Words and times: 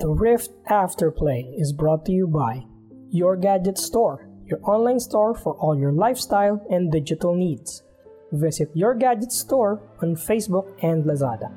The 0.00 0.10
Rift 0.10 0.50
Afterplay 0.68 1.54
is 1.54 1.72
brought 1.72 2.04
to 2.06 2.12
you 2.12 2.26
by 2.26 2.64
Your 3.10 3.36
Gadget 3.36 3.78
Store, 3.78 4.28
your 4.44 4.58
online 4.64 4.98
store 4.98 5.36
for 5.36 5.54
all 5.54 5.78
your 5.78 5.92
lifestyle 5.92 6.60
and 6.68 6.90
digital 6.90 7.36
needs. 7.36 7.84
Visit 8.32 8.72
Your 8.74 8.94
Gadget 8.94 9.30
Store 9.30 9.80
on 10.02 10.16
Facebook 10.16 10.74
and 10.82 11.04
Lazada. 11.04 11.52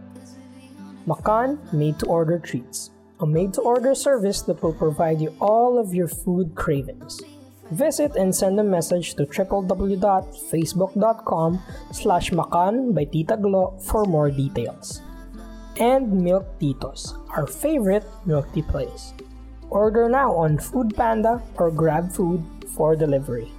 Makan 1.08 1.58
Made 1.73 1.97
to 1.97 2.05
Order 2.05 2.38
Treats, 2.38 2.92
a 3.20 3.25
made 3.25 3.55
to 3.55 3.61
order 3.61 3.95
service 3.95 4.43
that 4.43 4.61
will 4.61 4.73
provide 4.73 5.19
you 5.19 5.33
all 5.41 5.79
of 5.79 5.95
your 5.95 6.07
food 6.07 6.54
cravings. 6.54 7.19
Visit 7.71 8.15
and 8.15 8.35
send 8.35 8.59
a 8.59 8.63
message 8.63 9.15
to 9.15 9.25
www.facebook.com 9.25 11.59
slash 11.91 12.31
makan 12.31 12.93
by 12.93 13.05
Tita 13.05 13.35
Glo 13.35 13.79
for 13.81 14.05
more 14.05 14.29
details. 14.29 15.01
And 15.78 16.09
Milk 16.25 16.57
Titos, 16.57 17.14
our 17.38 17.46
favorite 17.46 18.02
milk 18.25 18.50
tea 18.50 18.66
place. 18.66 19.14
Order 19.70 20.10
now 20.10 20.34
on 20.34 20.57
Food 20.57 20.97
Panda 20.97 21.38
or 21.61 21.70
Grab 21.70 22.10
Food 22.10 22.42
for 22.74 22.96
delivery. 22.96 23.51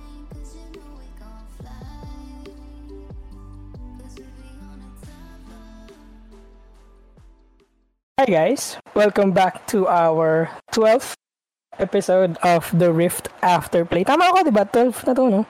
Hi 8.18 8.26
guys, 8.26 8.82
welcome 8.98 9.30
back 9.30 9.62
to 9.70 9.86
our 9.86 10.50
12th 10.74 11.14
episode 11.78 12.34
of 12.42 12.66
The 12.74 12.90
Rift 12.90 13.30
Afterplay. 13.46 14.02
Tama 14.02 14.34
ako, 14.34 14.42
di 14.42 14.50
ba? 14.50 14.66
12 14.66 15.06
na 15.06 15.12
to, 15.14 15.24
no? 15.30 15.40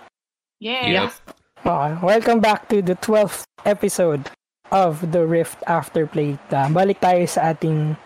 Yeah. 0.61 1.09
Okay. 1.09 1.33
Ah, 1.65 1.97
welcome 2.05 2.45
back 2.45 2.69
to 2.69 2.85
the 2.85 2.93
12th 3.01 3.49
episode 3.65 4.29
of 4.71 5.13
The 5.13 5.25
Rift 5.25 5.63
Afterplay. 5.67 6.39
Uh, 6.53 6.69
balik 6.73 7.01
tayo 7.01 7.25
sa 7.29 7.53
ating 7.55 7.97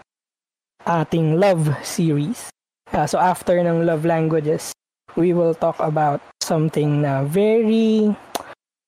ating 0.87 1.39
love 1.39 1.71
series. 1.83 2.51
Uh, 2.93 3.07
so 3.07 3.17
after 3.17 3.57
ng 3.57 3.87
love 3.87 4.05
languages, 4.05 4.75
we 5.17 5.33
will 5.33 5.55
talk 5.55 5.79
about 5.81 6.21
something 6.43 7.03
na 7.03 7.25
very 7.25 8.13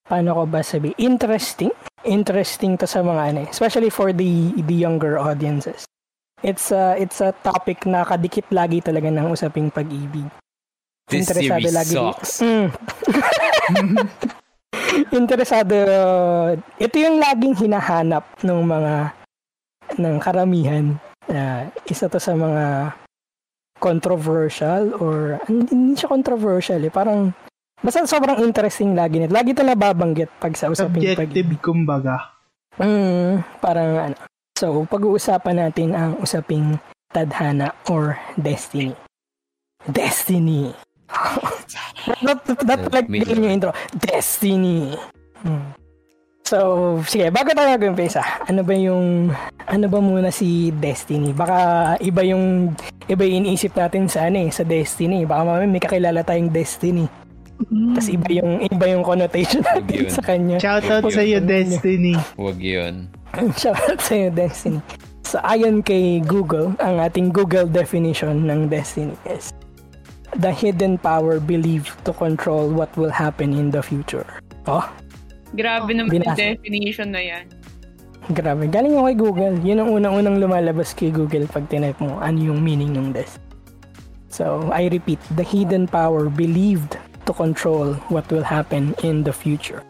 paano 0.05 0.37
ko 0.37 0.43
ba 0.45 0.61
sabi 0.61 0.93
interesting 1.01 1.73
interesting 2.05 2.77
to 2.77 2.85
sa 2.85 3.01
mga 3.01 3.23
ano 3.33 3.39
eh, 3.45 3.49
especially 3.49 3.89
for 3.89 4.13
the 4.13 4.53
the 4.69 4.77
younger 4.77 5.17
audiences 5.17 5.89
it's 6.45 6.69
a 6.69 6.93
it's 7.01 7.25
a 7.25 7.33
topic 7.41 7.89
na 7.89 8.05
kadikit 8.05 8.45
lagi 8.53 8.85
talaga 8.85 9.09
ng 9.09 9.33
usaping 9.33 9.73
pag-ibig 9.73 10.29
This 11.05 11.29
series 11.29 11.69
lagi 11.77 11.93
sucks. 11.93 12.41
Mm. 12.41 12.73
interesado 15.11 15.75
ito 16.79 16.97
yung 16.99 17.19
laging 17.19 17.55
hinahanap 17.67 18.25
ng 18.43 18.61
mga 18.65 18.95
ng 20.01 20.17
karamihan 20.23 20.97
uh, 21.29 21.63
isa 21.87 22.09
to 22.09 22.19
sa 22.19 22.33
mga 22.33 22.97
controversial 23.83 24.95
or 25.03 25.39
hindi 25.51 25.99
siya 25.99 26.09
controversial 26.09 26.81
eh 26.81 26.93
parang 26.95 27.35
Basta 27.85 28.01
sobrang 28.09 28.41
interesting 28.41 28.97
lagi 28.97 29.21
nito. 29.21 29.37
Lagi 29.37 29.53
ito 29.53 29.61
nababanggit 29.61 30.33
pag 30.41 30.57
sa 30.57 30.73
usaping 30.73 31.05
Subjective, 31.05 31.53
pag 31.53 31.61
kumbaga. 31.61 32.17
Mm, 32.81 33.45
parang 33.61 33.91
ano. 34.01 34.17
So, 34.57 34.89
pag-uusapan 34.89 35.61
natin 35.61 35.93
ang 35.93 36.17
usaping 36.17 36.81
tadhana 37.13 37.77
or 37.93 38.17
destiny. 38.41 38.97
Destiny. 39.85 40.73
That, 42.25 42.39
that, 42.45 42.59
that 42.67 42.81
like 42.93 43.09
yung 43.09 43.51
intro. 43.51 43.73
Destiny. 43.99 44.97
Hmm. 45.45 45.75
So, 46.45 47.01
sige, 47.09 47.33
bago 47.33 47.57
tayo 47.57 47.73
mag-umpisa, 47.73 48.21
ano 48.21 48.61
ba 48.61 48.77
yung, 48.77 49.33
ano 49.65 49.87
ba 49.89 49.97
muna 49.97 50.29
si 50.29 50.69
Destiny? 50.77 51.33
Baka 51.33 51.97
iba 52.05 52.21
yung, 52.21 52.77
iba 53.09 53.25
yung 53.25 53.49
iniisip 53.49 53.73
natin 53.73 54.13
sa 54.13 54.29
ano 54.29 54.45
eh, 54.45 54.53
sa 54.53 54.61
Destiny. 54.61 55.25
Baka 55.25 55.41
mamaya 55.41 55.65
may 55.65 55.81
kakilala 55.81 56.21
tayong 56.21 56.53
Destiny. 56.53 57.09
Mm. 57.73 57.95
Tapos 57.97 58.11
iba 58.11 58.29
yung 58.35 58.53
iba 58.67 58.85
yung 58.91 59.05
connotation 59.07 59.63
natin 59.63 60.11
sa 60.11 60.23
kanya. 60.27 60.57
Shout 60.59 60.85
out 60.91 61.07
sa 61.09 61.23
iyo 61.23 61.39
Destiny. 61.39 62.19
Huwag 62.35 62.59
'yun. 62.59 63.09
Shout 63.63 63.79
out 63.79 64.01
sa 64.03 64.13
iyo 64.13 64.31
Destiny. 64.35 64.83
So 65.25 65.41
ayon 65.41 65.81
kay 65.81 66.21
Google, 66.21 66.75
ang 66.83 67.01
ating 67.01 67.31
Google 67.33 67.71
definition 67.71 68.45
ng 68.45 68.69
Destiny 68.69 69.15
is 69.31 69.55
the 70.39 70.53
hidden 70.53 70.99
power 70.99 71.39
believed 71.39 71.93
to 72.05 72.13
control 72.13 72.71
what 72.71 72.91
will 72.97 73.11
happen 73.11 73.55
in 73.55 73.71
the 73.71 73.83
future. 73.83 74.27
Oh. 74.67 74.85
Grabe 75.55 75.95
naman 75.95 76.19
yung 76.19 76.35
definition 76.35 77.15
na 77.15 77.23
yan. 77.23 77.47
Grabe. 78.33 78.67
Galing 78.73 78.97
ako 78.97 79.05
kay 79.05 79.19
Google. 79.21 79.55
Yun 79.61 79.79
ang 79.85 79.91
unang-unang 79.93 80.37
lumalabas 80.41 80.97
kay 80.97 81.13
Google 81.13 81.45
pag 81.47 81.69
tinype 81.69 82.01
mo 82.01 82.19
ano 82.19 82.39
yung 82.41 82.65
meaning 82.65 82.97
ng 82.97 83.13
Destiny. 83.13 83.45
So, 84.35 84.67
I 84.75 84.91
repeat, 84.91 85.23
the 85.39 85.47
hidden 85.47 85.87
power 85.87 86.27
believed 86.27 86.99
to 87.27 87.33
control 87.33 87.95
what 88.11 88.27
will 88.35 88.43
happen 88.43 88.97
in 89.07 89.23
the 89.23 89.31
future. 89.31 89.87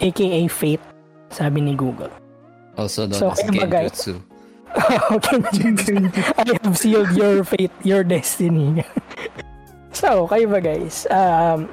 AKA 0.00 0.48
fate, 0.48 0.80
sabi 1.28 1.60
ni 1.60 1.76
Google. 1.76 2.08
Also 2.80 3.04
known 3.04 3.20
so, 3.20 3.28
as 3.36 3.44
Genjutsu. 3.44 4.16
okay, 5.12 5.36
I 6.40 6.56
have 6.64 6.78
sealed 6.80 7.12
your 7.12 7.44
fate, 7.44 7.74
your 7.84 8.00
destiny. 8.00 8.80
so, 9.92 10.26
kayo 10.26 10.48
ba 10.48 10.58
guys? 10.58 11.06
Um, 11.08 11.68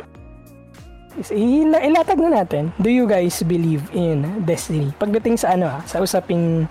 ila- 1.28 1.84
ilatag 1.84 2.20
na 2.20 2.44
natin. 2.44 2.72
Do 2.80 2.88
you 2.88 3.10
guys 3.10 3.42
believe 3.44 3.84
in 3.92 4.46
destiny? 4.48 4.94
Pagdating 4.96 5.40
sa 5.40 5.56
ano 5.58 5.68
ha, 5.68 5.80
sa 5.84 6.00
usaping 6.00 6.68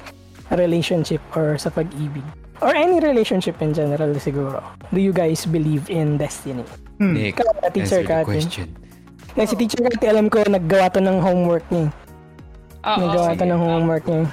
relationship 0.55 1.21
or 1.37 1.61
sa 1.61 1.69
pag-ibig. 1.69 2.25
Or 2.59 2.75
any 2.75 2.99
relationship 2.99 3.61
in 3.63 3.71
general 3.71 4.11
siguro. 4.19 4.65
Do 4.91 4.99
you 4.99 5.13
guys 5.13 5.47
believe 5.47 5.87
in 5.93 6.19
destiny? 6.19 6.65
Hmm. 6.99 7.15
Nick, 7.15 7.39
Kaya, 7.39 7.71
teacher 7.71 8.03
answer 8.03 8.03
the 8.03 8.27
question. 8.27 8.69
Na 9.39 9.47
si 9.47 9.55
teacher 9.55 9.79
Kati, 9.79 10.11
alam 10.11 10.27
ko, 10.27 10.43
naggawa 10.43 10.91
to 10.91 10.99
ng 10.99 11.23
homework 11.23 11.63
niya. 11.71 11.95
Oo, 12.83 12.99
naggawa 12.99 13.39
to 13.39 13.45
ng 13.47 13.63
homework 13.63 14.05
niya. 14.11 14.27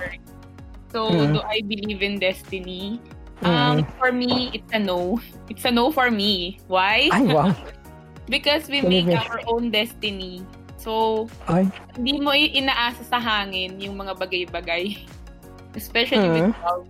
So, 0.89 1.11
hmm. 1.11 1.37
do 1.37 1.39
I 1.45 1.61
believe 1.61 2.01
in 2.01 2.17
destiny? 2.17 2.97
Um. 3.45 3.85
For 4.01 4.11
me, 4.11 4.49
it's 4.53 4.71
a 4.73 4.79
no. 4.79 5.21
It's 5.51 5.63
a 5.65 5.71
no 5.71 5.93
for 5.93 6.09
me. 6.09 6.59
Why? 6.67 7.09
Ay, 7.13 7.29
wow. 7.29 7.53
Because 8.33 8.65
we 8.65 8.81
make 8.81 9.05
our 9.13 9.37
own 9.45 9.69
destiny. 9.69 10.41
So, 10.81 11.25
Ay. 11.45 11.69
hindi 11.93 12.17
mo 12.17 12.33
inaasa 12.33 13.05
sa 13.05 13.21
hangin 13.21 13.77
yung 13.77 14.01
mga 14.01 14.17
bagay-bagay. 14.17 14.97
Especially 15.77 16.25
hmm. 16.25 16.49
with 16.49 16.57
love. 16.65 16.89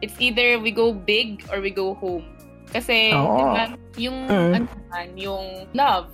It's 0.00 0.16
either 0.16 0.56
we 0.56 0.72
go 0.72 0.96
big 0.96 1.44
or 1.52 1.60
we 1.60 1.68
go 1.68 1.92
home. 1.92 2.24
Kasi, 2.72 3.12
oh. 3.12 3.52
diba, 3.52 3.76
yung, 4.00 4.18
mm. 4.24 4.52
ano 4.56 4.66
man, 4.88 5.08
yung 5.18 5.68
love. 5.76 6.08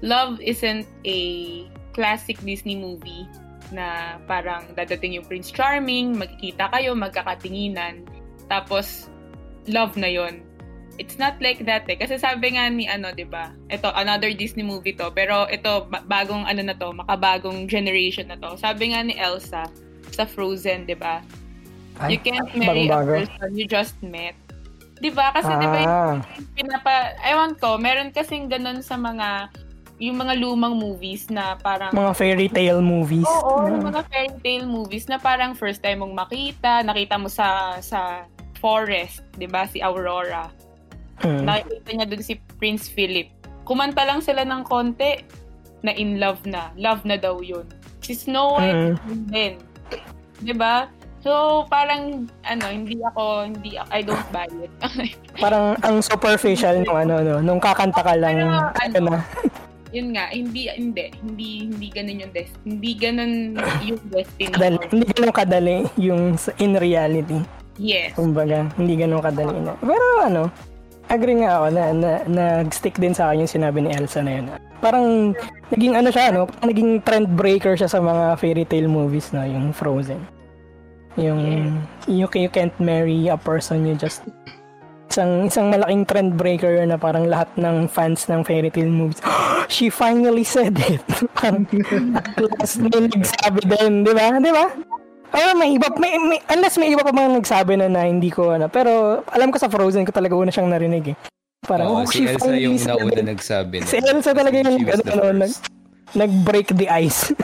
Love 0.00 0.40
isn't 0.40 0.88
a 1.04 1.18
classic 1.92 2.40
Disney 2.40 2.78
movie 2.78 3.28
na 3.74 4.16
parang 4.30 4.62
dadating 4.78 5.18
yung 5.18 5.26
Prince 5.26 5.50
Charming, 5.50 6.14
magkikita 6.14 6.70
kayo, 6.70 6.94
magkakatinginan, 6.94 8.06
tapos 8.46 9.10
love 9.68 9.94
na 9.98 10.10
yon. 10.10 10.42
It's 10.96 11.20
not 11.20 11.36
like 11.44 11.60
that 11.68 11.84
eh. 11.92 11.98
Kasi 12.00 12.16
sabi 12.16 12.56
nga 12.56 12.72
ni 12.72 12.88
ano, 12.88 13.12
'di 13.12 13.28
ba? 13.28 13.52
Ito 13.68 13.92
another 13.92 14.32
Disney 14.32 14.64
movie 14.64 14.96
to, 14.96 15.12
pero 15.12 15.44
ito 15.52 15.84
bagong 16.08 16.48
ano 16.48 16.64
na 16.64 16.72
to, 16.72 16.88
makabagong 16.96 17.68
generation 17.68 18.32
na 18.32 18.40
to. 18.40 18.56
Sabi 18.56 18.96
nga 18.96 19.04
ni 19.04 19.12
Elsa 19.20 19.68
sa 20.08 20.24
Frozen, 20.24 20.88
'di 20.88 20.96
ba? 20.96 21.20
You 22.08 22.20
can't 22.20 22.48
marry 22.56 22.88
a 22.88 23.00
person 23.00 23.56
you 23.56 23.64
just 23.64 23.96
met 24.04 24.36
'Di 25.00 25.10
ba? 25.12 25.32
Kasi 25.32 25.52
ah. 25.52 25.58
'di 25.60 25.68
ba 25.68 25.78
yung 25.84 26.20
pinapa 26.56 26.94
ewan 27.24 27.52
ko, 27.60 27.76
meron 27.76 28.12
kasing 28.12 28.48
ganun 28.48 28.80
sa 28.80 28.96
mga 28.96 29.52
yung 29.96 30.20
mga 30.20 30.36
lumang 30.36 30.76
movies 30.76 31.32
na 31.32 31.56
parang 31.56 31.88
mga 31.92 32.12
fairy 32.16 32.48
tale 32.52 32.84
movies. 32.84 33.24
Oo, 33.24 33.64
mm. 33.64 33.68
yung 33.72 33.86
mga 33.88 34.02
fairy 34.12 34.36
tale 34.44 34.68
movies 34.68 35.08
na 35.08 35.16
parang 35.16 35.56
first 35.56 35.80
time 35.80 36.04
mong 36.04 36.12
makita, 36.12 36.84
nakita 36.84 37.16
mo 37.16 37.32
sa 37.32 37.80
sa 37.80 38.28
forest, 38.56 39.22
'di 39.36 39.46
ba? 39.46 39.68
Si 39.68 39.78
Aurora. 39.84 40.48
Mm. 41.24 41.44
Nakita 41.48 41.90
niya 41.92 42.06
dun 42.08 42.22
si 42.24 42.36
Prince 42.60 42.88
Philip. 42.88 43.28
Kumanta 43.68 44.04
lang 44.04 44.20
sila 44.20 44.44
ng 44.44 44.64
konti 44.64 45.24
na 45.84 45.92
in 45.92 46.16
love 46.20 46.44
na. 46.48 46.72
Love 46.76 47.04
na 47.04 47.16
daw 47.20 47.40
'yun. 47.44 47.68
Si 48.00 48.16
Snow 48.16 48.56
White 48.56 49.00
mm. 49.00 49.28
din. 49.30 49.54
'Di 50.42 50.54
ba? 50.56 50.88
So, 51.26 51.66
parang, 51.66 52.30
ano, 52.46 52.64
hindi 52.70 53.02
ako, 53.02 53.50
hindi, 53.50 53.74
I 53.74 53.98
don't 53.98 54.30
buy 54.30 54.46
it. 54.62 54.70
parang, 55.42 55.74
ang 55.82 55.98
superficial 55.98 56.86
nung 56.86 56.94
ano, 56.94 57.18
no, 57.18 57.42
nung 57.42 57.58
kakanta 57.58 57.98
ka 57.98 58.14
lang, 58.14 58.38
Pero, 58.38 59.02
ano, 59.02 59.10
na. 59.10 59.20
yun 59.96 60.14
nga, 60.14 60.30
hindi, 60.30 60.70
hindi, 60.70 61.10
hindi, 61.18 61.48
hindi 61.66 61.88
ganun 61.90 62.22
yung 62.22 62.32
destiny. 62.36 62.62
Hindi 62.68 62.92
ganun 62.94 63.32
yung 63.82 64.00
destiny. 64.06 64.52
Kadali, 64.54 64.76
hindi 64.92 65.06
ganun 65.10 65.32
kadali 65.34 65.76
yung 65.98 66.22
in 66.62 66.72
reality. 66.78 67.38
Yes. 67.76 68.16
Kumbaga, 68.16 68.68
hindi 68.80 68.96
ganun 68.96 69.20
kadali 69.20 69.58
na. 69.60 69.76
Pero 69.80 70.04
ano, 70.24 70.42
agree 71.12 71.44
nga 71.44 71.60
ako 71.60 71.66
na, 71.70 71.84
na 71.92 72.10
nag-stick 72.26 72.96
din 72.98 73.14
sa 73.14 73.30
akin 73.30 73.44
yung 73.44 73.52
sinabi 73.52 73.78
ni 73.84 73.90
Elsa 73.92 74.20
na 74.24 74.32
yun. 74.40 74.46
Parang 74.80 75.36
naging 75.72 75.94
ano 75.96 76.08
siya, 76.08 76.32
no? 76.32 76.48
Parang 76.48 76.68
naging 76.72 76.90
trend 77.04 77.28
breaker 77.36 77.74
siya 77.76 77.88
sa 77.88 78.00
mga 78.00 78.36
fairy 78.40 78.64
tale 78.64 78.88
movies 78.88 79.30
na 79.30 79.44
yung 79.44 79.70
Frozen. 79.72 80.20
Yung, 81.16 81.40
yeah. 82.08 82.24
you, 82.24 82.26
you 82.28 82.50
can't 82.52 82.76
marry 82.76 83.32
a 83.32 83.40
person 83.40 83.88
you 83.88 83.96
just 83.96 84.20
isang 85.16 85.48
isang 85.48 85.72
malaking 85.72 86.04
trend 86.04 86.36
breaker 86.36 86.76
na 86.84 87.00
parang 87.00 87.24
lahat 87.24 87.48
ng 87.56 87.88
fans 87.88 88.28
ng 88.28 88.44
fairy 88.44 88.68
tale 88.68 88.92
movies. 88.92 89.22
She 89.72 89.90
finally 89.90 90.44
said 90.44 90.76
it. 90.76 91.02
last 92.60 92.78
may 92.78 93.08
nagsabi 93.10 93.60
din, 93.66 94.06
di 94.06 94.12
ba? 94.14 94.38
Di 94.38 94.52
ba? 94.52 94.66
Ay, 95.34 95.52
may 95.58 95.70
iba, 95.74 95.88
may, 95.98 96.18
may, 96.22 96.40
unless 96.52 96.78
may 96.78 96.92
iba 96.92 97.02
pa 97.02 97.10
mga 97.10 97.40
nagsabi 97.42 97.78
na 97.78 97.90
na 97.90 98.06
hindi 98.06 98.30
ko, 98.30 98.54
ano. 98.54 98.70
Pero, 98.70 99.22
alam 99.30 99.50
ko 99.50 99.58
sa 99.58 99.70
Frozen 99.70 100.06
ko 100.06 100.12
talaga 100.14 100.38
una 100.38 100.52
siyang 100.54 100.70
narinig 100.70 101.12
eh. 101.12 101.16
Parang, 101.66 101.90
oh, 101.90 101.96
oh 102.02 102.06
si 102.06 102.22
Elsa 102.22 102.54
yung 102.54 102.78
nauna 102.78 103.22
nagsabi. 103.26 103.82
Na. 103.82 103.86
Si 103.90 103.98
Elsa 103.98 104.30
talaga 104.32 104.56
yung, 104.62 104.86
ano, 104.86 105.02
ano, 105.10 105.24
nag, 105.46 105.52
nag-break 106.14 106.76
the 106.78 106.86
ice. 106.86 107.34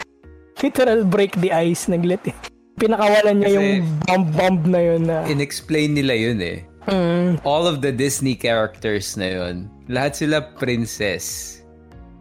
Literal 0.62 1.02
break 1.02 1.34
the 1.42 1.50
ice, 1.50 1.90
naglit 1.90 2.22
eh. 2.30 2.36
Pinakawalan 2.78 3.42
niya 3.42 3.48
Kasi, 3.50 3.56
yung 3.58 3.68
bomb-bomb 4.06 4.60
na 4.70 4.80
yun 4.80 5.02
na... 5.10 5.16
In-explain 5.26 5.98
nila 5.98 6.14
yun 6.14 6.38
eh. 6.38 6.62
Mm. 6.86 7.38
All 7.46 7.66
of 7.66 7.78
the 7.78 7.94
Disney 7.94 8.34
characters 8.34 9.14
na 9.14 9.28
yun, 9.38 9.70
lahat 9.86 10.18
sila 10.18 10.42
princess. 10.58 11.58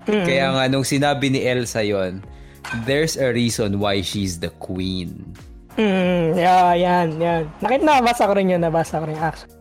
Mm. 0.05 0.25
Kaya 0.25 0.45
nga 0.53 0.63
nung 0.69 0.85
sinabi 0.85 1.33
ni 1.33 1.41
Elsa 1.45 1.81
yon, 1.81 2.21
there's 2.85 3.17
a 3.17 3.33
reason 3.33 3.79
why 3.79 4.01
she's 4.01 4.39
the 4.39 4.49
queen. 4.61 5.35
Mm, 5.79 6.35
yeah, 6.35 6.73
yan, 6.75 7.07
yan. 7.19 7.43
Nakita 7.63 7.83
nabasa 7.83 8.27
ko 8.27 8.33
rin 8.35 8.51
yun, 8.51 8.61
nabasa 8.61 8.99
ko 8.99 9.07
rin 9.07 9.17
actually. 9.17 9.55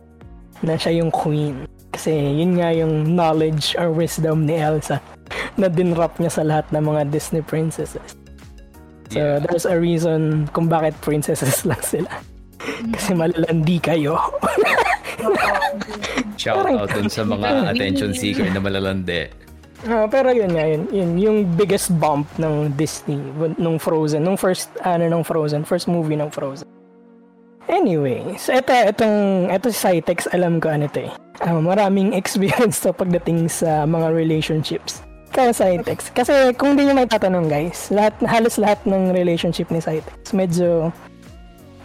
Na 0.61 0.75
siya 0.75 1.01
yung 1.01 1.11
queen. 1.11 1.65
Kasi 1.91 2.11
yun 2.13 2.59
nga 2.59 2.71
yung 2.71 3.15
knowledge 3.15 3.75
or 3.75 3.91
wisdom 3.91 4.47
ni 4.47 4.59
Elsa 4.59 4.99
na 5.59 5.67
dinrap 5.67 6.19
niya 6.19 6.31
sa 6.31 6.43
lahat 6.43 6.67
ng 6.71 6.83
mga 6.83 7.01
Disney 7.11 7.43
princesses. 7.43 8.15
So, 9.11 9.19
yeah. 9.19 9.43
there's 9.43 9.67
a 9.67 9.75
reason 9.75 10.47
kung 10.55 10.71
bakit 10.71 10.95
princesses 11.03 11.63
lang 11.69 11.81
sila. 11.83 12.11
Kasi 12.95 13.11
malalandi 13.11 13.77
kayo. 13.83 14.15
Shout 16.41 16.65
out 16.65 16.89
dun 16.89 17.09
sa 17.11 17.27
mga 17.27 17.75
attention 17.75 18.15
seeker 18.15 18.47
na 18.49 18.61
malalandi. 18.63 19.29
Uh, 19.81 20.05
pero 20.05 20.29
yun 20.29 20.53
nga, 20.53 20.65
yun, 20.65 20.85
yun, 20.93 21.09
yung 21.17 21.37
biggest 21.57 21.89
bump 21.97 22.29
ng 22.37 22.69
Disney 22.77 23.17
nung 23.57 23.81
Frozen, 23.81 24.21
nung 24.21 24.37
first, 24.37 24.69
ano, 24.85 25.09
nung 25.09 25.25
Frozen, 25.25 25.65
first 25.65 25.89
movie 25.89 26.17
ng 26.17 26.29
Frozen. 26.29 26.69
Anyway, 27.65 28.35
so 28.37 28.53
ito, 28.53 28.69
itong, 28.69 29.49
ito 29.49 29.73
si 29.73 29.79
Cytex, 29.79 30.29
alam 30.35 30.61
ko 30.61 30.69
ano 30.69 30.85
ito 30.85 31.07
eh. 31.07 31.11
Uh, 31.41 31.57
maraming 31.57 32.13
experience 32.21 32.77
to 32.83 32.93
pagdating 32.93 33.49
sa 33.49 33.89
mga 33.89 34.13
relationships. 34.13 35.01
Kaya 35.31 35.55
Cytex. 35.55 36.11
Kasi 36.11 36.51
kung 36.59 36.75
hindi 36.75 36.91
nyo 36.91 37.01
may 37.01 37.09
tatanong 37.09 37.47
guys, 37.47 37.87
lahat, 37.89 38.13
halos 38.27 38.59
lahat 38.59 38.77
ng 38.85 39.15
relationship 39.15 39.71
ni 39.71 39.79
Cytex, 39.79 40.35
medyo 40.35 40.91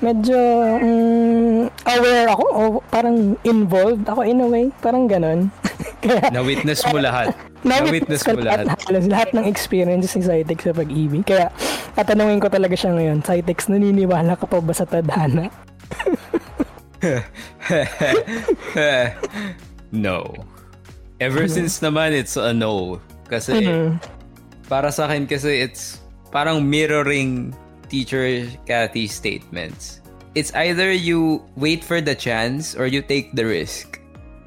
medyo 0.05 0.37
um, 0.77 1.73
aware 1.89 2.29
ako 2.29 2.45
o 2.53 2.61
parang 2.93 3.33
involved 3.49 4.05
ako 4.05 4.21
in 4.27 4.45
a 4.45 4.49
way. 4.49 4.67
Parang 4.85 5.09
ganon. 5.09 5.49
Na-witness 6.35 6.87
mo 6.89 6.99
lahat. 6.99 7.35
Na-witness 7.67 8.23
mo 8.27 8.39
lahat. 8.41 8.67
Lahat, 8.67 9.07
lahat 9.07 9.29
ng 9.35 9.45
experiences 9.47 10.15
ni 10.17 10.23
Cytex 10.23 10.71
sa 10.71 10.75
pag-ibig. 10.75 11.25
Kaya, 11.27 11.51
tatanungin 11.99 12.41
ko 12.41 12.49
talaga 12.49 12.75
siya 12.79 12.95
ngayon, 12.95 13.23
Cytex, 13.23 13.69
naniniwala 13.71 14.39
ka 14.39 14.47
pa 14.47 14.61
ba 14.63 14.73
sa 14.75 14.87
tadhana? 14.87 15.51
no. 19.93 20.35
Ever 21.19 21.45
ano? 21.49 21.53
since 21.53 21.81
naman, 21.81 22.13
it's 22.13 22.37
a 22.37 22.53
no. 22.53 23.01
Kasi, 23.27 23.53
mm-hmm. 23.65 23.99
para 24.71 24.93
sa 24.93 25.09
akin 25.11 25.27
kasi, 25.27 25.65
it's 25.65 25.99
parang 26.31 26.69
mirroring 26.69 27.55
teacher 27.89 28.47
Kathy's 28.67 29.15
statements. 29.15 30.01
It's 30.37 30.53
either 30.53 30.93
you 30.93 31.41
wait 31.57 31.81
for 31.81 32.05
the 32.05 32.15
chance 32.15 32.77
or 32.77 32.85
you 32.85 33.01
take 33.01 33.33
the 33.33 33.47
risk. 33.49 33.97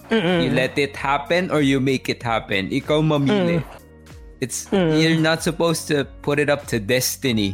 Mm-mm. 0.10 0.46
You 0.46 0.50
let 0.54 0.76
it 0.78 0.98
happen 0.98 1.54
or 1.54 1.62
you 1.62 1.78
make 1.78 2.10
it 2.10 2.22
happen. 2.26 2.70
Ikaw 2.74 3.00
mamili. 3.06 3.62
Mm. 3.62 3.66
It's 4.40 4.68
mm. 4.72 4.96
you're 4.98 5.20
not 5.20 5.44
supposed 5.46 5.86
to 5.92 6.08
put 6.26 6.40
it 6.42 6.50
up 6.50 6.66
to 6.72 6.82
destiny. 6.82 7.54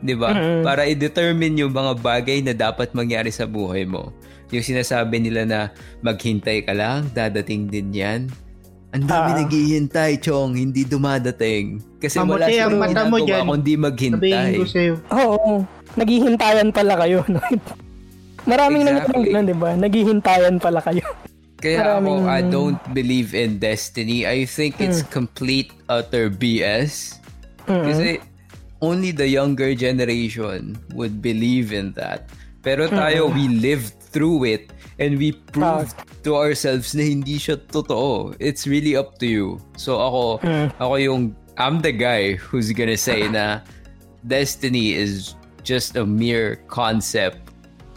'Di 0.00 0.14
ba? 0.14 0.30
Para 0.62 0.86
i-determine 0.86 1.58
yung 1.58 1.74
mga 1.74 1.92
bagay 1.98 2.38
na 2.40 2.54
dapat 2.54 2.94
mangyari 2.94 3.34
sa 3.34 3.44
buhay 3.44 3.82
mo. 3.82 4.14
Yung 4.54 4.64
sinasabi 4.64 5.20
nila 5.20 5.42
na 5.44 5.60
maghintay 6.00 6.64
ka 6.64 6.72
lang, 6.72 7.10
dadating 7.12 7.66
din 7.68 7.90
'yan. 7.92 8.20
Ang 8.96 9.04
dami 9.04 9.36
uh, 9.36 9.38
naghihintay, 9.44 10.16
Chong, 10.24 10.56
hindi 10.56 10.88
dumadating. 10.88 11.76
Kasi 12.00 12.24
wala 12.24 12.48
silang 12.48 12.80
mata 12.80 13.04
mo 13.04 13.20
dyan. 13.20 13.44
kundi 13.44 13.76
maghintay. 13.76 14.16
Sabihin 14.16 14.56
ko 14.56 14.64
sa'yo. 14.64 14.94
Oo, 15.12 15.36
oo. 15.36 15.54
Naghihintayan 16.00 16.68
pala 16.72 16.96
kayo. 16.96 17.20
Maraming 18.50 18.88
exactly. 18.88 19.28
nangyayari 19.28 19.44
di 19.44 19.56
ba? 19.60 19.70
Naghihintayan 19.76 20.56
pala 20.56 20.80
kayo. 20.80 21.04
Kaya 21.58 21.98
Maraming... 21.98 22.22
ako, 22.22 22.30
I 22.30 22.40
don't 22.46 22.82
believe 22.94 23.34
in 23.34 23.58
destiny. 23.58 24.26
I 24.26 24.46
think 24.46 24.78
it's 24.78 25.02
mm. 25.02 25.10
complete 25.10 25.74
utter 25.90 26.30
BS. 26.30 27.18
Mm-hmm. 27.66 27.84
Kasi 27.84 28.08
only 28.80 29.10
the 29.10 29.26
younger 29.26 29.74
generation 29.74 30.78
would 30.94 31.18
believe 31.18 31.74
in 31.74 31.92
that. 31.98 32.30
Pero 32.62 32.86
tayo, 32.86 33.26
mm-hmm. 33.26 33.38
we 33.38 33.44
lived 33.58 33.94
through 34.14 34.46
it 34.46 34.70
and 34.98 35.18
we 35.18 35.34
proved 35.54 35.94
to 36.22 36.38
ourselves 36.38 36.94
na 36.94 37.02
hindi 37.02 37.38
siya 37.38 37.58
totoo. 37.70 38.34
It's 38.38 38.66
really 38.66 38.94
up 38.94 39.18
to 39.18 39.26
you. 39.26 39.46
So 39.74 39.98
ako, 39.98 40.22
mm. 40.46 40.68
ako 40.78 40.94
yung, 41.02 41.22
I'm 41.58 41.82
the 41.82 41.94
guy 41.94 42.38
who's 42.38 42.70
gonna 42.70 42.98
say 42.98 43.26
na 43.26 43.66
destiny 44.26 44.94
is 44.94 45.34
just 45.66 45.98
a 45.98 46.06
mere 46.06 46.62
concept 46.70 47.42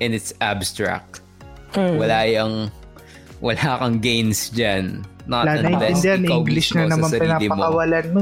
and 0.01 0.17
it's 0.17 0.33
abstract. 0.41 1.21
Mm. 1.77 2.01
Wala 2.01 2.19
yung, 2.25 2.53
wala 3.41 3.81
kang 3.81 3.97
gains 3.97 4.53
dyan. 4.53 5.01
Not 5.25 5.49
wala 5.49 5.65
unless 5.65 6.05
ikaw 6.05 6.41
English 6.45 6.69
na 6.77 6.85
naman 6.85 7.09
pinapakawalan 7.09 8.05
mo. 8.13 8.21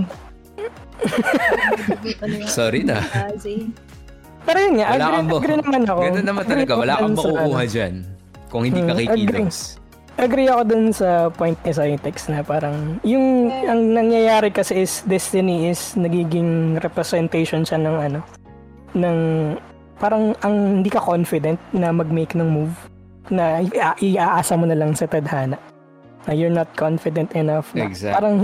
Sorry 2.60 2.84
na. 2.84 3.04
Pero 4.44 4.58
yun 4.60 4.74
nga, 4.80 4.88
wala 4.96 5.06
agree, 5.20 5.36
agree 5.36 5.58
naman 5.60 5.82
ako. 5.88 6.02
Ganun 6.08 6.28
naman 6.28 6.44
talaga. 6.48 6.72
Wala 6.76 6.94
kang 6.96 7.16
makukuha 7.16 7.64
ano. 7.64 7.72
dyan. 7.72 7.94
Kung 8.50 8.64
hindi 8.66 8.82
ka 8.82 8.94
hmm, 8.96 9.02
kikilos. 9.04 9.58
Agree. 9.76 9.78
agree 10.20 10.48
ako 10.52 10.62
dun 10.68 10.86
sa 10.92 11.32
point 11.32 11.56
ni 11.64 11.72
Cytex 11.72 12.28
na 12.28 12.44
parang 12.44 13.00
yung 13.08 13.48
ang 13.64 13.96
nangyayari 13.96 14.52
kasi 14.52 14.84
is 14.84 15.00
Destiny 15.08 15.72
is 15.72 15.96
nagiging 15.96 16.76
representation 16.84 17.64
siya 17.64 17.80
ng 17.80 17.98
ano 18.12 18.20
ng 19.00 19.18
parang 19.96 20.36
ang 20.44 20.84
hindi 20.84 20.92
ka 20.92 21.00
confident 21.00 21.56
na 21.72 21.96
mag-make 21.96 22.36
ng 22.36 22.52
move 22.52 22.76
na 23.28 23.60
iaasa 24.00 24.56
mo 24.56 24.64
na 24.64 24.80
lang 24.80 24.96
sa 24.96 25.06
tadhana 25.06 25.60
na 26.24 26.32
you're 26.32 26.54
not 26.54 26.72
confident 26.80 27.36
enough 27.36 27.72
na 27.76 27.86
exactly. 27.86 28.16
parang 28.16 28.36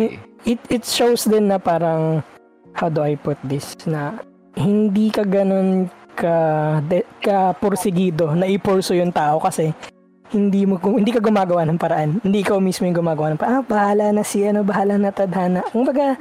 it 0.44 0.60
it 0.68 0.84
shows 0.84 1.24
din 1.24 1.48
na 1.48 1.58
parang 1.58 2.20
how 2.76 2.92
do 2.92 3.00
I 3.00 3.16
put 3.16 3.40
this 3.48 3.76
na 3.88 4.20
hindi 4.56 5.12
ka 5.12 5.24
ganun 5.24 5.88
ka 6.16 6.36
de, 6.88 7.04
ka 7.20 7.56
porsigido 7.60 8.32
na 8.32 8.48
ipurso 8.48 8.96
yung 8.96 9.12
tao 9.12 9.40
kasi 9.44 9.76
hindi 10.32 10.64
mo 10.66 10.80
hindi 10.80 11.12
ka 11.14 11.22
gumagawa 11.22 11.68
ng 11.68 11.78
paraan. 11.78 12.18
Hindi 12.24 12.42
ikaw 12.42 12.58
mismo 12.58 12.88
yung 12.88 12.98
gumagawa 12.98 13.36
ng 13.36 13.40
paraan. 13.40 13.62
Ah, 13.62 13.64
bahala 13.64 14.06
na 14.16 14.24
si 14.26 14.42
ano, 14.42 14.66
bahala 14.66 14.98
na 14.98 15.14
tadhana. 15.14 15.62
Kumbaga, 15.70 16.18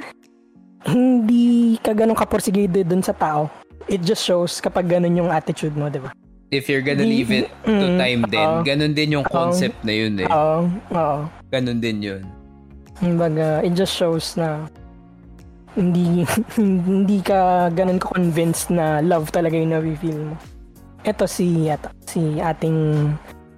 hindi 0.85 1.75
ka 1.81 1.95
ganun 1.97 2.13
kaporsigido 2.13 2.85
dun 2.85 3.01
sa 3.01 3.15
tao. 3.15 3.49
It 3.89 4.05
just 4.05 4.21
shows 4.21 4.61
kapag 4.61 4.87
ganun 4.91 5.17
yung 5.17 5.31
attitude 5.33 5.73
mo, 5.73 5.89
di 5.89 5.99
ba? 6.03 6.13
If 6.53 6.69
you're 6.69 6.85
gonna 6.85 7.03
leave 7.03 7.33
it 7.33 7.49
to 7.65 7.73
mm, 7.73 7.97
time 7.97 8.21
din, 8.29 8.49
uh, 8.49 8.61
ganun 8.61 8.93
din 8.93 9.17
yung 9.17 9.25
concept 9.25 9.81
uh, 9.81 9.85
na 9.89 9.93
yun 9.93 10.13
eh. 10.21 10.29
Oo, 10.29 10.69
uh, 10.69 10.97
oo. 10.97 11.17
Ganun 11.49 11.81
din 11.81 11.97
yun. 12.05 12.21
Kumbaga, 13.01 13.65
it 13.65 13.73
just 13.73 13.91
shows 13.91 14.37
na 14.37 14.69
hindi 15.75 16.23
hindi 16.61 17.19
ka 17.19 17.69
ganun 17.73 17.99
ka 17.99 18.13
convinced 18.13 18.71
na 18.71 19.03
love 19.03 19.33
talaga 19.33 19.57
yung 19.57 19.73
na-feel 19.73 20.33
mo. 20.33 20.35
Ito 21.05 21.25
si 21.25 21.69
ata, 21.69 21.91
si 22.07 22.39
ating 22.39 23.09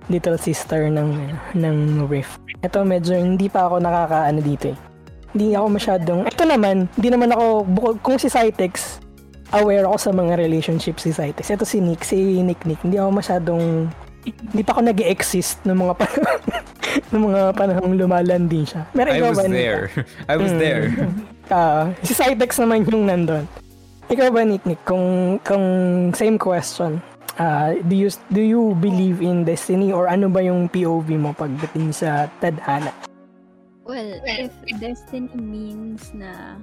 little 0.08 0.40
sister 0.40 0.88
ng 0.88 1.32
ng 1.56 1.78
Riff. 2.08 2.40
Ito 2.64 2.82
medyo 2.88 3.14
hindi 3.14 3.48
pa 3.48 3.70
ako 3.70 3.84
nakakaano 3.84 4.40
dito 4.42 4.74
eh. 4.74 4.78
Hindi 5.36 5.54
ako 5.54 5.68
masyadong 5.70 6.20
Ito 6.26 6.44
naman, 6.48 6.90
hindi 6.98 7.10
naman 7.14 7.30
ako 7.36 7.46
bukod 7.68 7.96
kung 8.02 8.18
si 8.18 8.32
Cytex 8.32 8.97
aware 9.56 9.88
ako 9.88 9.98
sa 9.98 10.12
mga 10.12 10.34
relationships 10.36 11.08
si 11.08 11.12
Cytex. 11.16 11.48
Ito 11.48 11.64
si 11.64 11.80
Nick, 11.80 12.04
si 12.04 12.44
Nick 12.44 12.68
Nick. 12.68 12.82
Hindi 12.84 13.00
ako 13.00 13.12
masyadong 13.16 13.64
hindi 14.28 14.64
pa 14.64 14.76
ako 14.76 14.82
nag 14.92 15.00
exist 15.08 15.64
ng 15.64 15.78
mga 15.88 15.94
panahon 15.96 16.42
ng 17.16 17.22
mga 17.32 17.42
panahong 17.56 17.94
lumalandi 17.96 18.62
siya. 18.68 18.84
Pero 18.92 19.10
I 19.16 19.22
was 19.24 19.40
ba, 19.40 19.48
there. 19.48 19.84
I 20.32 20.36
was 20.36 20.52
mm. 20.52 20.60
there. 20.60 20.86
Uh, 21.48 21.96
si 22.08 22.12
Cytex 22.12 22.60
naman 22.60 22.84
yung 22.92 23.08
nandun. 23.08 23.48
Ikaw 24.08 24.32
ba, 24.32 24.44
Nick 24.48 24.64
Nick, 24.64 24.80
kung, 24.88 25.36
kung 25.44 25.64
same 26.16 26.40
question, 26.40 27.04
uh, 27.40 27.76
do 27.88 27.96
you 27.96 28.10
do 28.32 28.40
you 28.40 28.72
believe 28.80 29.20
in 29.20 29.44
destiny 29.44 29.92
or 29.92 30.08
ano 30.08 30.32
ba 30.32 30.40
yung 30.40 30.72
POV 30.72 31.08
mo 31.20 31.32
pagdating 31.36 31.92
sa 31.92 32.32
tadhana? 32.40 32.92
Well, 33.88 34.20
if 34.28 34.52
destiny 34.84 35.32
means 35.36 36.12
na 36.12 36.60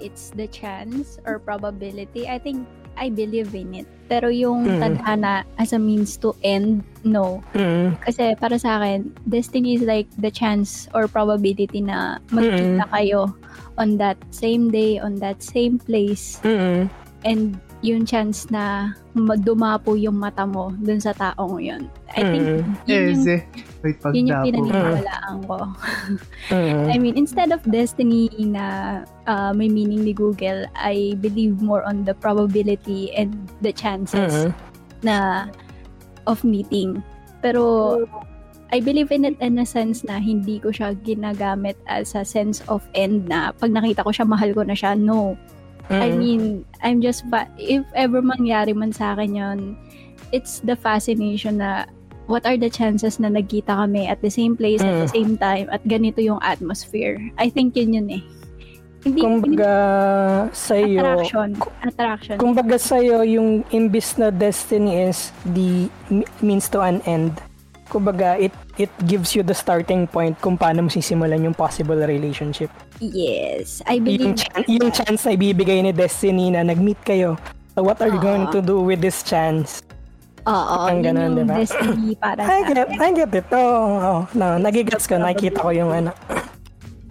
it's 0.00 0.30
the 0.34 0.46
chance 0.48 1.18
or 1.26 1.38
probability, 1.38 2.28
I 2.28 2.38
think 2.38 2.66
I 2.98 3.08
believe 3.10 3.54
in 3.54 3.74
it. 3.74 3.86
Pero 4.10 4.28
yung 4.28 4.66
mm. 4.66 4.80
tadhana 4.82 5.46
as 5.56 5.72
a 5.72 5.78
means 5.78 6.18
to 6.18 6.34
end, 6.42 6.82
no. 7.06 7.44
Mm. 7.54 7.94
Kasi 8.02 8.34
para 8.34 8.58
sa 8.58 8.82
akin, 8.82 9.14
destiny 9.30 9.78
is 9.78 9.86
like 9.86 10.10
the 10.18 10.32
chance 10.34 10.90
or 10.92 11.06
probability 11.06 11.78
na 11.78 12.18
magkita 12.34 12.84
mm. 12.84 12.90
kayo 12.90 13.30
on 13.78 13.96
that 14.02 14.18
same 14.34 14.74
day, 14.74 14.98
on 14.98 15.22
that 15.22 15.38
same 15.40 15.78
place. 15.78 16.42
Mm. 16.42 16.90
And 17.22 17.60
yung 17.82 18.02
chance 18.02 18.50
na 18.50 18.94
dumapo 19.14 19.94
yung 19.94 20.18
mata 20.18 20.42
mo 20.42 20.74
dun 20.82 20.98
sa 20.98 21.14
taong 21.14 21.62
yun. 21.62 21.86
I 22.10 22.20
think 22.26 22.42
mm. 22.42 22.62
yun 22.90 23.02
yung, 23.14 23.22
eh, 23.30 23.42
Wait, 23.86 23.98
yun 24.10 24.30
yung 24.34 24.42
pinaniniwalaan 24.42 25.38
ko. 25.46 25.58
mm. 26.50 26.84
I 26.94 26.96
mean, 26.98 27.14
instead 27.14 27.54
of 27.54 27.62
destiny 27.70 28.30
na 28.42 29.06
uh, 29.30 29.54
may 29.54 29.70
meaning 29.70 30.02
ni 30.02 30.10
Google, 30.10 30.66
I 30.74 31.14
believe 31.22 31.62
more 31.62 31.86
on 31.86 32.02
the 32.02 32.14
probability 32.18 33.14
and 33.14 33.34
the 33.62 33.70
chances 33.70 34.34
mm-hmm. 34.34 34.50
na 35.06 35.46
of 36.26 36.42
meeting. 36.42 36.98
Pero 37.38 38.02
I 38.68 38.84
believe 38.84 39.08
in 39.14 39.24
it 39.24 39.40
in 39.40 39.56
a 39.56 39.66
sense 39.66 40.04
na 40.04 40.20
hindi 40.20 40.60
ko 40.60 40.68
siya 40.68 40.92
ginagamit 41.00 41.80
as 41.88 42.12
a 42.12 42.20
sense 42.20 42.60
of 42.68 42.84
end 42.92 43.24
na 43.24 43.54
pag 43.56 43.72
nakita 43.72 44.04
ko 44.04 44.12
siya, 44.12 44.28
mahal 44.28 44.52
ko 44.52 44.60
na 44.60 44.76
siya. 44.76 44.92
No. 44.92 45.40
Mm-hmm. 45.88 46.04
I 46.04 46.08
mean, 46.12 46.42
I'm 46.84 47.00
just, 47.00 47.24
fa- 47.32 47.50
if 47.56 47.84
ever 47.96 48.20
mangyari 48.20 48.76
man 48.76 48.92
sa 48.92 49.16
akin 49.16 49.34
yon 49.34 49.58
it's 50.32 50.60
the 50.60 50.76
fascination 50.76 51.64
na 51.64 51.88
what 52.28 52.44
are 52.44 52.60
the 52.60 52.68
chances 52.68 53.16
na 53.16 53.32
nagkita 53.32 53.72
kami 53.72 54.04
at 54.04 54.20
the 54.20 54.28
same 54.28 54.52
place 54.52 54.84
mm. 54.84 54.88
at 54.88 54.96
the 55.00 55.08
mm. 55.08 55.16
same 55.16 55.32
time 55.40 55.66
at 55.72 55.80
ganito 55.88 56.20
yung 56.20 56.38
atmosphere. 56.44 57.16
I 57.40 57.48
think 57.48 57.72
yun 57.74 57.96
yun 57.96 58.08
eh. 58.20 58.22
Hindi, 58.98 59.22
kumbaga 59.22 59.72
sa 60.50 60.74
iyo 60.74 60.98
attraction 60.98 61.48
attraction 61.86 62.34
kumbaga 62.42 62.76
sa 62.82 62.98
iyo 62.98 63.22
yung 63.22 63.62
imbis 63.70 64.18
na 64.18 64.34
destiny 64.34 65.06
is 65.06 65.30
the 65.54 65.86
means 66.42 66.66
to 66.66 66.82
an 66.82 66.98
end 67.06 67.38
kumbaga 67.88 68.36
it 68.36 68.52
it 68.76 68.92
gives 69.08 69.32
you 69.32 69.42
the 69.42 69.56
starting 69.56 70.04
point 70.06 70.36
kung 70.38 70.54
paano 70.60 70.84
mo 70.84 70.88
sisimulan 70.92 71.40
yung 71.40 71.56
possible 71.56 71.98
relationship 72.04 72.68
Yes, 72.98 73.78
I 73.86 74.02
believe 74.02 74.20
yung, 74.20 74.34
ch- 74.34 74.50
yung 74.66 74.90
chance 74.90 75.22
na 75.22 75.38
ibibigay 75.38 75.78
ni 75.86 75.94
Destiny 75.94 76.50
na 76.50 76.66
nag-meet 76.66 76.98
kayo. 77.06 77.38
So 77.78 77.86
what 77.86 78.02
are 78.02 78.10
you 78.10 78.18
going 78.18 78.50
to 78.50 78.58
do 78.58 78.82
with 78.82 78.98
this 78.98 79.22
chance? 79.22 79.86
Oo, 80.42 80.90
ang 80.90 81.06
ganun, 81.06 81.38
di 81.38 81.46
ba? 81.46 81.62
Destiny 81.62 82.18
para 82.18 82.42
I 82.42 82.66
get, 82.66 82.90
I 82.90 83.10
get 83.14 83.30
it. 83.38 83.46
Oh, 83.54 84.02
oh, 84.02 84.20
no, 84.34 84.58
nagigets 84.58 85.06
ko, 85.06 85.14
nakikita 85.22 85.62
ko 85.62 85.70
yung 85.70 85.94
ano. 85.94 86.10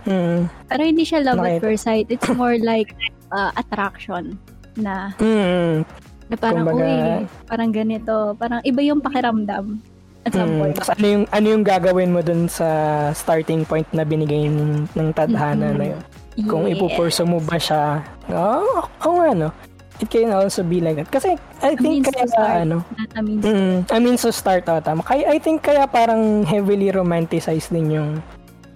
Hmm. 0.03 0.51
Pero 0.67 0.81
hindi 0.83 1.07
siya 1.07 1.23
love 1.23 1.39
Nakita. 1.39 1.55
at 1.55 1.63
first 1.63 1.83
sight. 1.87 2.07
It's 2.11 2.27
more 2.35 2.59
like 2.59 2.91
uh, 3.31 3.51
attraction 3.55 4.35
na 4.75 5.11
mm. 5.19 5.83
na 6.31 6.35
parang, 6.35 6.63
Kumbaga, 6.63 6.83
uy, 6.83 7.27
parang 7.47 7.71
ganito. 7.71 8.15
Parang 8.39 8.59
iba 8.63 8.79
yung 8.83 8.99
pakiramdam 8.99 9.79
at 10.27 10.35
some 10.35 10.51
mm, 10.51 10.59
point. 10.59 10.73
Tapos 10.75 10.91
ano 10.99 11.05
yung, 11.07 11.23
ano 11.31 11.45
yung 11.47 11.63
gagawin 11.63 12.11
mo 12.11 12.19
dun 12.19 12.51
sa 12.51 12.67
starting 13.15 13.63
point 13.63 13.87
na 13.95 14.03
binigay 14.03 14.51
ng, 14.51 14.91
ng 14.91 15.09
tadhana 15.15 15.71
mm-hmm. 15.71 15.79
na 15.79 15.85
yun? 15.95 16.01
Kung 16.45 16.69
yes. 16.69 16.77
ipupurso 16.77 17.25
mo 17.25 17.41
ba 17.41 17.57
siya, 17.57 18.05
oh, 18.29 18.85
oh, 19.07 19.19
ano, 19.25 19.49
it 19.97 20.05
can 20.05 20.29
also 20.29 20.61
be 20.61 20.77
like 20.77 21.01
that. 21.01 21.09
Kasi 21.09 21.33
I 21.65 21.73
think 21.73 22.05
I 22.05 22.13
kaya 22.13 22.25
start, 22.29 22.53
ano, 22.69 22.77
mm, 23.17 23.89
I 23.89 23.97
mean 23.97 24.21
so 24.21 24.29
start 24.29 24.69
oh, 24.69 24.77
tama. 24.77 25.01
Kaya 25.01 25.33
I 25.33 25.41
think 25.41 25.65
kaya 25.65 25.89
parang 25.89 26.45
heavily 26.45 26.93
romanticized 26.93 27.73
din 27.73 27.89
yung 27.89 28.09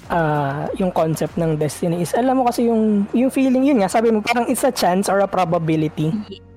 uh, 0.10 0.66
yung 0.82 0.90
concept 0.90 1.38
ng 1.38 1.62
destiny 1.62 2.02
is 2.02 2.18
alam 2.18 2.42
mo 2.42 2.50
kasi 2.50 2.66
yung 2.66 3.06
yung 3.14 3.30
feeling 3.30 3.62
yun 3.62 3.86
nga 3.86 3.94
sabi 3.94 4.10
mo 4.10 4.26
parang 4.26 4.50
it's 4.50 4.66
a 4.66 4.74
chance 4.74 5.06
or 5.06 5.22
a 5.22 5.30
probability. 5.30 6.10
Yes 6.26 6.51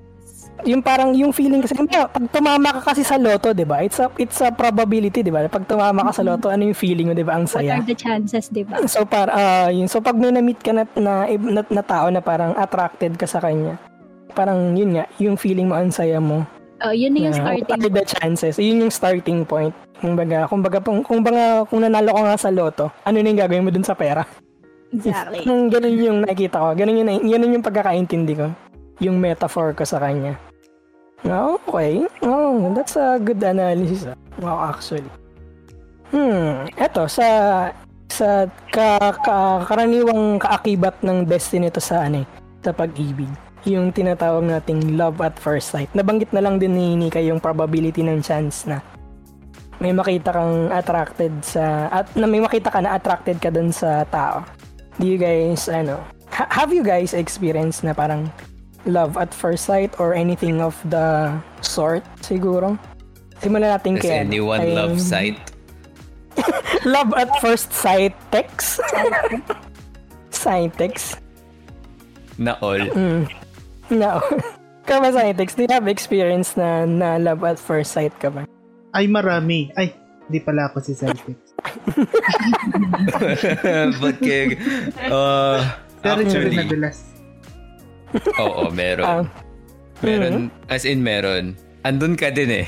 yung 0.65 0.81
parang 0.81 1.13
yung 1.13 1.29
feeling 1.29 1.61
kasi 1.61 1.77
pag 1.77 2.25
tumama 2.33 2.81
ka 2.81 2.91
kasi 2.91 3.05
sa 3.05 3.21
loto, 3.21 3.53
'di 3.53 3.63
ba? 3.63 3.85
It's 3.85 4.01
a 4.01 4.09
it's 4.17 4.41
a 4.41 4.49
probability, 4.49 5.21
'di 5.21 5.29
ba? 5.29 5.45
Pag 5.45 5.69
tumama 5.69 6.09
ka 6.09 6.21
sa 6.21 6.23
loto, 6.25 6.49
ano 6.49 6.65
yung 6.65 6.77
feeling 6.77 7.09
mo, 7.09 7.13
'di 7.13 7.25
ba? 7.25 7.37
Ang 7.37 7.45
saya. 7.45 7.77
What 7.77 7.85
are 7.85 7.89
the 7.93 7.97
chances, 7.97 8.49
'di 8.49 8.65
ba? 8.65 8.81
So 8.89 9.05
para 9.05 9.29
uh, 9.29 9.69
yun. 9.69 9.85
So 9.85 10.01
pag 10.01 10.17
may 10.17 10.33
na-meet 10.33 10.59
ka 10.65 10.73
na, 10.73 10.83
na, 10.97 11.29
na, 11.37 11.61
na 11.61 11.83
tao 11.85 12.09
na 12.09 12.19
parang 12.19 12.57
attracted 12.57 13.13
ka 13.15 13.29
sa 13.29 13.37
kanya, 13.37 13.77
parang 14.33 14.73
yun 14.73 14.97
nga, 14.97 15.05
yung 15.21 15.37
feeling 15.37 15.69
mo 15.69 15.77
ang 15.77 15.93
saya 15.93 16.17
mo. 16.17 16.43
Oh, 16.83 16.91
yun 16.91 17.15
na 17.15 17.31
yung 17.31 17.35
starting 17.39 17.79
point. 17.79 17.95
the 17.95 18.05
chances. 18.19 18.53
Yun 18.59 18.83
yung 18.83 18.93
starting 18.93 19.47
point. 19.47 19.71
Kumbaga, 20.03 20.43
kumbaga, 20.51 20.83
kung, 20.83 20.99
kumbaga, 21.07 21.63
kung 21.71 21.79
nanalo 21.87 22.11
ka 22.11 22.21
nga 22.27 22.35
sa 22.35 22.51
loto, 22.51 22.91
ano 23.07 23.15
na 23.23 23.31
yung 23.31 23.39
gagawin 23.39 23.63
mo 23.63 23.71
dun 23.71 23.87
sa 23.87 23.95
pera? 23.95 24.27
Exactly. 24.91 25.47
ganun 25.73 25.95
yung 25.95 26.19
nakikita 26.27 26.59
ko. 26.59 26.67
Ganun 26.75 26.99
yung, 26.99 27.09
ganun 27.23 27.55
yung 27.55 27.65
pagkakaintindi 27.65 28.33
ko. 28.35 28.47
Yung 28.99 29.23
metaphor 29.23 29.71
ko 29.71 29.87
sa 29.87 30.03
kanya. 30.03 30.35
Okay. 31.23 32.03
Oh, 32.25 32.73
that's 32.75 32.99
a 32.99 33.21
good 33.21 33.39
analysis. 33.39 34.09
Ah. 34.09 34.17
Wow, 34.41 34.75
actually. 34.75 35.07
Hmm, 36.11 36.67
eto 36.75 37.07
sa 37.07 37.27
sa 38.11 38.47
ka, 38.71 38.99
ka, 39.23 39.65
karaniwang 39.67 40.39
kaakibat 40.39 41.01
ng 41.01 41.25
destiny 41.25 41.71
to 41.71 41.81
sa 41.81 42.05
ano, 42.07 42.23
sa 42.61 42.71
pag-ibig. 42.75 43.31
Yung 43.65 43.89
tinatawag 43.89 44.45
nating 44.45 44.93
love 44.93 45.17
at 45.25 45.35
first 45.41 45.73
sight. 45.73 45.89
Nabanggit 45.97 46.29
na 46.29 46.43
lang 46.43 46.61
din 46.61 46.77
ni 46.77 46.93
Nika 46.93 47.17
yung 47.17 47.41
probability 47.41 48.05
ng 48.05 48.21
chance 48.21 48.69
na 48.69 48.79
may 49.81 49.91
makita 49.91 50.31
kang 50.31 50.71
attracted 50.71 51.33
sa 51.43 51.91
at 51.91 52.07
na 52.15 52.29
may 52.29 52.39
makita 52.39 52.71
ka 52.71 52.79
na 52.79 52.95
attracted 52.95 53.41
ka 53.41 53.49
dun 53.51 53.73
sa 53.73 54.05
tao. 54.07 54.45
Do 55.01 55.09
you 55.09 55.19
guys 55.19 55.67
ano, 55.67 55.99
ha- 56.31 56.47
have 56.47 56.71
you 56.71 56.85
guys 56.85 57.11
experienced 57.11 57.83
na 57.83 57.91
parang 57.91 58.31
love 58.85 59.17
at 59.17 59.33
first 59.33 59.65
sight 59.65 59.99
or 59.99 60.13
anything 60.13 60.61
of 60.61 60.77
the 60.89 61.33
sort 61.61 62.05
siguro. 62.21 62.77
Simulan 63.41 63.75
natin 63.75 63.99
kay 63.99 64.23
anyone 64.23 64.61
kay... 64.61 64.73
love 64.73 64.95
sight? 65.13 65.37
love 66.85 67.11
at 67.17 67.29
first 67.41 67.73
sight 67.73 68.15
text? 68.31 68.79
sight 70.29 70.71
text? 70.77 71.19
Na 72.37 72.55
all. 72.61 72.79
Mm. 72.79 73.27
Na 73.91 74.21
all. 74.21 74.39
Kama 74.85 75.09
Scientex, 75.09 75.57
do 75.57 75.65
you 75.65 75.73
have 75.73 75.89
experience 75.89 76.53
na, 76.53 76.85
na 76.85 77.17
love 77.17 77.41
at 77.41 77.57
first 77.57 77.97
sight 77.97 78.13
ka 78.21 78.29
ba? 78.29 78.45
Ay, 78.93 79.09
marami. 79.09 79.73
Ay, 79.73 79.97
hindi 80.29 80.37
pala 80.45 80.69
ako 80.69 80.77
si 80.85 80.93
Scientex. 80.93 81.57
Ba't 83.97 84.17
kaya, 84.21 84.53
uh, 85.09 85.59
Pero 86.05 86.21
actually, 86.21 86.53
nadulas. 86.53 87.14
Oo, 88.41 88.71
meron. 88.71 89.05
Uh, 89.05 89.23
meron, 90.03 90.33
mm-hmm. 90.49 90.73
as 90.73 90.83
in 90.83 91.01
meron. 91.03 91.55
Andun 91.85 92.17
ka 92.17 92.31
din 92.33 92.51
eh. 92.51 92.67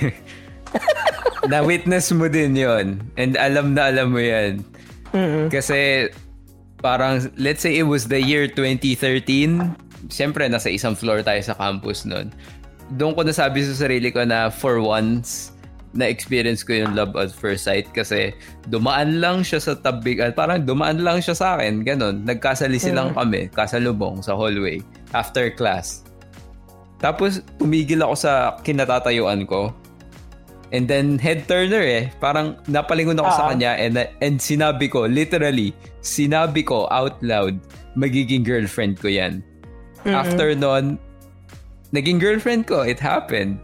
Na-witness 1.51 2.11
mo 2.11 2.27
din 2.27 2.53
yon 2.59 2.99
And 3.15 3.39
alam 3.39 3.73
na 3.73 3.89
alam 3.89 4.11
mo 4.11 4.21
yan. 4.21 4.61
Mm-hmm. 5.15 5.47
Kasi 5.49 6.11
parang, 6.83 7.23
let's 7.39 7.63
say 7.63 7.79
it 7.79 7.87
was 7.87 8.11
the 8.11 8.19
year 8.19 8.45
2013. 8.51 9.63
Siyempre, 10.11 10.45
nasa 10.51 10.69
isang 10.69 10.93
floor 10.93 11.23
tayo 11.23 11.39
sa 11.41 11.55
campus 11.55 12.03
noon. 12.03 12.29
Doon 12.95 13.15
ko 13.15 13.23
nasabi 13.23 13.63
sa 13.63 13.87
sarili 13.87 14.11
ko 14.11 14.23
na 14.23 14.47
for 14.51 14.79
once, 14.79 15.51
na-experience 15.97 16.61
ko 16.61 16.77
yung 16.77 16.93
love 16.93 17.15
at 17.17 17.33
first 17.33 17.65
sight 17.65 17.89
kasi 17.95 18.35
dumaan 18.69 19.17
lang 19.17 19.41
siya 19.41 19.57
sa 19.57 19.73
tabi 19.73 20.19
at 20.21 20.37
parang 20.37 20.61
dumaan 20.61 21.01
lang 21.01 21.23
siya 21.23 21.33
sa 21.33 21.47
akin, 21.57 21.81
ganun. 21.81 22.21
Nagkasalisi 22.27 22.93
lang 22.93 23.11
mm. 23.11 23.17
kami, 23.17 23.41
kasalubong 23.51 24.21
sa 24.21 24.37
hallway 24.37 24.83
after 25.13 25.51
class. 25.51 26.03
Tapos 26.97 27.45
tumigil 27.61 28.01
ako 28.01 28.15
sa 28.17 28.31
kinatatayuan 28.65 29.45
ko. 29.45 29.71
And 30.67 30.83
then 30.83 31.15
head 31.15 31.47
turner 31.47 31.79
eh, 31.79 32.11
parang 32.19 32.59
napalingon 32.67 33.15
ako 33.15 33.29
uh-huh. 33.31 33.39
sa 33.39 33.45
ah. 33.47 33.49
kanya 33.55 33.71
and 33.79 33.95
and 34.19 34.35
sinabi 34.35 34.91
ko 34.91 35.07
literally, 35.07 35.71
sinabi 36.03 36.67
ko 36.67 36.91
out 36.91 37.15
loud, 37.23 37.55
magiging 37.95 38.43
girlfriend 38.43 38.99
ko 38.99 39.07
'yan. 39.07 39.39
Mm-hmm. 40.03 40.11
After 40.11 40.51
noon, 40.51 40.99
naging 41.95 42.19
girlfriend 42.19 42.67
ko, 42.67 42.83
it 42.83 42.99
happened. 42.99 43.63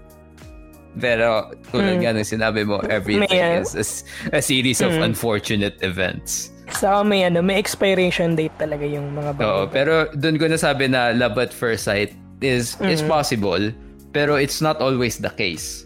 Pero 0.93 1.51
tulad 1.73 1.97
mm. 1.97 2.01
nga 2.05 2.12
ng 2.13 2.27
sinabi 2.27 2.62
mo, 2.69 2.77
everything 2.85 3.33
is 3.33 3.73
a, 3.73 3.85
a 4.38 4.41
series 4.45 4.77
of 4.77 4.93
mm. 4.93 5.01
unfortunate 5.01 5.81
events. 5.81 6.52
So 6.72 7.03
may 7.03 7.27
ano, 7.27 7.43
may 7.43 7.60
expiration 7.60 8.36
date 8.39 8.55
talaga 8.55 8.88
yung 8.88 9.12
mga 9.12 9.32
bagay. 9.36 9.48
Oo, 9.48 9.63
pero 9.67 9.93
doon 10.15 10.39
ko 10.39 10.48
nasabi 10.48 10.88
na 10.88 11.12
love 11.12 11.36
at 11.39 11.51
first 11.51 11.84
sight 11.84 12.15
is 12.39 12.79
mm. 12.79 12.91
is 12.91 13.03
possible, 13.03 13.72
pero 14.15 14.39
it's 14.39 14.63
not 14.63 14.79
always 14.79 15.20
the 15.20 15.32
case. 15.36 15.84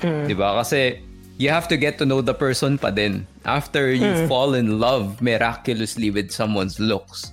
Mm. 0.00 0.32
'Di 0.32 0.34
ba? 0.36 0.56
Kasi 0.60 1.00
you 1.36 1.52
have 1.52 1.68
to 1.68 1.76
get 1.76 2.00
to 2.00 2.04
know 2.08 2.24
the 2.24 2.34
person 2.34 2.80
pa 2.80 2.88
din 2.90 3.28
after 3.44 3.92
you 3.92 4.08
mm. 4.08 4.26
fall 4.26 4.56
in 4.56 4.80
love 4.80 5.20
miraculously 5.20 6.08
with 6.08 6.32
someone's 6.32 6.80
looks. 6.80 7.32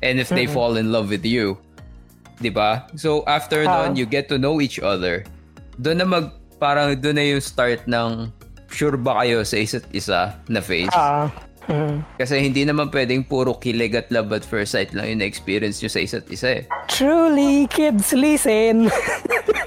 And 0.00 0.16
if 0.18 0.32
they 0.32 0.48
mm. 0.48 0.54
fall 0.56 0.80
in 0.80 0.90
love 0.90 1.12
with 1.12 1.22
you, 1.22 1.56
'di 2.42 2.50
ba? 2.50 2.90
So 2.98 3.22
after 3.30 3.62
uh, 3.64 3.70
nun, 3.70 3.94
you 3.94 4.04
get 4.04 4.26
to 4.34 4.36
know 4.38 4.58
each 4.58 4.82
other 4.82 5.22
doon 5.80 6.02
na 6.02 6.06
mag 6.06 6.26
parang 6.60 6.92
doon 6.92 7.16
na 7.16 7.24
yung 7.24 7.40
start 7.40 7.88
ng 7.88 8.28
sure 8.68 9.00
ba 9.00 9.24
kayo 9.24 9.42
sa 9.42 9.56
isa't 9.56 9.86
isa 9.90 10.36
na 10.46 10.60
phase. 10.60 10.92
Ah. 10.92 11.32
Mm. 11.68 12.00
Kasi 12.16 12.40
hindi 12.40 12.64
naman 12.64 12.88
pwedeng 12.88 13.26
puro 13.26 13.58
kilig 13.60 13.92
at 13.92 14.08
love 14.08 14.32
at 14.32 14.46
first 14.46 14.72
sight 14.72 14.96
lang 14.96 15.06
yung 15.12 15.22
experience 15.22 15.84
nyo 15.84 15.90
sa 15.92 16.00
isa't 16.00 16.26
isa 16.32 16.48
eh. 16.60 16.62
Truly, 16.88 17.68
kids, 17.68 18.16
listen! 18.16 18.88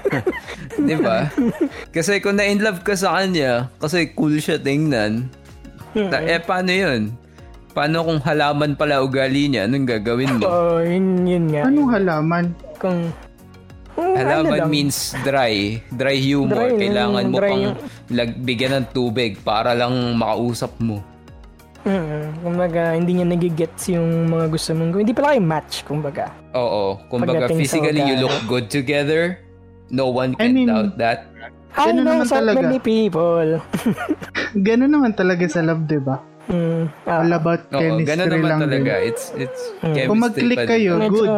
Di 0.88 0.96
ba? 0.98 1.30
Kasi 1.94 2.18
kung 2.18 2.36
na-in 2.36 2.60
love 2.60 2.82
ka 2.82 2.98
sa 2.98 3.22
kanya, 3.22 3.70
kasi 3.78 4.10
cool 4.12 4.36
siya 4.42 4.58
tingnan, 4.58 5.30
ta- 6.10 6.24
eh 6.24 6.42
paano 6.42 6.70
yun? 6.74 7.14
Paano 7.74 8.06
kung 8.06 8.20
halaman 8.22 8.78
pala 8.78 9.02
ugali 9.02 9.50
niya? 9.50 9.66
Anong 9.66 9.86
gagawin 9.86 10.38
mo? 10.38 10.46
Oo, 10.46 10.78
oh, 10.78 10.80
yun, 10.82 11.26
yun 11.26 11.44
nga. 11.50 11.66
Anong 11.66 11.90
halaman? 11.90 12.44
Kung, 12.78 13.10
kung 13.98 14.14
halaman 14.14 14.62
ano 14.62 14.70
means 14.70 15.10
dry. 15.26 15.82
Dry 15.90 16.18
humor. 16.22 16.70
Dry, 16.70 16.78
Kailangan 16.78 17.24
mo 17.30 17.38
dry 17.42 17.50
pang 17.50 17.64
lag, 18.14 18.30
bigyan 18.38 18.72
ng 18.78 18.86
tubig 18.94 19.42
para 19.42 19.74
lang 19.74 19.90
makausap 20.14 20.70
mo. 20.78 21.02
Mm, 21.84 22.40
kumbaga, 22.40 22.96
hindi 22.96 23.20
niya 23.20 23.26
nagigets 23.28 23.92
yung 23.92 24.32
mga 24.32 24.48
gusto 24.48 24.72
mong 24.72 24.90
gawin. 24.96 25.04
Hindi 25.04 25.16
pala 25.16 25.28
kayo 25.36 25.42
match, 25.44 25.74
kumbaga. 25.84 26.32
Oo. 26.56 26.96
Kumbaga, 27.12 27.44
Pagdating 27.44 27.58
physically 27.60 28.00
you 28.00 28.16
look 28.24 28.36
good 28.48 28.66
together. 28.72 29.36
No 29.92 30.08
one 30.08 30.32
can 30.32 30.48
I 30.48 30.56
mean, 30.56 30.68
doubt 30.72 30.96
that. 30.96 31.28
I 31.76 31.92
know 31.92 32.24
so 32.24 32.40
talaga. 32.40 32.64
many 32.64 32.80
people. 32.80 33.60
Ganun 34.66 34.90
naman 34.96 35.12
talaga 35.12 35.44
sa 35.44 35.60
love, 35.60 35.84
di 35.84 36.00
ba? 36.00 36.16
Mm, 36.48 36.88
uh, 37.04 37.20
All 37.20 37.32
about 37.36 37.68
Oo, 37.68 37.80
chemistry 37.80 38.32
naman 38.32 38.48
lang 38.48 38.60
talaga. 38.64 38.92
Din. 39.00 39.08
It's, 39.12 39.24
it's 39.36 39.62
mm. 39.84 40.08
Kung 40.08 40.20
mag-click 40.24 40.64
kayo, 40.64 40.96
good. 41.12 41.28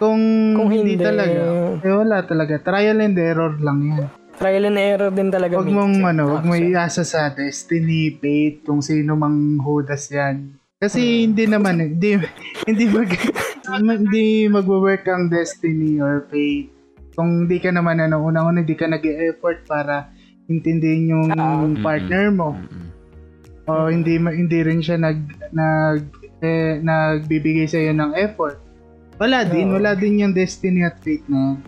Kung, 0.00 0.22
kung 0.56 0.70
hindi, 0.72 0.96
hindi 0.96 1.04
talaga, 1.04 1.40
eh 1.82 1.92
wala 1.92 2.16
talaga. 2.24 2.54
Trial 2.62 3.04
and 3.04 3.18
error 3.20 3.52
lang 3.60 3.78
yan. 3.84 4.06
Trial 4.40 4.72
and 4.72 4.80
error 4.80 5.12
din 5.12 5.28
talaga. 5.28 5.60
Huwag 5.60 5.68
mong, 5.68 6.00
ano, 6.00 6.22
huwag 6.32 6.48
mo 6.48 6.56
iasa 6.56 7.04
sa 7.04 7.28
destiny, 7.28 8.16
fate, 8.16 8.64
kung 8.64 8.80
sino 8.80 9.12
mang 9.12 9.60
hudas 9.60 10.08
yan. 10.08 10.56
Kasi 10.80 11.00
hmm. 11.04 11.20
hindi 11.28 11.44
naman, 11.44 11.74
eh, 11.84 11.88
hindi, 11.92 12.10
hindi 12.68 12.84
mag, 12.88 13.10
hindi 14.00 14.24
magwo-work 14.48 15.04
ang 15.12 15.28
destiny 15.28 16.00
or 16.00 16.24
fate. 16.32 16.72
Kung 17.12 17.44
hindi 17.44 17.60
ka 17.60 17.68
naman, 17.68 18.00
ano, 18.00 18.24
unang-una, 18.24 18.64
hindi 18.64 18.72
ka 18.72 18.88
nag-effort 18.88 19.68
para 19.68 20.08
intindihin 20.48 21.12
yung 21.12 21.28
uh, 21.36 21.68
partner 21.84 22.32
mo. 22.32 22.56
Mm-hmm 22.56 22.90
o 23.70 23.86
hindi 23.86 24.18
hindi 24.18 24.58
rin 24.66 24.82
siya 24.82 24.98
nag 24.98 25.18
nag 25.54 26.02
eh, 26.40 26.80
nagbibigay 26.80 27.68
sa 27.68 27.76
iyo 27.76 27.92
ng 27.92 28.16
effort. 28.16 28.56
Wala 29.20 29.44
din, 29.44 29.68
oh. 29.68 29.76
wala 29.76 29.92
din 29.92 30.24
yung 30.24 30.32
destiny 30.32 30.80
at 30.80 30.96
fate 31.04 31.28
na. 31.28 31.60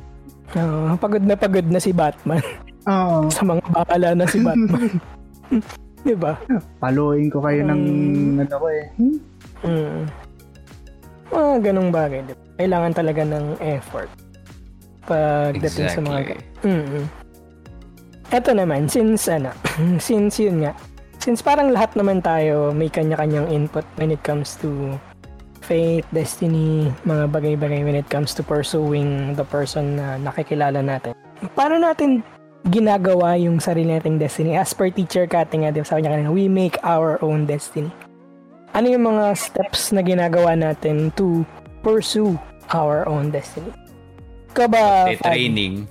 Oh, 0.56 0.96
pagod 1.00 1.24
na 1.24 1.34
pagod 1.38 1.66
na 1.68 1.80
si 1.80 1.90
Batman. 1.94 2.44
Oo. 2.88 3.28
sa 3.34 3.42
mga 3.46 3.64
bakala 3.70 4.08
na 4.16 4.24
si 4.28 4.38
Batman. 4.42 4.90
'Di 6.04 6.16
ba? 6.18 6.34
Paluin 6.82 7.30
ko 7.30 7.38
kayo 7.40 7.62
ng 7.66 7.82
um, 7.82 8.42
ano 8.42 8.54
ko 8.58 8.66
eh. 8.68 8.84
Hmm? 8.98 9.18
Mm. 9.62 10.00
Mga 11.32 11.58
ganong 11.64 11.90
bagay. 11.94 12.20
Diba? 12.28 12.42
Kailangan 12.60 12.92
talaga 12.92 13.22
ng 13.24 13.46
effort. 13.62 14.10
Pagdating 15.08 15.88
exactly. 15.88 15.96
sa 15.96 16.00
mga... 16.04 16.18
Mm-hmm. 16.62 17.04
Ito 18.32 18.50
naman, 18.52 18.80
since 18.88 19.28
ano, 19.32 19.50
since 20.00 20.40
yun 20.40 20.64
nga, 20.64 20.72
since 21.20 21.40
parang 21.40 21.72
lahat 21.72 21.94
naman 21.96 22.20
tayo 22.20 22.74
may 22.74 22.92
kanya-kanyang 22.92 23.48
input 23.48 23.84
when 23.96 24.12
it 24.12 24.20
comes 24.20 24.58
to 24.60 24.96
fate, 25.62 26.06
destiny, 26.10 26.90
mga 27.06 27.30
bagay-bagay 27.30 27.86
when 27.86 27.96
it 27.96 28.06
comes 28.10 28.34
to 28.34 28.42
pursuing 28.42 29.32
the 29.38 29.46
person 29.46 29.96
na 29.96 30.18
nakikilala 30.18 30.82
natin. 30.82 31.14
Paano 31.54 31.78
natin 31.78 32.20
ginagawa 32.68 33.38
yung 33.38 33.58
sarili 33.62 33.94
nating 33.94 34.18
destiny? 34.18 34.58
As 34.58 34.74
per 34.74 34.90
teacher 34.90 35.26
Kati 35.26 35.62
nga, 35.62 35.70
diba, 35.70 35.86
sabi 35.86 36.04
niya 36.04 36.18
kanina, 36.18 36.30
we 36.34 36.50
make 36.50 36.76
our 36.82 37.22
own 37.22 37.46
destiny. 37.46 37.90
Ano 38.74 38.90
yung 38.90 39.04
mga 39.06 39.38
steps 39.38 39.94
na 39.94 40.02
ginagawa 40.02 40.58
natin 40.58 41.14
to 41.14 41.46
pursue 41.86 42.34
our 42.74 43.06
own 43.06 43.30
destiny? 43.30 43.70
Ka 44.52 44.68
ba, 44.68 45.08
training. 45.22 45.88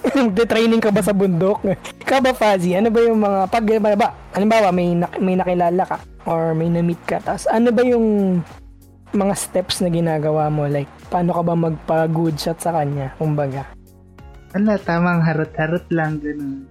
Nagde-training 0.00 0.80
ka 0.86 0.90
ba 0.90 1.02
sa 1.04 1.12
bundok? 1.12 1.60
Ka 2.08 2.18
ba, 2.18 2.32
Fuzzy? 2.32 2.74
Ano 2.74 2.88
ba 2.90 3.00
yung 3.04 3.20
mga, 3.20 3.40
pag, 3.52 3.64
ba, 3.78 3.92
ba 3.94 4.08
halimbawa, 4.34 4.72
may, 4.72 4.96
may 5.20 5.36
nakilala 5.36 5.84
ka 5.84 5.98
or 6.24 6.56
may 6.56 6.68
na-meet 6.68 7.00
ka, 7.08 7.18
tapos 7.22 7.48
ano 7.48 7.72
ba 7.72 7.82
yung 7.82 8.38
mga 9.12 9.34
steps 9.34 9.82
na 9.82 9.90
ginagawa 9.90 10.48
mo? 10.48 10.66
Like, 10.66 10.90
paano 11.10 11.34
ka 11.34 11.42
ba 11.42 11.54
magpa-good 11.54 12.36
shot 12.38 12.58
sa 12.62 12.74
kanya? 12.76 13.14
Kumbaga. 13.18 13.66
Ala, 14.50 14.74
tamang 14.82 15.22
harot-harot 15.22 15.86
lang, 15.94 16.18
gano'n. 16.18 16.66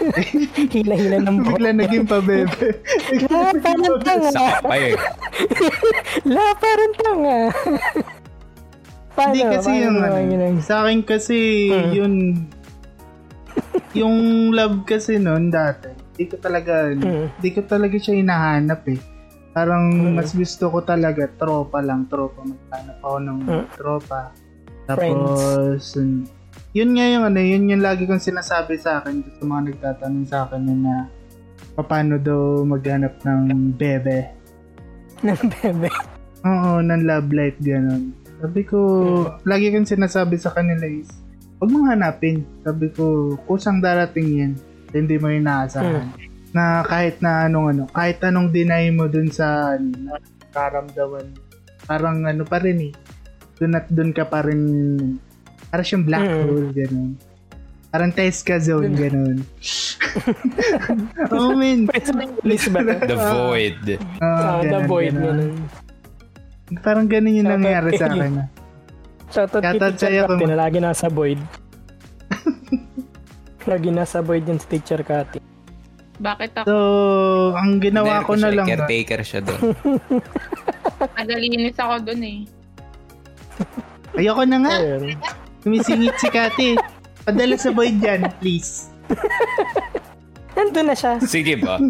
Hila-hila 0.72 1.20
ng 1.20 1.36
buhok. 1.44 1.56
Bigla 1.60 1.70
naging 1.76 2.08
pabebe. 2.08 2.80
La, 3.28 3.52
parang 3.60 3.96
tanga. 4.00 4.30
Sakap 4.32 4.64
pa 4.64 4.76
eh. 4.80 4.96
La, 6.24 6.56
parang 6.56 6.92
tanga. 6.96 7.38
Paano? 9.12 9.32
Hindi 9.36 9.40
kasi 9.52 9.68
Paano 9.68 9.84
yung, 9.84 9.98
ano, 10.00 10.60
sa 10.64 10.74
akin 10.80 11.00
kasi, 11.04 11.68
hmm. 11.68 11.92
yun, 11.92 12.14
yung 13.92 14.16
love 14.56 14.88
kasi 14.88 15.20
noon 15.20 15.52
dati, 15.52 15.90
di 16.14 16.24
ko 16.24 16.38
talaga, 16.38 16.88
mm. 16.94 17.42
di 17.42 17.50
ko 17.50 17.60
talaga 17.66 17.96
siya 17.98 18.16
hinahanap 18.16 18.80
eh. 18.86 19.00
Parang 19.50 19.90
mm. 19.90 20.14
mas 20.14 20.30
gusto 20.30 20.70
ko 20.70 20.78
talaga 20.86 21.26
tropa 21.34 21.82
lang, 21.82 22.06
tropa. 22.06 22.46
Maghanap 22.46 22.98
ako 23.02 23.16
ng 23.18 23.38
mm. 23.46 23.66
tropa. 23.74 24.20
Tapos, 24.86 25.94
Friends. 25.94 26.30
yun 26.74 26.90
nga 26.94 27.06
yung 27.10 27.24
ano, 27.26 27.38
yun 27.42 27.70
yung 27.70 27.82
lagi 27.82 28.06
kong 28.06 28.22
sinasabi 28.22 28.78
sa 28.78 29.02
akin 29.02 29.22
sa 29.26 29.42
mga 29.46 29.62
nagtatanong 29.74 30.26
sa 30.26 30.46
akin 30.46 30.62
na 30.66 30.94
paano 31.80 32.18
daw 32.20 32.62
maghanap 32.62 33.18
ng 33.26 33.74
bebe. 33.74 34.30
ng 35.26 35.42
bebe? 35.58 35.90
Oo, 36.46 36.80
ng 36.80 37.02
love 37.04 37.30
life, 37.34 37.58
ganun. 37.60 38.14
Sabi 38.40 38.62
ko, 38.64 38.78
mm. 38.78 39.44
lagi 39.44 39.68
kong 39.74 39.88
sinasabi 39.90 40.38
sa 40.38 40.54
kanila 40.54 40.86
is, 40.86 41.10
huwag 41.60 41.70
mong 41.74 41.88
hanapin. 41.92 42.46
Sabi 42.64 42.88
ko, 42.94 43.36
kusang 43.44 43.82
darating 43.84 44.28
yan. 44.32 44.52
Hindi 44.90 45.16
mo 45.20 45.28
inaasahan. 45.30 46.08
Hmm. 46.08 46.19
Na 46.50 46.82
kahit 46.82 47.22
na 47.22 47.46
anong 47.46 47.66
ano, 47.76 47.84
kahit 47.90 48.18
anong 48.26 48.50
deny 48.50 48.90
mo 48.90 49.06
dun 49.06 49.30
sa 49.30 49.78
ano, 49.78 50.18
karamdaman, 50.50 51.26
parang 51.86 52.26
ano 52.26 52.42
pa 52.42 52.58
rin 52.58 52.90
eh. 52.90 52.92
Dun 53.60 53.76
at 53.76 53.86
dun 53.90 54.10
ka 54.10 54.26
pa 54.26 54.42
rin, 54.42 54.62
parang 55.70 55.86
siyang 55.86 56.04
black 56.06 56.26
hmm. 56.26 56.40
hole, 56.42 56.68
gano'n. 56.74 57.10
Parang 57.90 58.10
test 58.14 58.46
ka 58.46 58.56
zone, 58.62 58.94
gano'n. 58.94 59.42
oh, 61.34 61.54
man. 61.58 61.90
The 61.90 63.18
void. 63.34 63.98
Oh, 64.22 64.24
uh, 64.24 64.62
the 64.62 64.80
void, 64.86 65.14
gano'n. 65.14 65.54
Parang 66.78 67.10
ganun 67.10 67.34
yung 67.34 67.50
nangyari 67.50 67.98
sa 67.98 68.06
akin. 68.06 68.46
Shoutout 69.30 69.62
kay 69.62 69.78
Teacher 69.78 70.26
Kati 70.26 70.44
na 70.46 70.56
lagi 70.58 70.78
nasa 70.78 71.06
void. 71.10 71.38
lagi 73.70 73.90
nasa 73.90 74.22
void 74.22 74.46
yung 74.46 74.58
Teacher 74.62 75.02
Kati. 75.02 75.49
Bakit 76.20 76.50
ako? 76.60 76.66
So, 76.68 76.76
ang 77.56 77.80
ginawa 77.80 78.20
ko 78.28 78.36
na 78.36 78.52
lang. 78.52 78.68
Caretaker 78.68 79.20
siya 79.24 79.40
doon. 79.40 79.72
Nagalinis 81.18 81.76
ako 81.80 81.94
doon 82.04 82.22
eh. 82.22 82.38
Ayoko 84.20 84.44
na 84.44 84.56
nga. 84.60 84.74
Sumisingit 85.64 86.16
si 86.20 86.28
Kati. 86.28 86.68
Padala 87.24 87.56
sa 87.56 87.72
void 87.72 87.96
yan, 88.04 88.28
please. 88.36 88.92
Nandun 90.56 90.92
na 90.92 90.96
siya. 90.96 91.16
Sige 91.24 91.56
ba? 91.56 91.80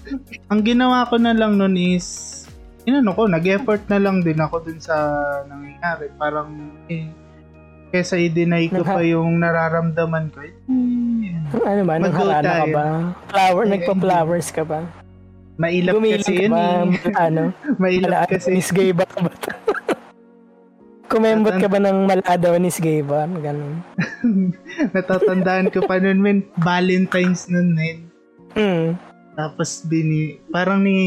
ang 0.54 0.60
ginawa 0.62 1.06
ko 1.10 1.18
na 1.18 1.34
lang 1.34 1.58
nun 1.58 1.74
is 1.74 2.38
inano 2.86 3.12
ko, 3.12 3.26
nag-effort 3.26 3.86
na 3.90 3.98
lang 4.00 4.22
din 4.22 4.38
ako 4.38 4.66
dun 4.66 4.78
sa 4.78 4.94
nangyayari. 5.50 6.14
Parang, 6.14 6.50
eh, 6.86 7.10
kesa 7.90 8.14
i-deny 8.16 8.70
ko 8.70 8.86
pa 8.86 9.02
yung 9.02 9.42
nararamdaman 9.42 10.30
ko. 10.30 10.38
Eh, 10.46 10.54
ano 11.66 11.82
ba? 11.82 11.94
Nangharana 11.98 12.52
ka 12.62 12.66
ba? 12.70 12.84
Flower, 13.28 13.64
eh, 13.66 13.70
nagpa-flowers 13.74 14.48
ka 14.54 14.62
ba? 14.62 14.80
Mailap 15.60 15.92
Gumiling 15.98 16.24
kasi 16.24 16.32
yun 16.46 16.52
ba, 16.54 16.88
eh. 16.88 17.12
ano? 17.28 17.42
Mailap 17.76 18.10
Mala- 18.24 18.30
kasi. 18.30 18.48
Miss 18.54 18.70
Gay 18.72 18.94
ba 18.94 19.04
ka 19.04 19.18
ba? 19.20 19.32
Kumembot 21.10 21.58
ka 21.58 21.66
ba 21.66 21.82
ng 21.82 22.06
maladaw 22.06 22.54
ni 22.56 22.70
Gay 22.70 23.02
ba? 23.02 23.26
Ganun. 23.26 23.82
Natatandaan 24.96 25.74
ko 25.74 25.82
pa 25.84 25.98
nun, 25.98 26.22
men. 26.22 26.46
Valentine's 26.62 27.50
nun, 27.50 27.74
men. 27.74 28.08
Mm. 28.54 29.10
Tapos 29.40 29.86
bini 29.86 30.42
parang 30.50 30.82
ni 30.82 30.98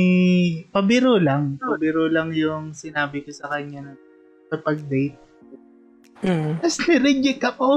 pabiro 0.72 1.20
lang, 1.20 1.60
pabiro 1.60 2.08
lang 2.08 2.32
yung 2.32 2.72
sinabi 2.72 3.22
ko 3.22 3.30
sa 3.30 3.52
kanya 3.52 3.84
na 3.84 3.94
sa 4.50 4.58
pag-date. 4.58 5.20
Mm. 6.24 6.64
Tapos 6.64 6.78
nireject 6.88 7.44
ako. 7.44 7.68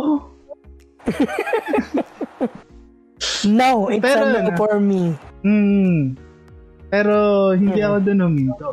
no, 3.50 3.90
it's 3.90 4.02
Pero, 4.02 4.22
a 4.22 4.42
no 4.42 4.50
for 4.54 4.78
me. 4.78 5.14
Hmm. 5.42 6.14
Pero 6.90 7.14
hindi 7.58 7.82
mm. 7.82 7.86
ako 7.86 7.96
doon 8.06 8.20
huminto. 8.22 8.68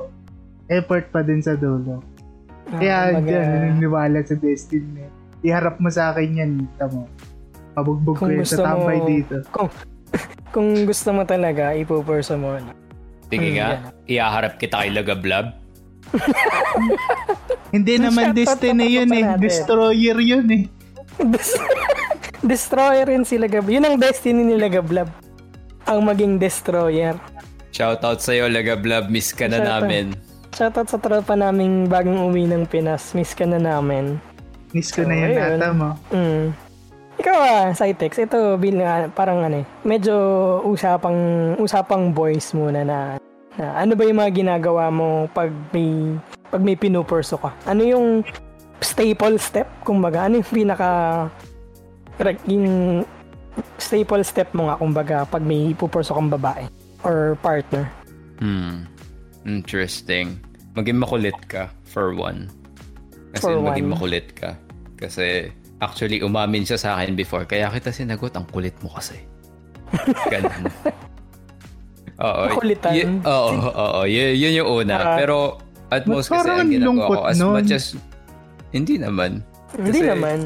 Effort 0.69 1.09
pa 1.09 1.25
din 1.25 1.41
sa 1.41 1.57
dulo. 1.57 2.01
Ah, 2.71 2.79
Kaya 2.79 2.97
dyan, 3.19 3.45
naniniwala 3.75 4.23
sa 4.23 4.37
destiny. 4.37 5.05
Iharap 5.43 5.81
mo 5.81 5.91
sa 5.91 6.15
akin 6.15 6.39
yan, 6.39 6.51
tamo. 6.79 7.09
Pabugbog 7.75 8.21
ko 8.21 8.29
yan 8.31 8.47
sa 8.47 8.73
tambay 8.73 9.01
mo, 9.01 9.07
dito. 9.09 9.35
Kung, 9.51 9.69
kung 10.55 10.69
gusto 10.87 11.09
mo 11.11 11.25
talaga, 11.27 11.75
ipupurso 11.75 12.37
mo 12.39 12.55
na. 12.55 12.71
Sige 13.27 13.49
hmm, 13.49 13.57
nga, 13.57 13.69
iaharap 14.05 14.61
kita 14.61 14.85
kay 14.85 14.93
Lagablab. 14.93 15.57
Hindi 17.73 17.97
naman 17.97 18.37
destiny 18.37 19.01
yun 19.01 19.09
eh. 19.09 19.25
Destroyer 19.41 20.17
yun 20.21 20.47
eh. 20.53 20.63
destroyer 22.53 23.09
rin 23.09 23.25
sila 23.25 23.49
Gab. 23.49 23.65
Yun 23.65 23.81
ang 23.81 23.97
destiny 23.97 24.45
nila 24.45 24.69
Gablab. 24.69 25.09
Ang 25.89 25.99
maging 26.05 26.37
destroyer. 26.37 27.17
Shoutout 27.73 28.21
sa'yo, 28.21 28.45
Lagablab. 28.53 29.09
Miss 29.09 29.33
ka 29.33 29.49
na 29.49 29.57
Shoutout. 29.57 29.89
namin. 29.89 30.05
Shoutout 30.53 30.87
sa 30.93 31.01
tropa 31.01 31.33
naming 31.33 31.89
bagong 31.89 32.29
uwi 32.29 32.45
ng 32.45 32.69
Pinas. 32.69 33.17
Miss 33.17 33.33
ka 33.33 33.49
na 33.49 33.57
namin. 33.57 34.21
Miss 34.69 34.93
ko 34.93 35.01
so, 35.01 35.09
na 35.09 35.15
yan 35.17 35.29
ayun. 35.33 35.57
nata 35.57 35.69
mo. 35.73 35.89
Mm. 36.13 36.53
Ikaw 37.17 37.37
ah, 37.37 37.67
Cytex, 37.73 38.21
ito 38.21 38.37
bilang 38.57 39.13
parang 39.13 39.45
ano 39.45 39.61
eh, 39.61 39.65
medyo 39.85 40.13
usapang 40.65 41.53
usapang 41.61 42.09
boys 42.09 42.57
muna 42.57 42.81
na, 42.81 42.97
na 43.57 43.77
ano 43.77 43.93
ba 43.93 44.03
yung 44.05 44.19
mga 44.19 44.33
ginagawa 44.33 44.89
mo 44.89 45.29
pag 45.29 45.53
may 45.73 46.17
pag 46.49 46.61
may 46.61 46.77
pinupurso 46.77 47.37
ka? 47.37 47.53
Ano 47.69 47.81
yung 47.85 48.07
staple 48.81 49.37
step 49.37 49.69
kumbaga? 49.85 50.25
Ano 50.25 50.41
yung 50.41 50.49
pinaka 50.49 50.89
yung 52.45 52.67
staple 53.77 54.25
step 54.25 54.53
mo 54.53 54.69
nga 54.69 54.77
kumbaga 54.77 55.25
pag 55.29 55.41
may 55.41 55.73
pupurso 55.77 56.13
kang 56.13 56.29
babae 56.29 56.65
or 57.05 57.37
partner? 57.41 57.89
Hmm. 58.41 58.89
Interesting. 59.45 60.39
Maging 60.73 60.97
makulit 60.97 61.37
ka 61.51 61.69
for 61.85 62.15
one. 62.15 62.49
Kasi 63.35 63.53
for 63.53 63.61
maging 63.61 63.91
one. 63.91 63.93
makulit 63.97 64.33
ka. 64.33 64.57
Kasi 64.97 65.51
actually 65.83 66.23
umamin 66.23 66.63
siya 66.63 66.79
sa 66.79 66.89
akin 66.97 67.13
before. 67.13 67.43
Kaya 67.43 67.67
kita 67.69 67.91
sinagot, 67.91 68.33
ang 68.33 68.47
kulit 68.49 68.73
mo 68.79 68.89
kasi. 68.95 69.19
Ganun. 70.33 70.71
Oo. 72.23 72.43
Kulitan. 72.55 72.91
Y- 72.95 73.07
oo, 73.27 73.49
oo, 73.51 73.71
oo. 73.71 74.01
Y- 74.07 74.37
yun 74.39 74.63
yung 74.63 74.69
una. 74.83 74.95
Uh, 74.95 75.17
Pero 75.19 75.37
at 75.91 76.03
most 76.07 76.31
kasi 76.31 76.49
ang 76.49 76.71
ginagawa 76.71 77.05
ko 77.11 77.21
as 77.27 77.37
nun. 77.37 77.53
much 77.59 77.71
as 77.75 77.85
hindi 78.73 78.95
naman. 78.97 79.43
Kasi, 79.75 79.85
hindi 79.85 80.01
naman. 80.07 80.39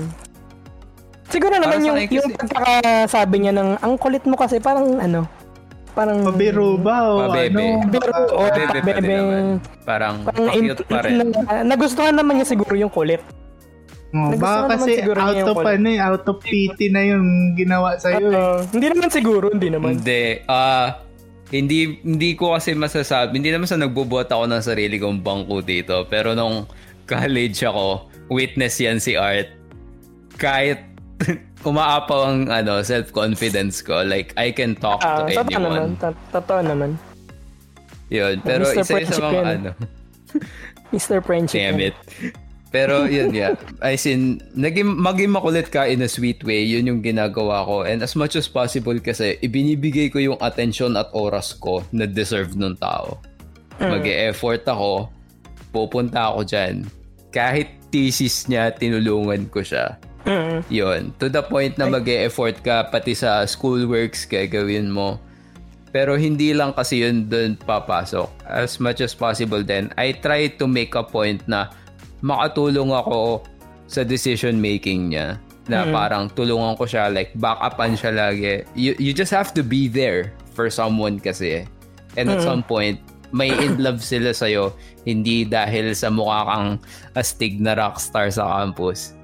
Siguro 1.28 1.56
naman 1.60 1.80
yung, 1.84 1.98
kasi, 2.02 2.18
yung 2.20 2.30
pagkakasabi 2.36 3.36
niya 3.40 3.54
ng 3.56 3.70
ang 3.80 3.94
kulit 4.00 4.24
mo 4.26 4.36
kasi 4.40 4.60
parang 4.60 5.00
ano, 5.00 5.28
parang 5.92 6.24
pabiro 6.24 6.80
ba 6.80 7.04
o 7.08 7.32
pabebe. 7.32 7.56
ano? 7.56 7.84
Pabebe 7.88 8.12
o 8.32 8.38
pabebe, 8.48 8.80
pabebe. 8.84 9.16
Parang, 9.84 10.16
parang 10.24 10.46
cute 10.56 10.84
pa 10.88 11.00
rin. 11.04 11.14
Na, 11.20 11.64
nagustuhan 11.68 12.16
naman 12.16 12.40
niya 12.40 12.48
siguro 12.48 12.74
yung 12.76 12.92
kulit. 12.92 13.20
Oh, 14.16 14.32
baka 14.40 14.80
kasi 14.80 15.04
out 15.04 15.52
of 15.52 15.60
ano 15.68 15.88
eh, 15.92 16.00
out 16.00 16.24
of 16.24 16.40
pity 16.40 16.88
na 16.88 17.04
yung 17.04 17.60
ginawa 17.60 18.00
sa 18.00 18.16
iyo. 18.16 18.32
Uh, 18.32 18.64
eh. 18.64 18.72
Hindi 18.72 18.86
naman 18.96 19.10
siguro, 19.12 19.46
hindi 19.52 19.68
naman. 19.68 20.00
Hindi. 20.00 20.48
Ah, 20.48 20.56
uh, 20.56 21.07
hindi 21.48 22.04
hindi 22.04 22.36
ko 22.36 22.56
kasi 22.60 22.76
masasabi, 22.76 23.40
hindi 23.40 23.56
naman 23.56 23.68
sa 23.70 23.80
nagbubuhat 23.80 24.28
ako 24.28 24.52
ng 24.52 24.64
sarili 24.64 25.00
kong 25.00 25.24
bangko 25.24 25.64
dito, 25.64 26.04
pero 26.12 26.36
nung 26.36 26.68
college 27.08 27.64
ako, 27.64 28.12
witness 28.28 28.76
yan 28.84 29.00
si 29.00 29.16
Art. 29.16 29.48
Kahit 30.36 30.84
umaapaw 31.70 32.20
ang 32.30 32.40
ano, 32.52 32.84
self-confidence 32.84 33.80
ko, 33.80 34.04
like 34.04 34.36
I 34.36 34.52
can 34.52 34.76
talk 34.76 35.00
uh, 35.02 35.24
to 35.24 35.32
totoo 35.32 35.48
anyone. 35.48 35.96
Naman, 35.96 36.14
totoo 36.36 36.60
naman. 36.62 36.90
Yun, 38.12 38.40
pero 38.44 38.68
isa 38.68 39.00
isa 39.00 39.20
mga 39.20 39.42
ano. 39.60 39.72
Mr. 40.96 41.20
Friendship. 41.20 41.60
Damn 41.60 41.84
it. 41.84 41.96
Pero 42.68 43.08
yun 43.08 43.32
yeah. 43.32 43.56
As 43.80 44.04
in, 44.04 44.44
naging, 44.52 45.00
maging 45.00 45.32
makulit 45.32 45.72
ka 45.72 45.88
in 45.88 46.04
a 46.04 46.10
sweet 46.12 46.44
way, 46.44 46.68
yun 46.68 46.88
yung 46.88 47.02
ginagawa 47.02 47.64
ko. 47.64 47.88
And 47.88 48.04
as 48.04 48.16
much 48.20 48.36
as 48.36 48.52
possible 48.52 48.98
kasi, 49.00 49.40
ibinibigay 49.40 50.12
ko 50.12 50.20
yung 50.20 50.40
attention 50.44 51.00
at 51.00 51.08
oras 51.16 51.56
ko 51.56 51.84
na 51.96 52.04
deserve 52.04 52.60
ng 52.60 52.76
tao. 52.76 53.24
Mm. 53.80 53.92
Mag-e-effort 53.94 54.64
ako, 54.68 55.08
pupunta 55.72 56.34
ako 56.34 56.44
dyan. 56.44 56.84
Kahit 57.32 57.72
thesis 57.88 58.52
niya, 58.52 58.76
tinulungan 58.76 59.48
ko 59.48 59.64
siya. 59.64 59.96
Mm. 60.28 60.60
Yun. 60.68 61.02
To 61.24 61.32
the 61.32 61.40
point 61.40 61.80
na 61.80 61.88
mag-e-effort 61.88 62.60
ka, 62.60 62.92
pati 62.92 63.16
sa 63.16 63.48
schoolworks 63.48 64.28
gagawin 64.28 64.92
mo. 64.92 65.24
Pero 65.96 66.20
hindi 66.20 66.52
lang 66.52 66.76
kasi 66.76 67.00
yun 67.00 67.32
dun 67.32 67.56
papasok. 67.56 68.28
As 68.44 68.76
much 68.84 69.00
as 69.00 69.16
possible 69.16 69.64
then, 69.64 69.88
I 69.96 70.20
try 70.20 70.52
to 70.60 70.68
make 70.68 71.00
a 71.00 71.02
point 71.08 71.48
na 71.48 71.72
makatulong 72.22 72.94
ako 72.94 73.46
sa 73.88 74.04
decision 74.04 74.60
making 74.60 75.14
niya 75.14 75.40
na 75.68 75.84
mm-hmm. 75.84 75.96
parang 75.96 76.24
tulungan 76.32 76.76
ko 76.80 76.88
siya 76.88 77.12
like 77.12 77.36
back 77.38 77.60
upan 77.60 77.96
siya 77.96 78.12
lagi 78.16 78.64
you, 78.74 78.96
you 79.00 79.12
just 79.12 79.32
have 79.32 79.52
to 79.52 79.62
be 79.62 79.92
there 79.92 80.32
for 80.56 80.72
someone 80.72 81.20
kasi 81.20 81.68
and 82.16 82.32
at 82.32 82.40
mm-hmm. 82.40 82.48
some 82.48 82.64
point 82.64 83.00
may 83.36 83.52
in 83.52 83.80
love 83.86 84.00
sila 84.00 84.32
sa'yo 84.32 84.72
hindi 85.04 85.44
dahil 85.44 85.92
sa 85.92 86.08
mukha 86.08 86.48
kang 86.48 86.70
astig 87.20 87.60
na 87.60 87.76
rockstar 87.76 88.32
sa 88.32 88.48
campus 88.48 89.16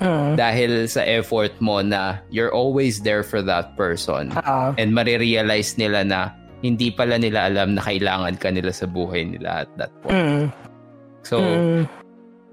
mm-hmm. 0.00 0.36
dahil 0.36 0.84
sa 0.84 1.00
effort 1.04 1.52
mo 1.64 1.80
na 1.80 2.20
you're 2.28 2.52
always 2.52 3.00
there 3.00 3.24
for 3.24 3.40
that 3.40 3.72
person 3.76 4.28
uh-huh. 4.36 4.76
and 4.76 4.92
marirealize 4.92 5.80
nila 5.80 6.04
na 6.04 6.20
hindi 6.60 6.92
pala 6.92 7.16
nila 7.16 7.48
alam 7.48 7.72
na 7.72 7.80
kailangan 7.80 8.36
ka 8.36 8.52
nila 8.52 8.68
sa 8.68 8.84
buhay 8.84 9.24
nila 9.24 9.64
at 9.64 9.70
that 9.80 9.92
point 10.04 10.12
mm-hmm. 10.12 10.46
so 11.24 11.40
mm-hmm 11.40 11.99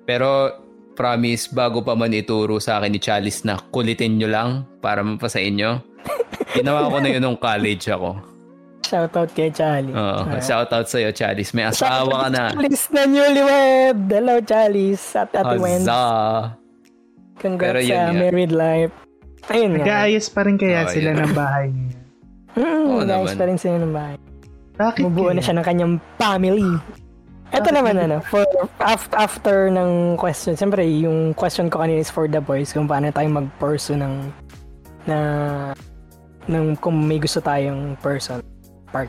pero 0.08 0.56
promise, 0.96 1.52
bago 1.52 1.84
pa 1.84 1.93
man 1.93 2.15
ituro 2.15 2.58
sa 2.63 2.80
akin 2.80 2.96
ni 2.96 3.00
Chalice 3.04 3.43
na 3.43 3.60
kulitin 3.60 4.15
nyo 4.17 4.32
lang 4.32 4.50
para 4.80 5.04
mapasa 5.04 5.38
inyo, 5.43 5.84
ginawa 6.58 6.88
ko 6.88 6.98
na 7.04 7.12
yun 7.12 7.22
nung 7.22 7.38
college 7.38 7.91
ako. 7.91 8.17
Shoutout 8.88 9.36
kay 9.36 9.52
Chalice. 9.52 9.91
Oo, 9.91 10.20
uh, 10.24 10.39
shoutout 10.39 10.88
sa'yo, 10.88 11.12
Chalice. 11.12 11.52
May 11.52 11.67
asawa 11.67 12.24
ka 12.24 12.30
na. 12.32 12.43
Chalice 12.56 12.88
na 12.96 13.04
newlywed. 13.04 14.00
Hello, 14.08 14.39
Chalice. 14.39 15.06
At 15.20 15.36
Ate 15.36 15.60
Wenz. 15.60 15.84
Congrats 17.38 17.70
Pero 17.76 17.80
yun, 17.84 17.91
sa 17.91 18.00
yeah. 18.00 18.15
married 18.15 18.54
life. 18.56 18.93
Ayun 19.52 19.76
nga. 19.76 19.84
Nag-aayos 19.84 20.28
pa 20.32 20.41
rin 20.48 20.56
kaya 20.56 20.88
oh, 20.88 20.89
sila 20.89 21.10
yeah. 21.12 21.20
ng 21.20 21.34
bahay 21.36 21.67
niya. 21.70 22.00
Mm, 22.58 22.86
oh, 22.88 23.00
nag-aayos 23.04 23.36
pa 23.36 23.43
rin 23.46 23.58
sila 23.60 23.76
ng 23.84 23.93
bahay. 23.93 24.15
Bakit 24.78 25.04
Mubuo 25.04 25.30
na 25.36 25.41
siya 25.43 25.56
ng 25.60 25.65
kanyang 25.67 25.93
family. 26.15 26.72
Ito 27.56 27.70
naman 27.72 27.96
ano, 27.96 28.20
for 28.28 28.44
after, 28.84 29.16
after 29.16 29.56
ng 29.72 30.20
question, 30.20 30.60
siyempre 30.60 30.84
yung 30.84 31.32
question 31.32 31.72
ko 31.72 31.80
kanina 31.80 32.04
is 32.04 32.12
for 32.12 32.28
the 32.28 32.44
boys 32.44 32.76
kung 32.76 32.92
paano 32.92 33.08
tayo 33.12 33.28
mag-pursue 33.32 33.96
ng 33.96 34.14
na 35.08 35.18
ng 36.52 36.76
kung 36.84 37.08
may 37.08 37.20
gusto 37.20 37.40
tayong 37.40 37.96
person 38.04 38.44
part. 38.92 39.08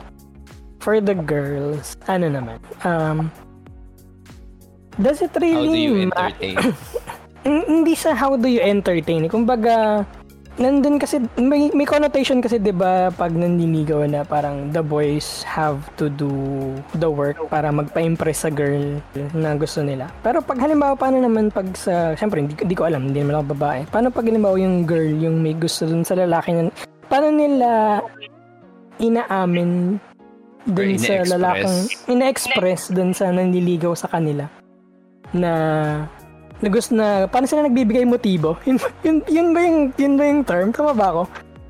For 0.79 1.03
the 1.03 1.15
girls, 1.15 1.99
ano 2.07 2.31
naman, 2.31 2.63
um, 2.87 3.27
does 4.95 5.19
it 5.19 5.35
really 5.35 5.55
How 5.59 5.75
do 5.75 5.79
you 5.79 5.95
entertain? 6.07 6.55
Hindi 7.43 7.93
sa 7.95 8.15
how 8.15 8.35
do 8.35 8.47
you 8.47 8.63
entertain. 8.63 9.27
Kumbaga, 9.27 10.07
nandun 10.59 10.99
kasi 10.99 11.23
may, 11.39 11.71
may 11.71 11.87
connotation 11.87 12.43
kasi 12.43 12.59
'di 12.59 12.75
ba 12.75 13.07
pag 13.15 13.31
nanliligaw 13.31 14.03
na 14.05 14.27
parang 14.27 14.69
the 14.75 14.83
boys 14.83 15.41
have 15.47 15.79
to 15.95 16.11
do 16.11 16.29
the 16.99 17.07
work 17.07 17.39
para 17.47 17.71
magpa-impress 17.71 18.43
sa 18.43 18.51
girl 18.51 18.99
na 19.31 19.55
gusto 19.55 19.79
nila. 19.79 20.11
Pero 20.19 20.43
pag 20.43 20.59
halimbawa 20.59 20.99
paano 20.99 21.23
naman 21.23 21.47
pag 21.49 21.71
sa 21.79 22.13
syempre 22.19 22.43
hindi, 22.43 22.59
hindi 22.59 22.75
ko 22.75 22.91
alam, 22.91 23.07
hindi 23.07 23.23
naman 23.23 23.39
ako 23.39 23.45
babae. 23.55 23.79
Paano 23.87 24.11
pag 24.11 24.27
halimbawa 24.27 24.59
yung 24.59 24.83
girl 24.83 25.09
yung 25.15 25.39
may 25.39 25.55
gusto 25.55 25.87
dun 25.87 26.03
sa 26.03 26.19
lalaki 26.19 26.51
na 26.51 26.69
paano 27.07 27.31
nila 27.31 27.69
inaamin 28.99 29.95
dun 30.67 30.99
sa 30.99 31.23
lalaking 31.23 31.87
ina-express 32.11 32.91
dun 32.91 33.15
sa 33.15 33.31
nanliligaw 33.31 33.95
sa 33.95 34.11
kanila 34.11 34.45
na 35.31 35.51
na 36.59 36.67
gusto 36.67 36.91
na, 36.91 37.27
paano 37.31 37.47
sila 37.47 37.63
nagbibigay 37.63 38.03
motibo? 38.03 38.59
Yun, 38.67 38.77
yun, 39.03 39.17
yun, 39.27 39.47
ba 39.55 39.59
yung, 39.63 39.79
yun 39.95 40.13
ba 40.19 40.23
yung 40.27 40.41
term? 40.43 40.67
Tama 40.75 40.91
ba 40.91 41.07
ako? 41.15 41.21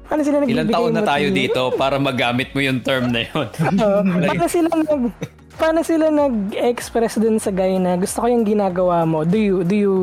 Paano 0.09 0.21
sila 0.25 0.37
nagbibigay 0.41 0.65
Ilang 0.65 0.73
taon 0.73 0.93
na 0.97 1.03
tayo 1.05 1.27
dito 1.29 1.61
para 1.77 1.95
magamit 2.01 2.49
mo 2.57 2.59
yung 2.65 2.81
term 2.81 3.13
na 3.13 3.29
yun? 3.29 3.47
uh, 3.85 4.01
like, 4.17 4.33
paano 4.33 4.45
sila 4.49 4.69
nag, 4.73 5.01
paano 5.59 5.79
sila 5.85 6.05
nag-express 6.09 7.21
dun 7.21 7.37
sa 7.37 7.53
guy 7.53 7.77
na 7.77 7.93
gusto 7.93 8.25
ko 8.25 8.27
yung 8.33 8.41
ginagawa 8.41 9.05
mo? 9.05 9.21
Do 9.21 9.37
you, 9.37 9.61
do 9.61 9.75
you 9.77 9.95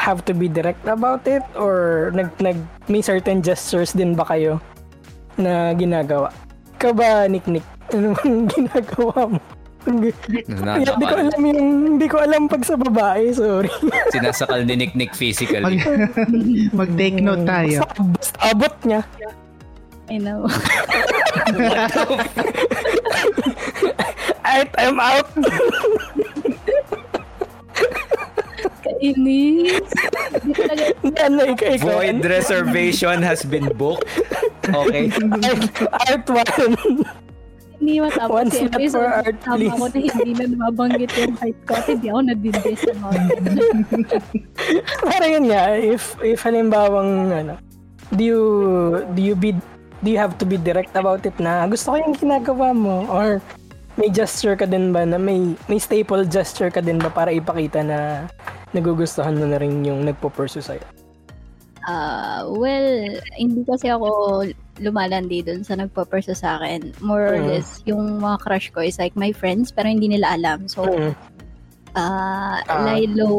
have 0.00 0.24
to 0.24 0.32
be 0.32 0.48
direct 0.48 0.80
about 0.88 1.28
it? 1.28 1.44
Or 1.52 2.08
nag, 2.16 2.32
nag, 2.40 2.56
may 2.88 3.04
certain 3.04 3.44
gestures 3.44 3.92
din 3.92 4.16
ba 4.16 4.24
kayo 4.24 4.56
na 5.36 5.76
ginagawa? 5.76 6.32
Ikaw 6.80 6.92
ba, 6.96 7.28
Nick 7.28 7.44
Nick? 7.44 7.66
Ano 7.92 8.16
ginagawa 8.56 9.36
mo? 9.36 9.40
Hindi, 9.82 10.14
hindi 10.46 11.06
ko 11.06 11.14
alam 11.18 11.40
yung, 11.42 11.98
hindi 11.98 12.06
ko 12.06 12.16
alam 12.22 12.46
pag 12.46 12.62
sa 12.62 12.78
babae, 12.78 13.34
sorry. 13.34 13.66
Sinasakal 14.14 14.62
ni 14.62 14.78
Nick 14.78 14.94
Nick 14.94 15.10
physically. 15.18 15.58
Mag, 15.58 15.74
mag-take 16.86 17.18
note 17.18 17.42
tayo. 17.42 17.82
Basta 18.14 18.38
abot 18.46 18.74
niya. 18.86 19.02
I 20.10 20.18
know. 20.18 20.46
Art, 24.44 24.70
I'm 24.78 25.00
out. 25.00 25.30
Kainis. 28.82 29.88
ano, 31.16 31.40
ikaw, 31.54 31.70
ikaw. 31.74 31.86
Void 32.02 32.22
reservation 32.22 33.22
has 33.22 33.42
been 33.42 33.70
booked. 33.74 34.06
Okay. 34.62 35.10
Art, 35.42 35.74
art 36.06 36.26
one 36.30 37.21
ni 37.82 37.98
matapos 37.98 38.30
One 38.30 38.50
si 38.54 38.64
episode, 38.70 39.02
for 39.02 39.10
art, 39.10 39.36
tama 39.42 39.66
ako 39.74 39.84
na 39.90 39.98
hindi 39.98 40.32
na 40.38 40.44
nababanggit 40.54 41.10
yung 41.18 41.34
height 41.42 41.58
ko 41.66 41.72
at 41.74 41.86
hindi 41.90 42.06
ako 42.08 42.20
nadindis 42.22 42.80
sa 42.80 42.92
mountain. 43.02 43.44
Parang 45.10 45.30
yun 45.34 45.46
nga, 45.50 45.62
if, 45.76 46.14
if 46.22 46.38
halimbawang, 46.46 47.34
ano, 47.34 47.54
do 48.14 48.22
you 48.22 48.42
do 49.16 49.20
you 49.24 49.34
be 49.34 49.56
do 50.04 50.08
you 50.12 50.20
have 50.20 50.36
to 50.36 50.44
be 50.44 50.60
direct 50.60 50.92
about 50.94 51.24
it 51.24 51.32
na 51.40 51.64
gusto 51.64 51.94
ko 51.94 51.96
yung 51.96 52.12
ginagawa 52.12 52.76
mo 52.76 53.08
or 53.08 53.40
may 53.96 54.08
gesture 54.12 54.56
ka 54.56 54.64
din 54.68 54.92
ba 54.92 55.04
na 55.04 55.16
may 55.16 55.56
may 55.68 55.80
staple 55.80 56.24
gesture 56.28 56.68
ka 56.68 56.80
din 56.80 57.00
ba 57.00 57.08
para 57.12 57.32
ipakita 57.32 57.80
na 57.84 58.28
nagugustuhan 58.72 59.36
mo 59.36 59.44
na 59.44 59.60
rin 59.60 59.84
yung 59.84 60.00
nagpo-pursue 60.08 60.64
sa'yo? 60.64 60.84
Uh, 61.84 62.46
well, 62.56 62.88
hindi 63.36 63.60
kasi 63.68 63.90
ako 63.90 64.08
lumalandi 64.80 65.44
dun 65.44 65.60
sa 65.66 65.76
nagpo-pursue 65.76 66.36
sa 66.36 66.56
akin. 66.56 66.96
More 67.04 67.36
or 67.36 67.40
uh 67.40 67.46
less, 67.56 67.84
yung 67.84 68.22
mga 68.22 68.40
crush 68.40 68.68
ko 68.72 68.80
is 68.80 68.96
like 68.96 69.12
my 69.12 69.34
friends 69.34 69.68
pero 69.68 69.90
hindi 69.90 70.08
nila 70.08 70.32
alam. 70.38 70.70
So, 70.70 70.88
uh 70.88 71.12
uh, 71.96 72.56
uh, 72.64 72.80
Lilo 72.88 73.32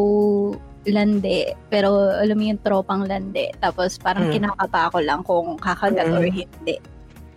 lande, 0.84 1.56
pero 1.72 2.12
alam 2.12 2.36
mo 2.36 2.44
yung 2.44 2.60
tropang 2.60 3.08
lande. 3.08 3.56
Tapos 3.64 3.96
parang 3.96 4.28
mm. 4.28 4.34
kinakapa 4.36 4.92
ko 4.92 5.00
lang 5.00 5.22
kung 5.24 5.56
kakagat 5.56 6.08
mm. 6.12 6.16
or 6.18 6.26
hindi. 6.28 6.76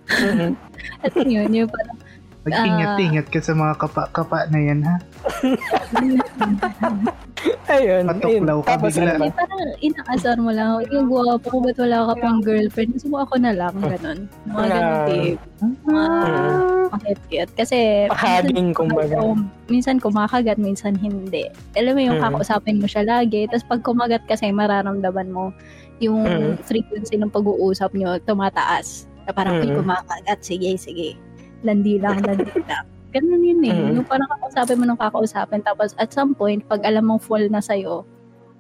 Mm-hmm. 0.07 0.53
At 1.07 1.15
yun, 1.15 1.51
yung 1.55 1.71
parang 1.71 1.99
Mag-ingat-ingat 2.47 3.27
ka 3.27 3.43
sa 3.43 3.59
mga 3.59 3.75
kapa-kapa 3.75 4.47
na 4.55 4.61
yan, 4.63 4.79
ha? 4.87 5.03
ayun. 7.75 8.07
Patuklaw 8.07 8.63
ka 8.63 8.79
Tapos, 8.79 8.95
bigla. 8.95 9.19
Ano, 9.19 9.35
parang 9.35 9.75
inaasar 9.83 10.39
mo 10.39 10.55
lang, 10.55 10.79
yung 10.95 11.11
guwapo 11.11 11.43
ko, 11.43 11.59
ba't 11.59 11.75
wala 11.83 12.07
ka 12.07 12.15
pang 12.23 12.39
girlfriend? 12.39 12.95
Gusto 12.95 13.11
mo 13.11 13.27
ako 13.27 13.35
na 13.43 13.51
lang, 13.51 13.75
ganun. 13.75 14.31
Mga 14.47 14.67
ganun, 14.71 14.99
babe. 15.11 15.43
Ah, 15.91 16.87
pakit 16.95 17.51
Kasi, 17.59 18.07
Pahaging, 18.15 18.79
kumbaga. 18.79 19.19
Minsan 19.67 19.99
kumakagat, 19.99 20.63
minsan 20.63 20.95
hindi. 20.95 21.51
Alam 21.75 21.99
mo 21.99 22.01
yung 22.07 22.23
mm. 22.23 22.25
kakausapin 22.31 22.79
mo 22.79 22.87
siya 22.87 23.03
lagi, 23.03 23.51
tapos 23.51 23.67
pag 23.67 23.83
kumagat 23.83 24.23
kasi, 24.31 24.55
mararamdaman 24.55 25.35
mo 25.35 25.51
yung 25.99 26.23
mm. 26.23 26.63
frequency 26.63 27.19
ng 27.19 27.35
pag-uusap 27.35 27.91
nyo 27.91 28.23
tumataas. 28.23 29.11
Na 29.27 29.35
parang, 29.35 29.59
mm. 29.59 29.83
kumakagat, 29.83 30.39
sige, 30.47 30.79
sige 30.79 31.26
landi 31.67 31.99
lang, 31.99 32.23
landi 32.23 32.55
lang. 32.63 32.87
Ganun 33.17 33.43
yun 33.43 33.63
eh. 33.65 33.73
Mm. 33.73 33.93
Yung 34.03 34.09
parang 34.09 34.29
kakausapin 34.29 34.77
mo 34.77 34.85
nung 34.85 35.01
kakausapin. 35.01 35.63
Tapos 35.65 35.97
at 35.97 36.13
some 36.13 36.37
point, 36.37 36.61
pag 36.69 36.85
alam 36.85 37.09
mong 37.09 37.25
full 37.25 37.45
na 37.49 37.65
sa'yo, 37.65 38.05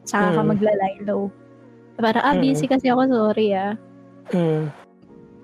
saka 0.08 0.32
mm. 0.32 0.34
ka 0.34 0.42
maglalay 0.42 0.94
low. 1.04 1.28
Para, 1.96 2.20
ah, 2.24 2.36
busy 2.36 2.64
mm. 2.64 2.72
kasi 2.72 2.86
ako, 2.88 3.02
sorry 3.08 3.52
ah. 3.52 3.76
Mm. 4.32 4.72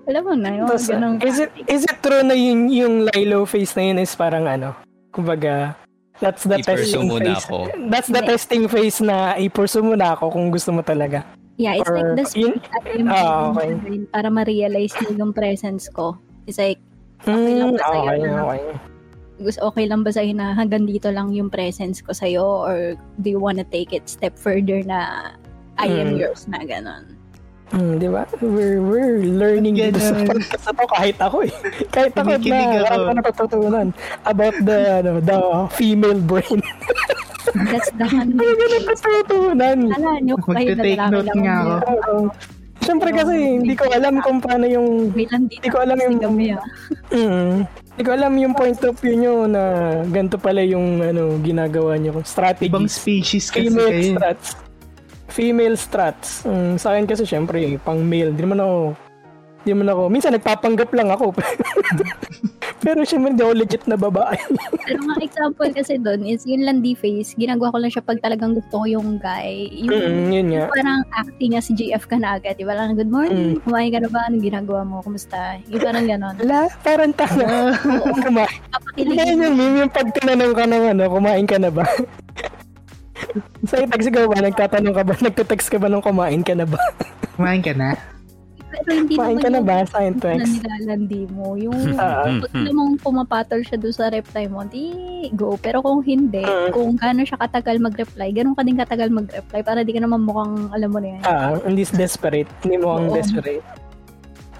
Alam 0.03 0.21
mo 0.27 0.33
na 0.35 0.49
yun. 0.51 0.67
Tapos, 0.67 0.87
ganun, 0.89 1.15
is, 1.23 1.37
it, 1.39 1.51
is 1.69 1.83
it 1.87 1.97
true 2.03 2.25
na 2.25 2.35
yung, 2.35 2.67
yung 2.67 2.95
Lilo 3.13 3.47
face 3.47 3.71
na 3.79 3.83
yun 3.87 3.97
is 4.03 4.11
parang 4.17 4.43
ano, 4.49 4.75
kumbaga, 5.15 5.77
that's 6.19 6.43
the 6.43 6.59
testing 6.59 7.07
phase. 7.07 7.45
Ako. 7.47 7.71
That's 7.91 8.09
the 8.11 8.23
okay. 8.23 8.31
testing 8.35 8.63
phase 8.67 8.99
na 9.03 9.35
i-pursue 9.39 9.83
mo 9.83 9.95
na 9.95 10.15
ako 10.15 10.31
kung 10.31 10.51
gusto 10.51 10.71
mo 10.75 10.83
talaga. 10.83 11.23
Yeah, 11.55 11.77
it's 11.77 11.89
Or, 11.89 11.95
like 12.01 12.17
the 12.17 12.25
speed 12.25 12.59
yun? 12.97 13.07
oh, 13.13 13.53
okay. 13.53 13.77
para 14.09 14.27
ma-realize 14.33 14.97
mo 15.05 15.09
yung 15.13 15.31
presence 15.31 15.85
ko. 15.91 16.17
It's 16.49 16.57
like, 16.57 16.81
Okay 17.23 17.53
lang 17.55 17.71
ba 17.71 17.79
sa'yo 17.79 17.99
okay, 18.03 18.19
na, 18.19 18.41
okay. 18.43 18.61
Gusto, 19.43 19.59
okay 19.71 19.85
lang 19.87 20.01
ba 20.03 20.11
sa'yo 20.11 20.31
na 20.35 20.47
hanggang 20.53 20.83
dito 20.83 21.07
lang 21.09 21.31
yung 21.31 21.49
presence 21.49 22.03
ko 22.03 22.11
sa'yo 22.11 22.43
or 22.43 22.77
do 23.23 23.27
you 23.31 23.39
wanna 23.39 23.63
take 23.63 23.95
it 23.95 24.05
step 24.07 24.35
further 24.35 24.83
na 24.83 25.31
I 25.79 25.89
am 25.89 26.15
mm. 26.15 26.21
yours 26.21 26.45
na 26.45 26.61
ganon? 26.61 27.17
Hmm, 27.73 27.97
di 27.97 28.05
ba? 28.05 28.29
We're, 28.37 28.85
we're 28.85 29.25
learning 29.25 29.81
dito 29.81 29.97
sa 30.05 30.13
podcast 30.13 30.69
to 30.69 30.85
kahit 30.93 31.17
ako 31.17 31.37
eh. 31.49 31.53
Kahit 31.89 32.13
ako 32.13 32.37
na 32.37 32.85
ako 32.85 33.09
natutunan 33.17 33.87
about 34.29 34.53
the 34.61 35.01
ano, 35.01 35.11
the 35.17 35.37
female 35.73 36.21
brain. 36.21 36.61
That's 37.73 37.89
the 37.97 38.05
one. 38.13 38.37
Ano 38.37 38.51
ganun 38.53 38.83
natutunan? 38.85 39.77
Ala 39.89 40.11
nyo, 40.21 40.35
kahit 40.37 40.77
na 40.77 41.09
lang 41.25 41.41
ako. 41.49 42.29
Siyempre 42.83 43.09
kasi 43.15 43.63
hindi 43.63 43.75
ko 43.79 43.87
alam 43.89 44.19
kung 44.19 44.43
paano 44.43 44.67
yung 44.67 45.09
hindi 45.15 45.69
ko 45.71 45.77
alam 45.79 45.97
yung 45.97 46.19
mm, 46.19 47.53
hindi 47.63 48.03
ko 48.03 48.11
alam 48.11 48.33
yung 48.35 48.53
point 48.53 48.79
of 48.83 48.99
view 48.99 49.15
nyo 49.15 49.47
na 49.47 49.63
ganito 50.07 50.35
pala 50.35 50.59
yung 50.61 50.99
ano 50.99 51.39
ginagawa 51.39 51.95
niyo 51.95 52.19
strategy. 52.27 52.67
Ibang 52.67 52.91
species 52.91 53.47
kasi 53.49 53.71
female 53.71 53.91
kayo. 53.91 54.13
strats. 54.13 54.47
Female 55.33 55.77
strats. 55.79 56.29
Um, 56.45 56.75
sa 56.77 56.93
akin 56.93 57.07
kasi 57.07 57.23
syempre 57.23 57.79
pang 57.81 58.03
male, 58.03 58.35
hindi 58.35 58.43
naman 58.43 58.59
ako 58.61 58.77
hindi 59.63 59.79
man 59.79 59.95
ako, 59.95 60.03
minsan 60.11 60.35
nagpapanggap 60.35 60.91
lang 60.91 61.07
ako. 61.07 61.31
Pero 62.83 62.99
syempre 63.07 63.31
hindi 63.31 63.43
ako 63.47 63.55
legit 63.55 63.83
na 63.87 63.95
babae. 63.95 64.35
Pero 64.85 64.99
nga 65.07 65.15
example 65.23 65.71
kasi 65.71 65.95
doon 65.95 66.27
is 66.27 66.43
yung 66.43 66.67
landi 66.67 66.93
face, 66.99 67.31
ginagawa 67.39 67.71
ko 67.71 67.77
lang 67.79 67.91
siya 67.95 68.03
pag 68.03 68.19
talagang 68.19 68.51
gusto 68.59 68.83
ko 68.83 68.85
yung 68.85 69.15
guy. 69.23 69.71
Yung, 69.71 69.95
mm, 69.95 70.29
yun 70.35 70.47
nga. 70.51 70.67
Yung 70.67 70.73
parang 70.75 71.01
acting 71.15 71.55
si 71.63 71.71
GF 71.71 72.03
ka 72.11 72.19
na 72.19 72.35
agad. 72.35 72.59
Di 72.59 72.67
ba 72.67 72.75
lang, 72.75 72.99
good 72.99 73.07
morning, 73.07 73.55
mm. 73.55 73.63
kumain 73.63 73.89
ka 73.95 74.03
na 74.03 74.11
ba? 74.11 74.27
Anong 74.27 74.43
ginagawa 74.43 74.81
mo? 74.83 74.99
Kumusta? 74.99 75.57
Yung 75.71 75.79
parang 75.79 76.05
ganon. 76.05 76.35
Wala, 76.43 76.67
parang 76.83 77.11
tanga. 77.15 77.71
kumain. 78.27 78.51
Ngayon 78.99 79.43
yung 79.47 79.55
meme, 79.55 79.77
yung 79.87 79.93
pag 79.93 80.11
tinanong 80.11 80.53
ka 80.53 80.63
ng 80.67 80.85
ano, 80.91 81.03
kumain 81.07 81.47
ka 81.47 81.57
na 81.57 81.71
ba? 81.71 81.87
Sa 83.71 83.79
text 83.87 84.11
ka 84.11 84.27
ba? 84.27 84.35
Nagtatanong 84.43 84.93
ka 84.93 85.03
ba? 85.07 85.13
Nagte-text 85.15 85.71
ka 85.71 85.77
ba 85.79 85.87
nung 85.87 86.03
kumain 86.03 86.43
ka 86.43 86.51
na 86.51 86.67
ba? 86.67 86.77
kumain 87.39 87.63
ka 87.63 87.71
na? 87.71 87.95
Pero 88.83 88.91
hindi 88.99 89.15
Kumain 89.15 89.39
ka 89.39 89.49
na 89.49 89.61
ba 89.63 89.87
sa 89.87 90.03
Intex? 90.03 90.37
Na 90.37 90.45
nilalandi 90.45 91.23
mo. 91.31 91.55
Yung 91.55 91.79
uh, 91.95 92.27
pag 92.43 92.51
alam 92.51 92.73
mong 92.75 92.93
pumapatol 92.99 93.59
siya 93.63 93.79
doon 93.79 93.95
sa 93.95 94.11
reply 94.11 94.45
mo, 94.51 94.67
di 94.67 94.91
go. 95.33 95.55
Pero 95.55 95.79
kung 95.79 96.03
hindi, 96.03 96.43
uh, 96.43 96.67
kung 96.69 96.99
gano'n 96.99 97.23
siya 97.23 97.39
katagal 97.39 97.79
mag-reply, 97.79 98.29
ganun 98.35 98.53
ka 98.53 98.61
din 98.67 98.77
katagal 98.77 99.09
mag-reply 99.09 99.61
para 99.63 99.81
di 99.81 99.95
ka 99.95 100.03
naman 100.03 100.21
mukhang, 100.21 100.67
alam 100.75 100.89
mo 100.91 100.99
na 100.99 101.07
yan. 101.15 101.21
Ah, 101.23 101.55
uh, 101.55 101.63
hindi 101.63 101.87
desperate. 101.87 102.51
Hindi 102.61 102.77
mo 102.83 102.99
ang 102.99 103.09
desperate. 103.15 103.63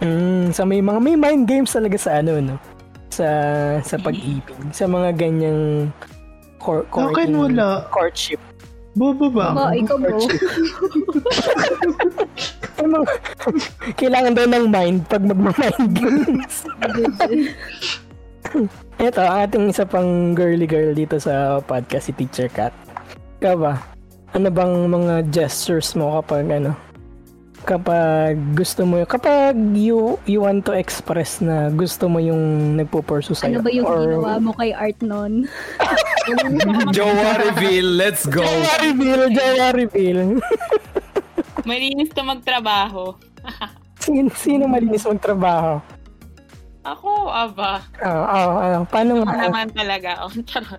Mm, 0.03 0.51
sa 0.51 0.63
so 0.63 0.67
may 0.67 0.83
mga 0.83 0.99
may 0.99 1.15
mind 1.15 1.43
games 1.47 1.71
talaga 1.71 1.95
sa 1.95 2.19
ano 2.19 2.35
no 2.43 2.55
sa 3.07 3.27
sa 3.85 3.95
pag-ibig 4.01 4.43
sa 4.75 4.83
mga 4.89 5.15
ganyang 5.15 5.87
court, 6.59 6.89
courting, 6.91 7.37
wala. 7.37 7.87
courtship 7.87 8.41
Bobo 8.93 9.25
ba? 9.33 9.57
Ba, 9.57 9.73
ikaw 9.73 9.97
bro. 9.97 10.21
Kailangan 13.99 14.33
daw 14.33 14.45
ng 14.49 14.65
mind 14.69 14.99
pag 15.07 15.23
mag-mind 15.23 15.87
games. 15.93 16.55
Ito, 19.01 19.19
ang 19.23 19.37
ating 19.47 19.65
isa 19.73 19.85
pang 19.87 20.37
girly 20.37 20.69
girl 20.69 20.93
dito 20.93 21.17
sa 21.17 21.59
podcast, 21.63 22.09
si 22.09 22.13
Teacher 22.13 22.49
Cat. 22.51 22.73
Ikaw 23.41 23.55
ba? 23.57 23.73
Ano 24.33 24.49
bang 24.49 24.89
mga 24.89 25.29
gestures 25.29 25.93
mo 25.93 26.21
kapag 26.21 26.49
ano, 26.49 26.73
kapag 27.63 28.35
gusto 28.53 28.83
mo 28.83 28.99
kapag 29.07 29.55
you 29.71 30.19
you 30.27 30.43
want 30.43 30.67
to 30.67 30.75
express 30.75 31.39
na 31.39 31.71
gusto 31.71 32.11
mo 32.11 32.19
yung 32.19 32.75
nagpo-pursue 32.75 33.33
sa'yo 33.33 33.59
ano 33.59 33.63
ba 33.63 33.71
yung 33.71 33.87
or... 33.87 34.03
ginawa 34.03 34.31
mo 34.43 34.51
kay 34.59 34.75
Art 34.75 34.99
noon 34.99 35.47
Jowa 36.95 37.39
reveal 37.39 37.87
let's 37.95 38.27
go 38.27 38.43
Jowa 38.43 38.73
reveal 38.83 39.21
Jowa 39.31 39.67
reveal 39.71 40.19
malinis 41.63 42.11
ka 42.11 42.21
magtrabaho 42.23 43.15
sino, 44.03 44.29
sino 44.35 44.63
malinis 44.67 45.07
magtrabaho 45.07 45.79
ako, 46.83 47.31
aba. 47.31 47.79
Oo, 48.03 48.11
oh, 48.11 48.51
oh, 48.59 48.83
oh, 48.83 48.83
paano 48.91 49.23
mo? 49.23 49.25
naman 49.31 49.71
talaga. 49.71 50.19
Oh, 50.19 50.31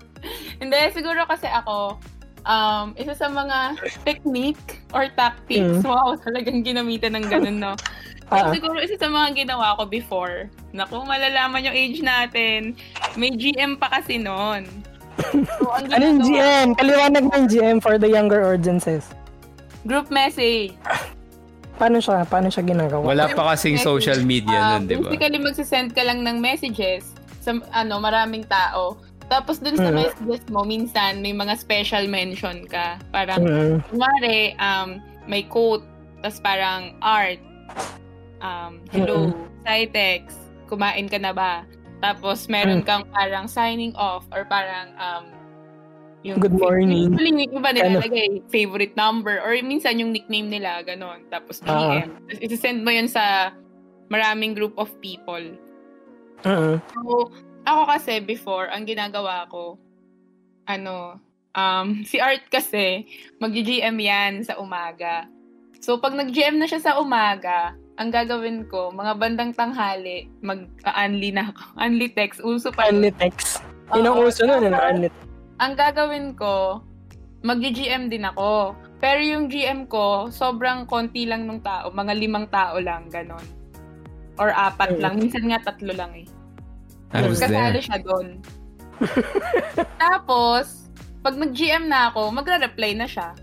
Hindi, 0.60 0.80
siguro 0.92 1.24
kasi 1.24 1.48
ako, 1.48 1.96
um, 2.44 2.92
isa 3.00 3.16
sa 3.16 3.32
mga 3.32 3.80
technique 4.04 4.84
or 4.92 5.08
tactics, 5.16 5.80
mm. 5.80 5.88
wow, 5.88 6.12
talagang 6.20 6.60
ginamitan 6.60 7.16
ng 7.16 7.26
ganun, 7.28 7.58
no? 7.58 7.74
So, 8.24 8.40
uh 8.40 8.56
siguro 8.56 8.80
isa 8.80 8.96
sa 8.96 9.12
mga 9.12 9.44
ginawa 9.44 9.76
ko 9.76 9.84
before, 9.84 10.48
na 10.72 10.88
kung 10.88 11.04
malalaman 11.04 11.68
yung 11.68 11.76
age 11.76 12.00
natin, 12.00 12.72
may 13.20 13.28
GM 13.28 13.76
pa 13.76 13.92
kasi 13.92 14.16
noon. 14.16 14.64
So, 15.60 15.68
ano 15.76 15.92
yung 16.00 16.24
GM? 16.24 16.66
Paliwanag 16.72 17.28
ng 17.28 17.44
GM 17.52 17.76
for 17.84 18.00
the 18.00 18.08
younger 18.08 18.40
audiences. 18.40 19.12
Group 19.84 20.08
message. 20.08 20.72
Paano 21.76 21.98
siya? 21.98 22.24
Paano 22.24 22.48
siya 22.48 22.64
ginagawa? 22.64 23.02
Wala 23.02 23.26
pa 23.34 23.52
kasing 23.52 23.76
social 23.82 24.22
media 24.22 24.56
um, 24.56 24.68
nun, 24.70 24.82
di 24.86 24.94
ba? 24.96 25.10
Basically, 25.10 25.40
magsisend 25.42 25.90
ka 25.92 26.02
lang 26.06 26.22
ng 26.22 26.38
messages 26.38 27.12
sa 27.42 27.52
ano 27.74 28.00
maraming 28.00 28.46
tao. 28.46 28.96
Tapos 29.28 29.58
dun 29.58 29.74
sa 29.74 29.90
mm-hmm. 29.90 29.98
messages 29.98 30.42
mo, 30.48 30.62
minsan 30.62 31.18
may 31.18 31.34
mga 31.34 31.58
special 31.58 32.06
mention 32.06 32.64
ka. 32.70 32.96
Parang, 33.10 33.42
mm-hmm. 33.42 34.54
um, 34.62 34.88
may 35.26 35.42
quote, 35.44 35.82
tapos 36.22 36.38
parang 36.40 36.94
art, 37.02 37.42
um, 38.38 38.78
hello, 38.94 39.34
mm-hmm. 39.34 39.66
Cytex, 39.66 40.38
kumain 40.70 41.10
ka 41.10 41.18
na 41.18 41.34
ba? 41.34 41.66
Tapos 42.04 42.46
meron 42.52 42.84
kang 42.84 43.08
parang 43.10 43.48
signing 43.48 43.96
off 43.96 44.28
or 44.30 44.44
parang 44.44 44.92
um, 45.00 45.24
yung 46.24 46.40
good 46.40 46.56
morning. 46.56 47.12
Usually, 47.12 47.36
yung 47.36 47.52
iba 47.60 47.70
nilalagay 47.70 48.40
ano? 48.40 48.48
favorite 48.48 48.96
number 48.96 49.36
or 49.44 49.52
minsan 49.60 50.00
yung 50.00 50.10
nickname 50.10 50.48
nila, 50.48 50.80
ganon. 50.80 51.28
Tapos 51.28 51.60
DM. 51.60 51.68
Uh-huh. 51.68 52.00
Tapos 52.24 52.40
isi-send 52.40 52.80
mo 52.80 52.90
yun 52.90 53.06
sa 53.06 53.52
maraming 54.08 54.56
group 54.56 54.72
of 54.80 54.88
people. 55.04 55.44
Uh-huh. 56.48 56.80
So, 56.80 57.28
ako 57.68 57.82
kasi 57.92 58.24
before, 58.24 58.72
ang 58.72 58.88
ginagawa 58.88 59.44
ko, 59.52 59.76
ano, 60.64 61.20
um, 61.52 62.00
si 62.08 62.16
Art 62.16 62.48
kasi, 62.48 63.04
mag-GM 63.36 64.00
yan 64.00 64.48
sa 64.48 64.56
umaga. 64.56 65.28
So, 65.84 66.00
pag 66.00 66.16
nag-GM 66.16 66.56
na 66.56 66.64
siya 66.64 66.80
sa 66.80 66.96
umaga, 66.96 67.76
ang 68.00 68.08
gagawin 68.08 68.64
ko, 68.72 68.88
mga 68.96 69.12
bandang 69.20 69.52
tanghali, 69.52 70.32
mag-unli 70.40 71.36
na 71.36 71.52
ako. 71.52 71.62
Unli 71.84 72.08
text. 72.16 72.40
Uso 72.40 72.72
pa. 72.72 72.88
Unli 72.88 73.12
text. 73.12 73.60
Yun 73.92 74.08
ang 74.08 74.16
uso 74.24 74.48
nun, 74.48 74.64
yung 74.64 74.72
unli 74.72 75.12
Ang 75.62 75.72
gagawin 75.78 76.34
ko, 76.34 76.82
mag-GM 77.44 78.10
din 78.10 78.26
ako. 78.26 78.74
Pero 78.98 79.20
yung 79.20 79.52
GM 79.52 79.86
ko, 79.86 80.32
sobrang 80.32 80.88
konti 80.88 81.28
lang 81.28 81.44
nung 81.44 81.60
tao. 81.60 81.92
Mga 81.92 82.12
limang 82.16 82.48
tao 82.48 82.80
lang, 82.80 83.12
ganon. 83.12 83.44
Or 84.40 84.50
apat 84.50 84.98
lang. 84.98 85.20
Minsan 85.20 85.46
nga 85.46 85.62
tatlo 85.62 85.94
lang 85.94 86.10
eh. 86.16 86.26
I 87.14 87.28
was 87.28 87.38
Kasali 87.38 87.78
there. 87.78 87.84
siya 87.84 87.98
doon. 88.02 88.42
Tapos, 90.02 90.90
pag 91.22 91.38
nag-GM 91.38 91.86
na 91.86 92.10
ako, 92.10 92.34
magre-reply 92.34 92.98
na 92.98 93.06
siya. 93.06 93.36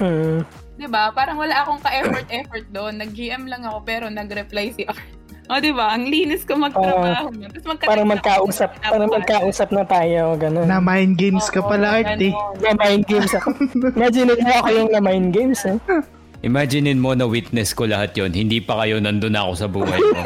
Hmm. 0.00 0.42
'Di 0.80 0.88
ba? 0.88 1.12
Parang 1.12 1.36
wala 1.36 1.60
akong 1.60 1.84
ka-effort-effort 1.84 2.66
doon. 2.72 2.98
Nag-GM 2.98 3.44
lang 3.46 3.68
ako 3.68 3.84
pero 3.84 4.08
nag-reply 4.08 4.72
si 4.72 4.88
Art. 4.88 5.19
O, 5.50 5.58
di 5.58 5.74
ba? 5.74 5.98
Ang 5.98 6.06
linis 6.06 6.46
ko 6.46 6.54
magtrabaho. 6.54 7.26
Uh, 7.34 7.50
Tapos 7.50 7.64
magka 7.66 7.84
para 7.90 8.02
magkausap, 8.06 8.70
para 8.78 9.04
magkausap 9.10 9.68
na 9.74 9.82
tayo, 9.82 10.38
ganun. 10.38 10.70
Na 10.70 10.78
mind 10.78 11.18
games 11.18 11.50
ka 11.50 11.58
pala, 11.58 11.98
Art, 11.98 12.22
eh. 12.22 12.30
Na 12.62 12.78
mind 12.78 13.02
games 13.10 13.34
ako. 13.34 13.58
Imagine 13.98 14.30
mo 14.38 14.52
ako 14.62 14.68
yung 14.70 14.90
na 14.94 15.02
mind 15.02 15.34
games, 15.34 15.66
eh. 15.66 15.74
Imaginein 16.40 16.96
mo 16.96 17.12
na 17.12 17.28
witness 17.28 17.76
ko 17.76 17.84
lahat 17.84 18.16
yon 18.16 18.32
Hindi 18.32 18.64
pa 18.64 18.80
kayo 18.80 18.96
nandun 18.96 19.36
ako 19.36 19.50
sa 19.58 19.68
buhay 19.68 20.00
mo. 20.00 20.22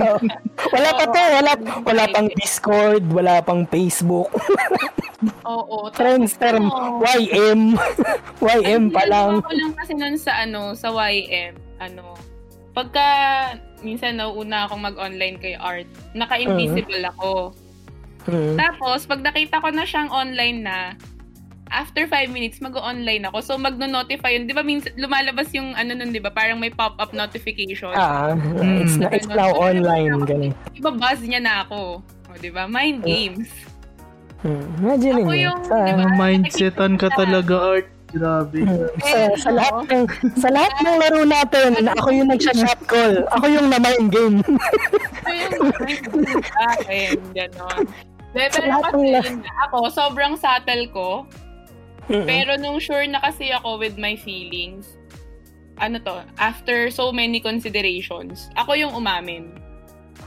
wala 0.72 0.90
pa 0.96 1.04
to, 1.04 1.20
wala, 1.20 1.52
wala 1.84 2.04
pang 2.08 2.28
Discord, 2.32 3.04
wala 3.12 3.44
pang 3.44 3.68
Facebook. 3.68 4.32
Oo. 5.52 5.92
Friendster, 5.92 6.56
YM. 7.04 7.76
YM 8.40 8.84
pa 8.88 9.04
lang. 9.04 9.44
Ako 9.44 9.52
lang 9.52 9.72
kasi 9.76 9.92
nun 9.92 10.16
sa 10.16 10.40
ano, 10.40 10.72
sa 10.72 10.88
YM, 10.88 11.52
ano, 11.76 12.16
pagka 12.72 13.04
minsan 13.82 14.20
nauuna 14.20 14.66
akong 14.66 14.82
mag-online 14.82 15.36
kay 15.40 15.54
Art, 15.56 15.88
naka-invisible 16.12 17.02
uh-huh. 17.04 17.14
ako. 17.16 17.30
Uh-huh. 18.28 18.54
Tapos, 18.56 19.08
pag 19.08 19.20
nakita 19.24 19.60
ko 19.60 19.68
na 19.72 19.84
siyang 19.84 20.10
online 20.12 20.58
na, 20.64 20.94
after 21.70 22.04
5 22.04 22.34
minutes, 22.34 22.58
mag-online 22.58 23.24
ako. 23.30 23.38
So, 23.40 23.52
magno-notify 23.56 24.34
yun. 24.36 24.50
Di 24.50 24.54
ba, 24.54 24.66
minsan, 24.66 24.92
lumalabas 24.98 25.48
yung, 25.54 25.72
ano 25.78 25.94
nun, 25.94 26.10
di 26.10 26.20
ba, 26.20 26.28
parang 26.28 26.58
may 26.58 26.70
pop-up 26.70 27.14
notification. 27.14 27.94
Ah, 27.94 28.34
mm, 28.34 28.82
it's, 28.84 28.98
na, 28.98 29.08
it's 29.14 29.30
now 29.30 29.54
so, 29.54 29.62
online. 29.62 30.12
Ganun. 30.26 30.52
Iba-buzz 30.74 31.22
niya 31.22 31.40
na 31.40 31.54
ako. 31.64 32.02
O, 32.02 32.36
di 32.38 32.50
ba? 32.50 32.66
Mind 32.66 33.06
games. 33.06 33.48
Hmm. 34.42 34.64
Imagine 34.82 35.14
ako 35.20 35.32
yung, 35.36 35.60
diba, 35.68 36.06
mindsetan 36.18 36.92
ka 36.98 37.08
talaga, 37.14 37.54
Art. 37.78 37.88
Grabe. 38.10 38.66
Hmm. 38.66 38.90
Sa, 38.98 39.18
sa 39.38 39.50
lahat 39.54 39.74
ng 39.86 40.04
sa 40.34 40.48
lahat 40.50 40.74
ng 40.82 40.96
laro 40.98 41.22
natin, 41.22 41.70
ako 41.94 42.08
yung 42.10 42.28
nagsha-shot 42.30 42.80
call. 42.90 43.22
Ako 43.38 43.44
yung 43.46 43.66
na-mind 43.70 44.10
game. 44.10 44.36
Ako 44.42 45.30
yung 45.30 45.54
mind 45.78 46.06
game 46.10 46.42
akin. 46.74 47.16
Ganon. 47.34 47.82
De, 48.30 48.46
pero 48.50 48.78
kasi 48.82 49.06
ako, 49.66 49.76
sobrang 49.90 50.34
subtle 50.38 50.86
ko. 50.94 51.08
Mm-hmm. 52.10 52.26
Pero 52.26 52.52
nung 52.58 52.78
sure 52.82 53.06
na 53.06 53.22
kasi 53.22 53.54
ako 53.54 53.78
with 53.78 53.94
my 53.94 54.18
feelings, 54.18 54.98
ano 55.78 55.98
to, 56.02 56.22
after 56.38 56.90
so 56.90 57.10
many 57.10 57.38
considerations, 57.38 58.50
ako 58.58 58.74
yung 58.74 58.94
umamin 58.94 59.54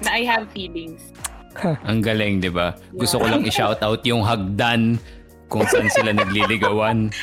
na 0.03 0.19
I 0.19 0.23
have 0.27 0.51
feelings. 0.51 1.11
Ang 1.85 2.01
galing, 2.01 2.41
di 2.41 2.49
ba? 2.49 2.73
Gusto 2.97 3.21
ko 3.21 3.29
lang 3.29 3.45
i-shoutout 3.45 4.01
yung 4.09 4.25
hagdan 4.25 4.97
kung 5.53 5.69
saan 5.69 5.85
sila 5.93 6.17
nagliligawan. 6.17 7.13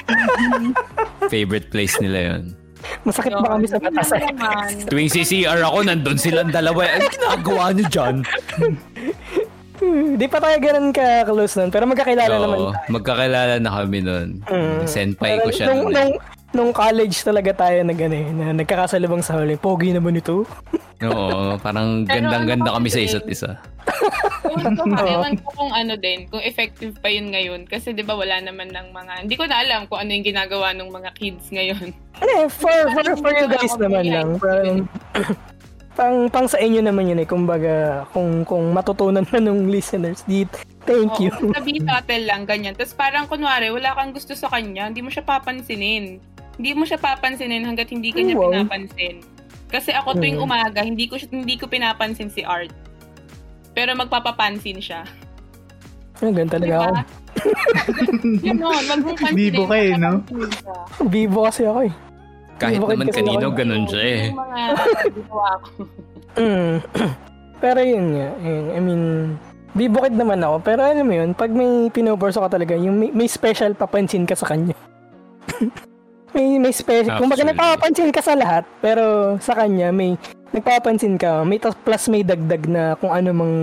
Favorite 1.26 1.66
place 1.74 1.98
nila 1.98 2.18
yon. 2.38 2.42
Masakit 3.02 3.34
ba 3.34 3.58
kami 3.58 3.66
sa 3.66 3.82
batas? 3.82 4.08
Tuwing 4.86 5.10
CCR 5.10 5.60
ako, 5.66 5.78
nandun 5.84 6.16
silang 6.16 6.54
dalawa. 6.54 6.86
Ano 6.86 7.06
ginagawa 7.10 7.64
niyo 7.74 7.86
dyan? 7.90 8.16
Di 10.20 10.26
pa 10.28 10.38
tayo 10.38 10.56
ganun 10.60 10.92
ka-close 10.92 11.56
nun, 11.56 11.70
pero 11.72 11.88
magkakilala 11.88 12.36
Oo, 12.36 12.44
naman 12.44 12.58
tayo. 12.60 12.92
magkakilala 12.92 13.54
na 13.58 13.70
kami 13.80 13.98
nun. 14.04 14.28
Mm. 14.44 14.84
Senpai 14.84 15.40
ko 15.40 15.48
siya 15.48 15.72
nung, 15.72 15.88
nun. 15.88 15.96
Nung, 15.96 16.12
nung 16.50 16.74
college 16.74 17.22
talaga 17.22 17.54
tayo 17.54 17.86
na 17.86 17.94
gano'n, 17.94 18.34
na 18.34 18.46
nagkakasalubong 18.54 19.22
sa 19.22 19.38
huli. 19.38 19.54
Pogi 19.54 19.94
naman 19.94 20.18
ito. 20.18 20.42
Oo, 21.00 21.56
parang 21.62 22.04
gandang-ganda 22.04 22.74
kami 22.76 22.88
sa 22.90 23.00
isa't 23.00 23.26
isa. 23.30 23.56
Ewan 24.50 25.38
ko, 25.42 25.48
kung 25.56 25.72
ano 25.72 25.94
din, 25.96 26.26
kung 26.28 26.42
effective 26.42 26.92
pa 26.98 27.08
yun 27.08 27.32
ngayon. 27.32 27.64
Kasi 27.70 27.94
di 27.94 28.02
ba 28.02 28.18
wala 28.18 28.42
naman 28.42 28.68
ng 28.74 28.92
mga, 28.92 29.12
hindi 29.24 29.34
ko 29.38 29.46
na 29.46 29.62
alam 29.62 29.86
kung 29.86 30.02
ano 30.02 30.10
yung 30.10 30.26
ginagawa 30.26 30.74
ng 30.76 30.90
mga 30.90 31.10
kids 31.16 31.46
ngayon. 31.54 31.94
Ano 32.20 32.32
eh, 32.44 32.48
for, 32.52 32.74
for, 32.92 33.06
for 33.16 33.32
you 33.32 33.48
guys 33.48 33.74
naman 33.80 34.04
lang. 34.10 34.28
Parang, 34.36 34.76
pang, 35.98 36.16
pang 36.28 36.46
sa 36.50 36.58
inyo 36.60 36.84
naman 36.84 37.08
yun 37.08 37.22
eh. 37.22 37.28
Kumbaga, 37.28 38.04
kung, 38.12 38.44
kung 38.44 38.74
matutunan 38.74 39.24
na 39.24 39.40
nung 39.40 39.72
listeners, 39.72 40.26
di, 40.26 40.44
thank 40.84 41.16
you. 41.16 41.32
Oo, 41.32 41.54
sabi 41.56 41.80
subtle 41.80 42.24
lang, 42.26 42.44
ganyan. 42.44 42.74
Tapos 42.76 42.92
parang 42.92 43.24
kunwari, 43.24 43.72
wala 43.72 43.96
kang 43.96 44.12
gusto 44.12 44.36
sa 44.36 44.52
kanya, 44.52 44.90
hindi 44.90 45.00
mo 45.00 45.08
siya 45.08 45.24
papansinin. 45.24 46.20
Hindi 46.60 46.76
mo 46.76 46.84
siya 46.84 47.00
papansinin 47.00 47.64
hanggat 47.64 47.88
hindi 47.88 48.12
ka 48.12 48.20
niya 48.20 48.36
wow. 48.36 48.52
pinapansin. 48.52 49.24
Kasi 49.72 49.96
ako 49.96 50.20
tuwing 50.20 50.36
Hmm. 50.36 50.44
umaga, 50.44 50.84
hindi 50.84 51.08
ko 51.08 51.16
siya, 51.16 51.32
hindi 51.32 51.56
ko 51.56 51.64
pinapansin 51.72 52.28
si 52.28 52.44
Art. 52.44 52.68
Pero 53.72 53.96
magpapapansin 53.96 54.76
siya. 54.76 55.08
Ano, 56.20 56.36
ganun 56.36 56.52
talaga 56.52 56.74
ako. 56.84 56.92
Yun 58.44 58.60
no, 58.60 58.68
wag 58.76 59.00
mong 59.00 59.16
pansinin. 59.16 59.56
Bibo 59.56 59.62
ka 59.64 59.76
eh, 59.80 59.90
no? 59.96 60.20
Bibo 61.16 61.38
kasi 61.48 61.64
ako 61.64 61.80
eh. 61.88 61.94
Kahit 62.60 62.76
Bakit 62.76 62.92
naman 62.92 63.08
kanino, 63.08 63.46
ako- 63.48 63.56
ganun 63.56 63.84
siya 63.88 64.02
eh. 64.04 64.20
Yung 64.28 64.36
mga 64.36 64.60
ginawa 65.16 65.50
ko. 65.64 65.68
Mm. 66.36 66.74
pero 67.64 67.80
yun 67.80 68.04
nga, 68.12 68.28
yun, 68.36 68.64
I 68.68 68.80
mean, 68.84 69.02
bibukid 69.72 70.12
naman 70.12 70.44
ako. 70.44 70.60
Pero 70.60 70.84
alam 70.84 71.08
mo 71.08 71.14
yun, 71.16 71.32
pag 71.32 71.48
may 71.48 71.88
pinoborso 71.88 72.44
ka 72.44 72.52
talaga, 72.52 72.76
yung 72.76 73.00
may, 73.00 73.08
may 73.16 73.28
special 73.32 73.72
papansin 73.72 74.28
ka 74.28 74.36
sa 74.36 74.44
kanya. 74.44 74.76
may, 76.32 76.58
may 76.58 76.72
special, 76.72 77.18
kung 77.18 77.30
baga 77.30 77.44
nagpapansin 77.44 78.10
ka 78.10 78.22
sa 78.22 78.34
lahat, 78.34 78.64
pero 78.80 79.36
sa 79.38 79.54
kanya, 79.54 79.90
may 79.90 80.14
nagpapansin 80.50 81.16
ka, 81.16 81.42
may 81.42 81.58
plus 81.58 82.04
may 82.08 82.22
dagdag 82.22 82.66
na 82.66 82.94
kung 82.98 83.10
ano 83.10 83.30
mang 83.30 83.54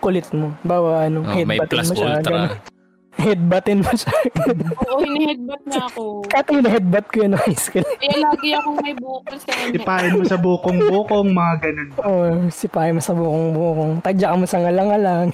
kulit 0.00 0.28
mo. 0.36 0.52
Bawa, 0.60 1.08
ano, 1.08 1.24
Oh, 1.24 1.36
plus 1.64 1.88
mo 1.90 1.96
siya. 1.96 2.20
ultra. 2.20 2.32
ganun. 2.52 2.73
Headbuttin 3.14 3.78
mo 3.80 3.92
siya. 3.94 4.10
Oo, 4.90 4.98
hiniheadbutt 4.98 5.62
na 5.70 5.86
ako. 5.86 6.02
Kata 6.26 6.48
yung 6.50 6.66
headbutt 6.66 7.06
ko 7.14 7.16
yun 7.22 7.30
no 7.32 7.38
high 7.38 7.58
school. 7.58 7.86
Kaya 8.02 8.16
lagi 8.20 8.48
akong 8.58 8.78
may 8.82 8.94
bukol 8.98 9.36
sa 9.38 9.50
kanya. 9.54 9.76
Ipain 9.78 10.12
mo 10.18 10.24
sa 10.26 10.38
bukong-bukong, 10.38 11.28
mga 11.30 11.54
ganun. 11.62 11.88
Oo, 12.02 12.10
oh, 12.10 12.32
sipahin 12.50 12.98
mo 12.98 13.02
sa 13.02 13.14
bukong-bukong. 13.14 13.92
Tadya 14.02 14.34
ka 14.34 14.36
mo 14.36 14.46
sa 14.50 14.58
ngalang-alang. 14.66 15.26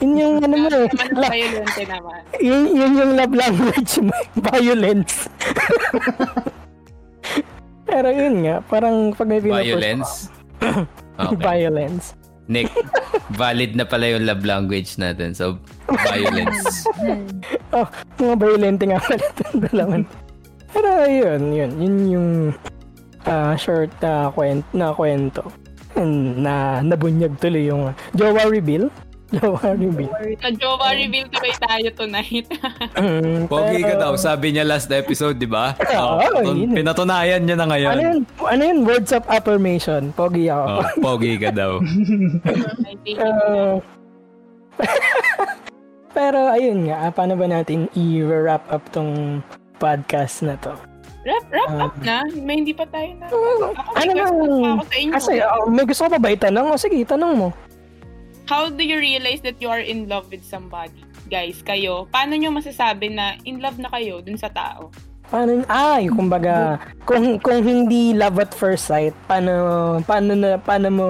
yun 0.00 0.12
yung 0.16 0.34
ano 0.40 0.54
mo 0.56 0.68
eh. 0.72 0.88
La- 1.12 1.30
violente 1.30 1.82
naman. 1.84 2.20
yun, 2.40 2.62
yun 2.72 2.92
yung 2.96 3.12
love 3.20 3.34
language 3.36 3.92
mo. 4.00 4.14
Violence. 4.40 5.14
Pero 7.86 8.08
yun 8.10 8.34
nga, 8.42 8.56
parang 8.64 9.12
pag 9.12 9.28
may 9.28 9.40
pinapos 9.44 9.68
Violence? 9.68 10.10
Okay. 11.20 11.36
Violence. 11.52 12.06
Nick, 12.46 12.70
valid 13.34 13.74
na 13.74 13.82
pala 13.82 14.06
yung 14.06 14.24
love 14.24 14.46
language 14.46 14.94
natin. 15.02 15.34
So, 15.34 15.58
violence. 15.90 16.86
Oh, 17.76 17.84
mga 18.16 18.36
violente 18.40 18.82
nga 18.88 19.02
pala 19.02 19.20
itong 19.36 19.58
dalawan. 19.68 20.02
Pero 20.72 20.88
yun, 21.04 21.42
yun. 21.52 21.70
Yun 21.76 21.96
yung 22.08 22.28
ah, 23.28 23.52
short 23.58 23.92
na, 24.00 24.32
kwent, 24.32 24.64
na 24.72 24.96
kwento. 24.96 25.44
And 25.98 26.40
na 26.40 26.80
nabunyag 26.80 27.36
tuloy 27.36 27.68
yung 27.68 27.92
jowa 28.16 28.48
reveal. 28.48 28.88
Jowa 29.34 29.74
reveal. 29.74 30.10
Sa 30.38 30.54
Jowa 30.54 30.94
reveal 30.94 31.26
tuloy 31.26 31.50
tayo 31.58 31.88
tonight. 31.98 32.46
Mm, 32.94 33.50
Pogi 33.50 33.82
ka 33.82 33.98
daw, 33.98 34.14
sabi 34.14 34.54
niya 34.54 34.62
last 34.62 34.86
episode, 34.94 35.34
di 35.42 35.50
ba? 35.50 35.74
Yun 36.46 36.70
eh. 36.70 36.78
pinatunayan 36.78 37.42
niya 37.42 37.58
na 37.58 37.66
ngayon. 37.66 37.90
Ano 37.90 38.02
yun? 38.06 38.20
Ano 38.38 38.62
yun? 38.62 38.78
Words 38.86 39.10
of 39.10 39.26
affirmation. 39.26 40.14
Pogi 40.14 40.46
ako. 40.46 40.66
Oh, 40.78 40.86
pogi 41.02 41.42
ka 41.42 41.50
daw. 41.50 41.82
Uh, 43.18 43.82
pero 46.16 46.48
ayun 46.48 46.88
nga, 46.88 47.04
ah, 47.04 47.12
paano 47.12 47.36
ba 47.36 47.44
natin 47.44 47.92
i-wrap 47.92 48.64
up 48.72 48.80
tong 48.88 49.44
podcast 49.76 50.40
na 50.40 50.56
to? 50.64 50.72
wrap, 51.26 51.44
wrap 51.50 51.70
up 51.90 51.94
na. 52.06 52.22
May 52.38 52.62
hindi 52.62 52.72
pa 52.72 52.86
tayo 52.86 53.10
na. 53.18 53.26
Ako, 53.26 53.90
Ano 53.98 54.10
pa 54.14 54.26
ako 54.30 54.84
sa 54.86 54.96
inyo. 54.96 55.12
Kasi 55.12 55.32
ah, 55.42 55.66
may 55.66 55.84
gusto 55.84 56.06
ko 56.06 56.10
pa 56.14 56.20
ba 56.22 56.30
itanong? 56.32 56.66
O 56.70 56.78
sige, 56.78 56.96
itanong 57.02 57.34
mo. 57.34 57.48
How 58.46 58.70
do 58.70 58.78
you 58.80 59.02
realize 59.02 59.42
that 59.42 59.58
you 59.58 59.66
are 59.66 59.82
in 59.82 60.06
love 60.06 60.30
with 60.30 60.46
somebody? 60.46 61.02
Guys, 61.26 61.58
kayo, 61.66 62.06
paano 62.14 62.38
nyo 62.38 62.54
masasabi 62.54 63.10
na 63.10 63.34
in 63.42 63.58
love 63.58 63.82
na 63.82 63.90
kayo 63.90 64.22
dun 64.22 64.38
sa 64.38 64.46
tao? 64.46 64.94
Paano, 65.26 65.66
ay, 65.66 66.06
kumbaga, 66.06 66.78
kung, 67.02 67.42
kung 67.42 67.58
hindi 67.66 68.14
love 68.14 68.38
at 68.38 68.54
first 68.54 68.86
sight, 68.86 69.10
paano, 69.26 69.98
paano, 70.06 70.38
na, 70.38 70.54
paano 70.54 70.88
mo 70.88 71.06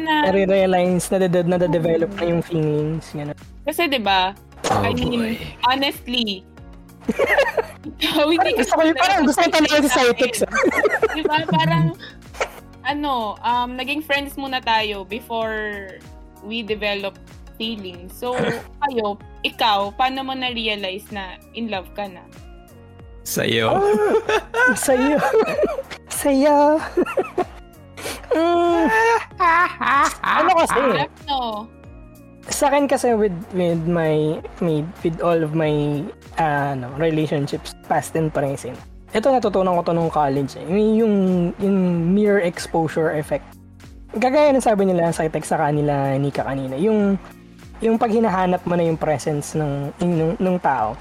na, 0.00 0.24
nare-realize 0.28 1.12
na, 1.12 1.28
na, 1.28 1.56
na, 1.60 1.68
develop 1.68 2.08
na 2.16 2.24
yung 2.24 2.42
feelings? 2.42 3.12
Ganun. 3.12 3.36
kasi 3.68 3.84
'di 3.86 4.00
ba? 4.00 4.32
Oh, 4.72 4.82
I 4.82 4.96
mean, 4.96 5.36
boy. 5.36 5.36
honestly, 5.68 6.42
ikaw, 8.00 8.28
hindi 8.34 8.50
Gusto 8.60 8.74
ko 8.76 8.82
yung 8.84 8.98
parang 8.98 9.22
gusto 9.26 9.40
ko 9.44 9.50
talaga 9.50 9.76
sa 9.88 10.00
Cytex. 10.04 10.32
Di 11.16 11.22
ba? 11.24 11.42
Parang, 11.48 11.96
ano, 12.84 13.36
um, 13.40 13.76
naging 13.76 14.04
friends 14.04 14.36
muna 14.36 14.60
tayo 14.62 15.04
before 15.04 15.96
we 16.44 16.62
develop 16.62 17.16
feelings. 17.56 18.12
So, 18.16 18.36
kayo, 18.84 19.20
ikaw, 19.44 19.92
paano 19.96 20.24
mo 20.24 20.32
na-realize 20.36 21.08
na 21.12 21.36
in 21.56 21.68
love 21.68 21.88
ka 21.96 22.08
na? 22.08 22.24
Sa'yo. 23.30 23.78
Ah, 23.78 24.74
sa'yo. 24.90 25.14
sa'yo. 26.10 26.58
mm. 28.34 28.84
ano 30.18 30.50
kasi? 30.58 30.80
Ano? 30.82 31.38
Sa 32.50 32.66
akin 32.66 32.90
kasi 32.90 33.14
with 33.14 33.36
with 33.54 33.78
my, 33.86 34.42
my 34.58 34.82
with 35.06 35.22
all 35.22 35.38
of 35.38 35.54
my 35.54 36.02
uh, 36.42 36.74
ano, 36.74 36.90
relationships 36.98 37.78
past 37.86 38.18
and 38.18 38.34
present. 38.34 38.74
Ito 39.14 39.30
natutunan 39.30 39.78
ko 39.78 39.82
to 39.86 39.94
nung 39.94 40.10
college 40.10 40.58
eh. 40.58 40.66
Yung, 40.66 41.50
yung 41.62 41.76
mirror 42.10 42.42
exposure 42.42 43.14
effect. 43.14 43.46
Gagaya 44.10 44.50
ng 44.50 44.62
sabi 44.62 44.90
nila 44.90 45.14
sa 45.14 45.30
text 45.30 45.54
sa 45.54 45.58
kanila 45.70 46.18
ni 46.18 46.34
Nika 46.34 46.42
kanina. 46.42 46.74
Yung 46.74 47.14
yung 47.78 47.94
pag 47.94 48.10
hinahanap 48.10 48.66
mo 48.66 48.74
na 48.74 48.90
yung 48.90 48.98
presence 48.98 49.54
ng 49.54 49.94
ng, 50.02 50.34
ng 50.34 50.56
tao. 50.58 50.98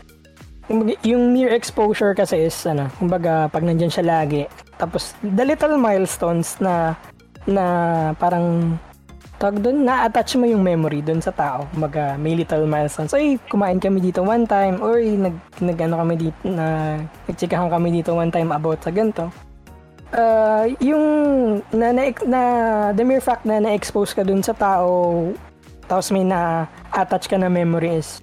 Yung, 0.69 0.93
yung 1.01 1.23
mere 1.33 1.57
exposure 1.57 2.13
kasi 2.13 2.45
is 2.45 2.57
ano, 2.69 2.93
kumbaga 3.01 3.49
pag 3.49 3.65
nandiyan 3.65 3.89
siya 3.89 4.05
lagi, 4.05 4.45
tapos 4.77 5.17
the 5.25 5.41
little 5.41 5.81
milestones 5.81 6.61
na 6.61 6.93
na 7.49 7.65
parang 8.21 8.77
tag 9.39 9.55
doon, 9.63 9.87
na-attach 9.87 10.35
mo 10.35 10.43
yung 10.43 10.59
memory 10.59 10.99
doon 10.99 11.23
sa 11.23 11.31
tao. 11.31 11.63
Kumbaga, 11.71 12.19
may 12.19 12.35
little 12.35 12.67
milestones. 12.67 13.15
Ay, 13.15 13.39
kumain 13.47 13.79
kami 13.79 14.03
dito 14.03 14.19
one 14.19 14.43
time. 14.43 14.83
Or 14.83 14.99
nag, 14.99 15.31
nag 15.63 15.79
ano 15.79 15.95
kami 16.03 16.13
dito, 16.19 16.39
na, 16.43 16.99
nagchikahan 17.23 17.71
kami 17.71 18.03
dito 18.03 18.11
one 18.11 18.29
time 18.29 18.51
about 18.51 18.83
sa 18.83 18.91
ganito. 18.91 19.31
Uh, 20.11 20.67
yung, 20.83 21.03
na, 21.71 21.95
na, 21.95 22.11
na, 22.27 22.41
the 22.91 23.03
mere 23.07 23.23
fact 23.23 23.47
na 23.47 23.63
na-expose 23.63 24.11
ka 24.11 24.27
doon 24.27 24.43
sa 24.43 24.51
tao, 24.51 25.31
tapos 25.87 26.11
may 26.11 26.27
na-attach 26.27 27.31
ka 27.31 27.39
na 27.39 27.47
memory 27.47 27.95
is, 27.95 28.19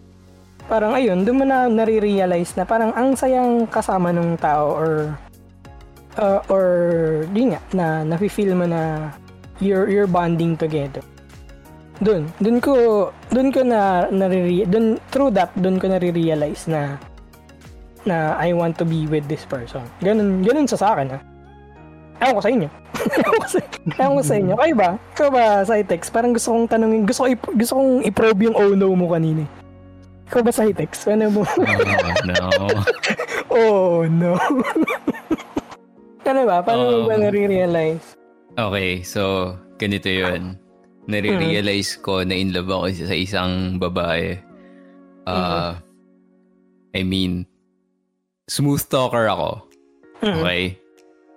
parang 0.66 0.92
ayun, 0.94 1.22
doon 1.22 1.42
mo 1.42 1.44
na 1.46 1.70
nare-realize 1.70 2.54
na 2.58 2.66
parang 2.66 2.90
ang 2.94 3.14
sayang 3.14 3.66
kasama 3.70 4.10
ng 4.10 4.38
tao 4.38 4.74
or 4.74 4.92
uh, 6.18 6.40
or 6.50 6.66
di 7.30 7.54
nga 7.54 7.60
na 7.72 8.02
nafi-feel 8.02 8.52
mo 8.54 8.66
na 8.66 9.10
you're 9.62 9.88
you're 9.88 10.10
bonding 10.10 10.58
together. 10.58 11.02
Doon, 12.02 12.28
doon 12.44 12.58
ko 12.60 12.74
doon 13.32 13.48
ko 13.48 13.64
na 13.64 14.10
nariri 14.12 14.68
doon 14.68 15.00
through 15.08 15.32
that 15.32 15.48
doon 15.56 15.80
ko 15.80 15.88
na-realize 15.88 16.68
na 16.68 17.00
na 18.04 18.36
I 18.36 18.52
want 18.52 18.76
to 18.78 18.84
be 18.84 19.08
with 19.08 19.26
this 19.26 19.48
person. 19.48 19.82
Ganun, 20.04 20.44
ganun 20.44 20.68
sa 20.68 20.78
akin 20.94 21.16
ha. 21.16 21.18
Ewan 22.16 22.34
ko 22.38 22.40
sa 22.40 22.52
inyo. 22.52 22.68
Ewan 24.00 24.16
ko 24.16 24.24
sa 24.24 24.34
inyo. 24.40 24.54
Kayo 24.56 24.74
ba? 24.78 24.90
Ikaw 25.12 25.28
ba, 25.28 25.44
Cytex? 25.68 26.08
Parang 26.08 26.32
gusto 26.32 26.48
kong 26.48 26.64
tanungin, 26.64 27.04
gusto, 27.04 27.28
ko, 27.28 27.52
gusto 27.52 27.72
kong 27.76 28.08
i-probe 28.08 28.48
yung 28.48 28.56
oh 28.56 28.72
no 28.72 28.96
mo 28.96 29.12
kanina. 29.12 29.44
Ikaw 30.26 30.40
ba, 30.42 30.50
Cytex? 30.50 31.06
Ano 31.06 31.30
mo? 31.30 31.42
oh, 31.54 32.22
no. 32.26 32.50
oh, 33.54 33.96
no. 34.10 34.32
ano 36.26 36.40
ba? 36.42 36.58
Paano 36.66 36.82
um, 36.82 36.90
mo 36.90 37.00
ba 37.06 37.14
nare-realize? 37.14 38.18
Okay, 38.58 39.06
so 39.06 39.54
ganito 39.78 40.10
yun. 40.10 40.58
Nare-realize 41.06 42.02
ko 42.02 42.26
na 42.26 42.34
in 42.34 42.50
love 42.50 42.66
ako 42.66 42.90
sa 43.06 43.14
isang 43.14 43.78
babae. 43.78 44.34
Uh, 45.30 45.30
mm-hmm. 45.30 45.72
I 46.98 47.02
mean, 47.06 47.32
smooth 48.50 48.82
talker 48.90 49.30
ako. 49.30 49.62
Mm-hmm. 50.26 50.42
Okay? 50.42 50.62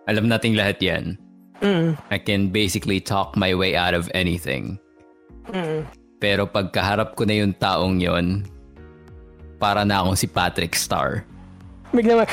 Alam 0.09 0.25
nating 0.25 0.57
lahat 0.57 0.81
yan. 0.81 1.05
Mm-hmm. 1.61 1.93
I 2.09 2.17
can 2.17 2.49
basically 2.49 2.97
talk 2.97 3.37
my 3.37 3.53
way 3.53 3.77
out 3.77 3.93
of 3.93 4.09
anything. 4.17 4.81
Mm-hmm. 5.53 5.85
Pero 6.17 6.49
pagkaharap 6.49 7.13
ko 7.13 7.29
na 7.29 7.35
yung 7.45 7.53
taong 7.53 8.01
yon, 8.01 8.49
para 9.59 9.83
na 9.83 10.01
akong 10.01 10.15
si 10.15 10.25
Patrick 10.25 10.73
Star. 10.73 11.27
Bigla 11.91 12.23
mag... 12.23 12.31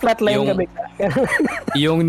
Flatline 0.00 0.36
yung, 0.40 0.48
ka 0.48 0.54
bigla. 0.56 0.82
yung 1.84 2.00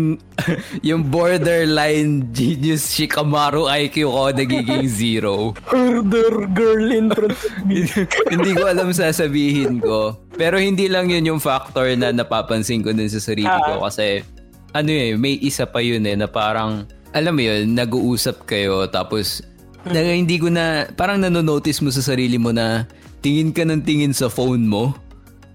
yung 0.88 1.02
borderline 1.12 2.32
genius 2.32 2.88
Shikamaru 2.88 3.68
IQ 3.68 4.08
ko 4.08 4.32
nagiging 4.32 4.88
zero. 5.00 5.52
Herder 5.68 6.48
girl 6.56 6.88
in 6.88 7.12
front 7.12 7.36
of 7.36 7.52
me. 7.68 7.84
hindi 8.32 8.50
ko 8.56 8.64
alam 8.64 8.96
sasabihin 8.96 9.84
ko. 9.84 10.16
Pero 10.40 10.56
hindi 10.56 10.88
lang 10.88 11.12
yun 11.12 11.36
yung 11.36 11.40
factor 11.42 11.92
na 11.92 12.16
napapansin 12.16 12.80
ko 12.80 12.96
dun 12.96 13.12
sa 13.12 13.20
sarili 13.20 13.44
ko 13.44 13.84
ah. 13.84 13.92
kasi 13.92 14.24
ano 14.72 14.88
eh, 14.88 15.12
may 15.20 15.36
isa 15.44 15.68
pa 15.68 15.84
yun 15.84 16.08
eh 16.08 16.16
na 16.16 16.24
parang 16.24 16.88
alam 17.12 17.36
mo 17.36 17.44
yun, 17.44 17.76
nag-uusap 17.76 18.48
kayo 18.48 18.88
tapos 18.88 19.44
na, 19.88 19.98
hindi 20.14 20.36
ko 20.38 20.52
na 20.52 20.86
parang 20.94 21.18
nanonotice 21.18 21.82
mo 21.82 21.90
sa 21.90 22.04
sarili 22.04 22.38
mo 22.38 22.54
na 22.54 22.86
tingin 23.22 23.50
ka 23.50 23.62
ng 23.66 23.82
tingin 23.82 24.14
sa 24.14 24.30
phone 24.30 24.66
mo 24.66 24.94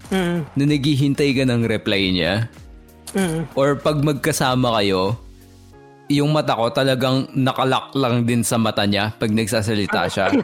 Mm. 0.08 0.38
Na 0.56 0.64
naghihintay 0.64 1.36
ka 1.36 1.44
ng 1.44 1.68
reply 1.68 2.12
niya. 2.12 2.48
Mm. 3.12 3.48
Or 3.56 3.76
pag 3.76 4.00
magkasama 4.00 4.80
kayo, 4.80 5.16
yung 6.08 6.32
mata 6.32 6.56
ko 6.56 6.72
talagang 6.72 7.28
nakalak 7.36 7.92
lang 7.92 8.24
din 8.24 8.40
sa 8.40 8.56
mata 8.56 8.88
niya 8.88 9.12
pag 9.16 9.32
nagsasalita 9.32 10.08
siya. 10.08 10.28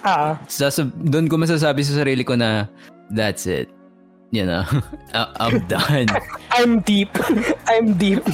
Ah. 0.00 0.40
Sasab- 0.48 0.96
doon 0.96 1.28
ko 1.28 1.36
masasabi 1.36 1.84
sa 1.84 2.00
sarili 2.00 2.24
ko 2.24 2.32
na 2.32 2.64
that's 3.12 3.44
it. 3.44 3.68
You 4.32 4.48
know, 4.48 4.64
I'm 5.36 5.60
done. 5.68 6.08
I'm 6.56 6.80
deep. 6.80 7.12
I'm 7.68 8.00
deep. 8.00 8.24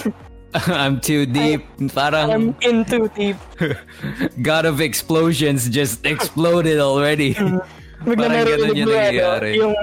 I'm 0.71 1.01
too 1.01 1.27
deep. 1.27 1.67
Parang 1.93 2.31
I'm 2.31 2.49
in 2.63 2.85
too 2.85 3.11
deep. 3.15 3.37
God 4.43 4.65
of 4.65 4.81
explosions 4.81 5.69
just 5.69 6.07
exploded 6.07 6.79
already. 6.79 7.35
Mm. 7.35 7.61
Bigla 8.07 8.45
yung 8.45 8.87
nangyayari. 8.87 9.57
Ano, 9.57 9.73
yung 9.73 9.77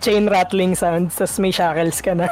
chain 0.00 0.26
rattling 0.26 0.74
sound, 0.74 1.12
tapos 1.12 1.38
may 1.38 1.52
shackles 1.52 2.00
ka 2.00 2.16
na. 2.16 2.26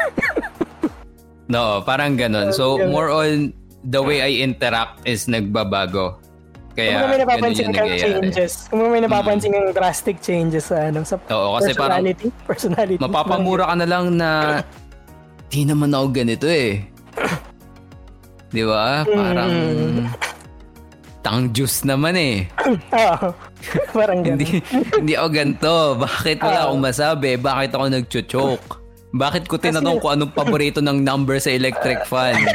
no, 1.53 1.85
parang 1.85 2.17
ganun. 2.17 2.51
So, 2.57 2.81
more 2.89 3.13
on 3.13 3.53
the 3.85 4.01
way 4.03 4.25
I 4.25 4.43
interact 4.43 5.05
is 5.07 5.29
nagbabago. 5.29 6.19
Kaya, 6.77 7.01
kung 7.01 7.09
may 7.09 7.21
napapansin 7.25 7.69
kang 7.73 7.93
changes, 7.97 8.53
kung 8.69 8.81
may 8.93 9.01
napapansin 9.01 9.51
kang 9.53 9.69
mm. 9.73 9.77
drastic 9.77 10.17
changes 10.21 10.69
sa, 10.69 10.93
ano, 10.93 11.05
sa 11.05 11.17
Oo, 11.33 11.57
kasi 11.57 11.73
personality, 11.73 12.29
parang, 12.29 12.49
personality. 12.49 13.01
Mapapamura 13.01 13.65
ka 13.73 13.75
na 13.81 13.87
lang 13.89 14.05
na, 14.17 14.29
di 15.49 15.65
naman 15.65 15.93
ako 15.97 16.07
ganito 16.13 16.45
eh. 16.45 16.96
Di 18.51 18.63
ba? 18.63 19.03
Parang, 19.07 19.51
mm 19.51 20.35
tang 21.27 21.51
juice 21.51 21.83
naman 21.83 22.15
eh. 22.15 22.47
Oo. 22.95 23.35
Parang 23.99 24.23
ganun. 24.23 24.39
hindi, 24.39 24.63
hindi 25.03 25.13
ako 25.19 25.29
ganito. 25.35 25.75
Bakit 25.99 26.39
wala 26.39 26.71
akong 26.71 26.83
masabi? 26.87 27.35
Bakit 27.35 27.71
ako 27.75 27.85
nagcho-choke? 27.91 28.67
Bakit 29.11 29.51
ko 29.51 29.59
tinanong 29.59 29.99
kung 29.99 30.15
anong 30.15 30.31
paborito 30.31 30.79
ng 30.79 31.03
number 31.03 31.43
sa 31.43 31.51
electric 31.51 32.07
fan? 32.07 32.39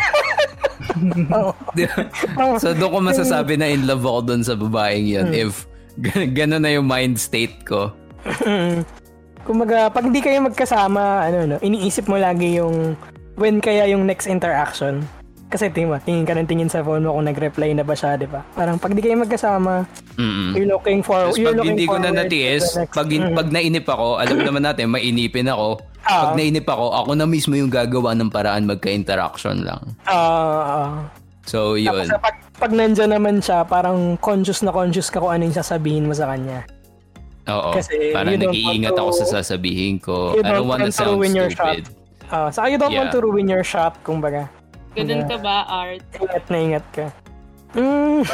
so 2.64 2.72
doon 2.72 2.92
ko 2.96 3.00
masasabi 3.04 3.60
na 3.60 3.68
in 3.68 3.84
love 3.84 4.08
ako 4.08 4.20
doon 4.32 4.42
sa 4.44 4.56
babaeng 4.56 5.08
yun 5.08 5.28
hmm. 5.32 5.44
if 5.48 5.66
gano'n 6.36 6.62
na 6.64 6.72
yung 6.72 6.88
mind 6.88 7.20
state 7.20 7.64
ko. 7.68 7.92
Kumaga, 9.44 9.92
pag 9.92 10.08
hindi 10.08 10.24
kayo 10.24 10.40
magkasama, 10.48 11.28
ano 11.28 11.38
no, 11.44 11.58
iniisip 11.60 12.08
mo 12.08 12.16
lagi 12.16 12.56
yung 12.62 12.96
when 13.36 13.60
kaya 13.60 13.90
yung 13.92 14.08
next 14.08 14.30
interaction. 14.30 15.04
Kasi 15.52 15.68
tingin 15.68 15.92
mo, 15.92 16.00
tingin 16.00 16.24
ka 16.24 16.32
ng 16.32 16.48
tingin 16.48 16.72
sa 16.72 16.80
phone 16.80 17.04
mo 17.04 17.12
kung 17.12 17.28
nag-reply 17.28 17.76
na 17.76 17.84
ba 17.84 17.92
siya, 17.92 18.16
di 18.16 18.24
ba? 18.24 18.40
Parang 18.56 18.80
pag 18.80 18.96
di 18.96 19.04
kayo 19.04 19.20
magkasama, 19.20 19.84
Mm-mm. 20.16 20.56
you're 20.56 20.72
looking 20.72 21.04
for, 21.04 21.28
Tapos 21.28 21.36
you're 21.36 21.52
pag 21.52 21.60
looking 21.60 21.76
hindi 21.76 21.86
ko 21.92 22.00
na 22.00 22.10
natiis, 22.16 22.80
pag, 22.96 23.12
mm. 23.12 23.36
pag 23.36 23.52
nainip 23.52 23.84
ako, 23.84 24.16
alam 24.16 24.40
naman 24.48 24.64
natin, 24.64 24.88
mainipin 24.88 25.52
ako. 25.52 25.84
Uh, 26.08 26.32
pag 26.32 26.40
nainip 26.40 26.64
ako, 26.72 26.86
ako 27.04 27.10
na 27.20 27.28
mismo 27.28 27.54
yung 27.60 27.68
gagawa 27.68 28.16
ng 28.16 28.32
paraan 28.32 28.64
magka-interaction 28.64 29.68
lang. 29.68 29.84
Ah, 30.08 30.16
uh, 30.16 30.92
So, 31.52 31.76
yun. 31.76 32.08
Tapos 32.08 32.22
pag, 32.22 32.36
pag 32.62 32.72
nandyan 32.72 33.12
naman 33.12 33.42
siya, 33.42 33.66
parang 33.66 34.16
conscious 34.22 34.62
na 34.62 34.70
conscious 34.70 35.10
ka 35.10 35.20
kung 35.20 35.34
ano 35.34 35.50
yung 35.50 35.58
sasabihin 35.58 36.06
mo 36.06 36.14
sa 36.14 36.30
kanya. 36.30 36.64
Oo. 37.50 37.74
Kasi 37.74 38.14
parang 38.14 38.38
nag-iingat 38.38 38.94
ako 38.94 39.12
sa 39.26 39.42
sasabihin 39.42 39.98
ko. 39.98 40.38
I 40.38 40.46
don't 40.46 40.70
want 40.70 40.86
to 40.86 40.94
sound 40.94 41.18
stupid. 41.26 41.90
Uh, 42.32 42.48
saka 42.48 42.72
you 42.72 42.80
don't 42.80 42.96
yeah. 42.96 43.04
want 43.04 43.12
to 43.12 43.20
ruin 43.20 43.50
your 43.50 43.66
shot, 43.66 44.00
kumbaga. 44.08 44.48
Ganun 44.92 45.24
ka 45.24 45.38
ba, 45.40 45.64
Art? 45.68 46.04
Ingat 46.20 46.46
na 46.52 46.58
ingat 46.60 46.86
ka. 46.92 47.06
Mm. 47.72 48.28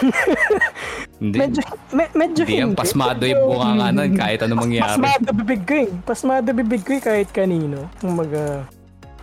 hindi. 1.22 1.38
Medyo, 1.38 1.62
me, 1.93 2.03
medyo 2.18 2.41
hindi. 2.41 2.58
Hindi, 2.58 2.74
pasmado 2.74 3.22
yung 3.30 3.43
bunga 3.45 3.70
nga 3.78 3.88
nun 3.93 4.12
kahit 4.18 4.39
ano 4.41 4.53
mangyari. 4.58 4.97
Pasmado 4.97 5.30
bibig 5.38 5.62
ko 5.62 5.74
eh. 5.78 5.89
Pasmado 6.01 6.47
bibig 6.58 6.82
ko 6.82 6.91
eh 6.97 7.03
kahit 7.05 7.30
kanino. 7.30 7.86
Kumaga, 8.01 8.66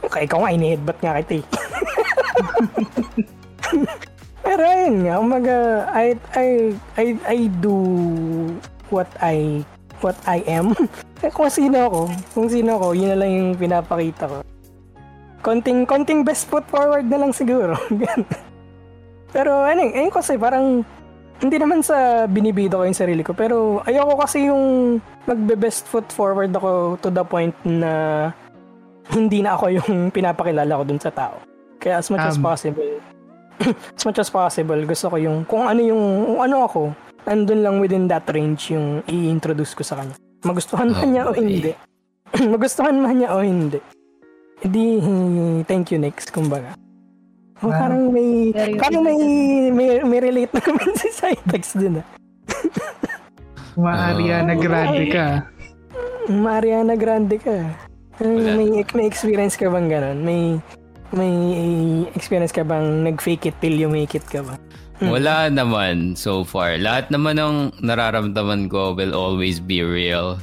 okay, 0.07 0.31
ikaw 0.31 0.47
nga, 0.47 0.55
ini-headbutt 0.55 0.99
nga 1.03 1.19
kita 1.19 1.43
eh. 1.43 1.45
Pero 4.45 4.63
ayun 4.63 4.97
nga, 5.03 5.15
umaga, 5.19 5.57
I, 5.91 6.15
I, 6.39 6.49
I, 6.95 7.07
I 7.27 7.39
do 7.59 7.75
what 8.95 9.11
I, 9.19 9.67
what 9.99 10.15
I 10.31 10.47
am. 10.47 10.79
kung 11.35 11.51
sino 11.51 11.91
ako, 11.91 12.01
kung 12.37 12.47
sino 12.47 12.79
ako, 12.79 12.95
yun 12.95 13.11
na 13.11 13.19
lang 13.19 13.31
yung 13.35 13.51
pinapakita 13.59 14.31
ko. 14.31 14.39
Konting, 15.45 15.85
konting 15.85 16.25
best 16.25 16.49
foot 16.49 16.65
forward 16.73 17.05
na 17.05 17.21
lang 17.21 17.37
siguro. 17.37 17.77
pero, 19.37 19.61
ano, 19.61 19.85
ayun 19.93 20.09
kasi 20.09 20.41
parang, 20.41 20.81
hindi 21.45 21.57
naman 21.61 21.85
sa 21.85 22.25
binibido 22.25 22.81
ko 22.81 22.89
yung 22.89 22.97
sarili 22.97 23.21
ko, 23.21 23.37
pero 23.37 23.85
ayoko 23.85 24.17
kasi 24.25 24.49
yung 24.49 24.97
magbe-best 25.29 25.85
foot 25.85 26.09
forward 26.09 26.49
ako 26.57 26.97
to 27.05 27.13
the 27.13 27.21
point 27.21 27.53
na 27.69 28.33
hindi 29.13 29.45
na 29.45 29.59
ako 29.59 29.65
yung 29.69 29.93
pinapakilala 30.17 30.73
ko 30.81 30.83
dun 30.89 31.01
sa 31.03 31.13
tao. 31.13 31.43
Kaya 31.77 32.01
as 32.01 32.09
much 32.09 32.25
um, 32.25 32.31
as 32.33 32.39
possible, 32.41 32.91
as 33.99 34.05
much 34.09 34.17
as 34.17 34.31
possible, 34.33 34.79
gusto 34.89 35.07
ko 35.13 35.17
yung, 35.21 35.45
kung 35.45 35.69
ano 35.69 35.81
yung, 35.85 36.03
kung 36.33 36.41
ano 36.41 36.57
ako, 36.65 36.83
andun 37.29 37.61
lang 37.61 37.77
within 37.81 38.09
that 38.09 38.25
range 38.33 38.73
yung 38.73 39.05
i-introduce 39.05 39.77
ko 39.77 39.85
sa 39.85 40.01
kanya. 40.01 40.17
Magustuhan 40.45 40.93
man 40.93 41.09
niya 41.13 41.29
o 41.29 41.33
hindi. 41.37 41.73
Magustuhan 42.55 42.97
man 43.01 43.21
niya 43.21 43.37
o 43.37 43.41
hindi. 43.45 43.81
Hindi, 44.65 44.97
thank 45.69 45.93
you 45.93 46.01
next, 46.01 46.33
kumbaga. 46.33 46.73
Oh, 47.61 47.69
wow. 47.69 47.81
Parang 47.85 48.03
may, 48.11 48.51
Very 48.51 48.81
parang 48.81 49.05
may, 49.05 49.21
may, 49.71 49.89
may 50.03 50.21
relate 50.25 50.53
na 50.57 50.61
naman 50.65 50.89
si 51.01 51.09
Cytex 51.13 51.77
din 51.77 52.01
ah. 52.01 52.07
Maariana 53.77 54.57
Grande 54.57 55.05
ka. 55.13 55.27
Mariana 56.33 56.97
Grande 56.97 57.37
ka. 57.37 57.57
Wala. 58.21 58.57
May, 58.57 58.85
may 58.85 59.07
experience 59.07 59.59
ka 59.59 59.69
bang 59.69 59.91
ganun? 59.91 60.23
May 60.23 60.63
may 61.15 61.35
experience 62.19 62.51
ka 62.51 62.67
bang 62.67 63.07
nag-fake 63.07 63.47
it 63.47 63.57
till 63.63 63.75
you 63.75 63.87
make 63.87 64.15
it 64.19 64.27
ka 64.27 64.43
ba? 64.43 64.59
Hmm. 64.99 65.11
Wala 65.11 65.51
naman 65.51 66.15
so 66.15 66.47
far. 66.47 66.79
Lahat 66.79 67.11
naman 67.11 67.39
ng 67.39 67.75
nararamdaman 67.83 68.71
ko 68.71 68.95
will 68.95 69.15
always 69.15 69.59
be 69.59 69.83
real. 69.83 70.39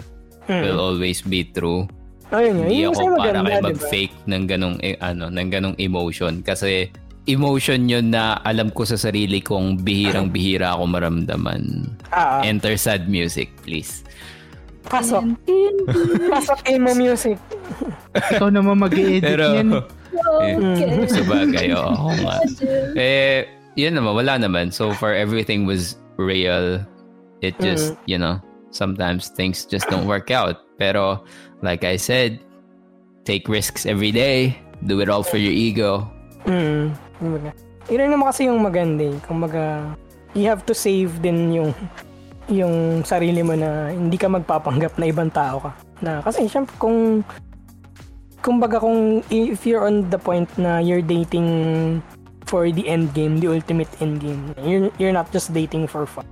Hmm. 0.47 0.63
Will 0.63 0.79
always 0.79 1.23
be 1.23 1.47
true. 1.47 1.87
Ayun, 2.31 2.55
Hindi 2.63 2.87
yun, 2.87 2.95
ako 2.95 3.19
para 3.19 3.39
kay 3.43 3.59
mag-fake 3.59 4.15
diba? 4.23 4.31
ng 4.31 4.43
ganong 4.47 4.77
eh, 4.79 4.95
ano, 5.03 5.27
ng 5.27 5.49
ganong 5.51 5.75
emotion 5.75 6.39
kasi 6.39 6.87
emotion 7.27 7.85
yun 7.85 8.09
na 8.09 8.39
alam 8.41 8.71
ko 8.71 8.87
sa 8.87 8.97
sarili 8.97 9.43
kong 9.43 9.83
bihirang-bihira 9.83 10.73
ako 10.73 10.83
maramdaman. 10.89 11.91
Ah, 12.09 12.39
ah. 12.39 12.47
Enter 12.47 12.79
sad 12.79 13.11
music, 13.11 13.51
please. 13.61 14.07
Pasok. 14.87 15.37
Pasok 16.31 16.59
emo 16.65 16.91
music. 16.97 17.37
Ikaw 18.33 18.49
naman 18.49 18.81
mag-i-edit 18.81 19.23
Pero, 19.23 19.45
yan. 19.53 19.69
Eh, 20.41 21.07
sa 21.07 21.21
bagay, 21.23 21.67
oo 21.77 22.09
nga. 22.25 22.35
Eh, 22.97 23.47
yun 23.77 23.95
naman, 23.95 24.17
wala 24.17 24.41
naman. 24.41 24.73
So 24.73 24.91
far, 24.91 25.13
everything 25.13 25.69
was 25.69 25.95
real. 26.17 26.81
It 27.45 27.55
just, 27.61 27.95
mm. 27.95 27.97
you 28.09 28.17
know, 28.17 28.41
sometimes 28.73 29.29
things 29.31 29.63
just 29.63 29.87
don't 29.87 30.09
work 30.09 30.33
out. 30.33 30.65
Pero, 30.81 31.23
like 31.61 31.85
I 31.85 31.95
said, 31.95 32.41
take 33.25 33.47
risks 33.47 33.85
every 33.85 34.11
day. 34.11 34.57
Do 34.85 34.99
it 34.99 35.09
all 35.09 35.23
for 35.23 35.37
your 35.37 35.53
ego. 35.53 36.09
Mm. 36.45 36.93
Yun 37.89 38.09
naman 38.09 38.25
kasi 38.29 38.49
yung 38.49 38.61
maganda 38.65 39.13
eh. 39.13 39.17
Kumbaga, 39.25 39.93
you 40.33 40.49
have 40.49 40.65
to 40.65 40.73
save 40.73 41.21
din 41.21 41.53
yung 41.53 41.69
yung 42.49 43.05
sarili 43.05 43.45
mo 43.45 43.53
na 43.53 43.93
hindi 43.93 44.17
ka 44.17 44.27
magpapanggap 44.27 44.97
na 44.97 45.05
ibang 45.05 45.29
tao 45.29 45.61
ka. 45.61 45.71
Na 46.01 46.19
kasi 46.25 46.49
syempre 46.49 46.73
kung 46.81 47.21
kumbaga 48.41 48.81
kung 48.81 49.21
if 49.29 49.63
you're 49.69 49.85
on 49.85 50.09
the 50.09 50.17
point 50.17 50.49
na 50.57 50.81
you're 50.81 51.05
dating 51.05 52.01
for 52.49 52.67
the 52.73 52.83
end 52.89 53.13
game, 53.13 53.37
the 53.37 53.47
ultimate 53.47 53.87
end 54.01 54.19
game, 54.19 54.51
you're, 54.65 54.89
you're 54.97 55.15
not 55.15 55.29
just 55.31 55.53
dating 55.53 55.85
for 55.85 56.09
fun. 56.09 56.25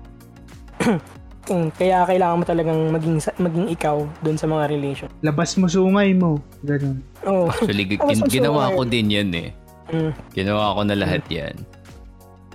Kaya 1.50 2.06
kailangan 2.06 2.38
mo 2.38 2.46
talagang 2.46 2.80
maging 2.94 3.18
maging 3.42 3.68
ikaw 3.74 3.98
doon 4.22 4.38
sa 4.38 4.46
mga 4.46 4.64
relation. 4.70 5.10
Labas 5.26 5.58
mo 5.58 5.66
sungay 5.66 6.14
mo. 6.14 6.38
Ganun. 6.62 7.02
Oh. 7.26 7.50
Actually, 7.50 7.86
gin- 7.98 8.30
ginawa 8.30 8.70
ko 8.78 8.86
din 8.86 9.10
yan 9.10 9.30
eh. 9.34 9.50
Mm. 9.90 10.12
Ginawa 10.38 10.78
ko 10.78 10.82
na 10.86 10.96
lahat 10.96 11.26
yan. 11.34 11.56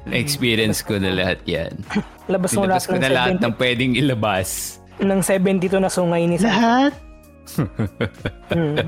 Na-experience 0.04 0.84
ko 0.84 1.00
na 1.00 1.10
lahat 1.10 1.40
yan. 1.48 1.74
Labas 2.32 2.54
mo 2.54 2.64
lahat 2.68 2.84
ko 2.86 2.96
na 2.96 3.10
lahat 3.10 3.40
ng 3.40 3.54
pwedeng 3.58 3.92
ilabas. 3.98 4.78
Ng 5.02 5.20
72 5.20 5.82
na 5.82 5.90
sungay 5.90 6.24
ni 6.30 6.38
Sam. 6.38 6.48
Lahat? 6.54 6.92
mm. 8.54 8.86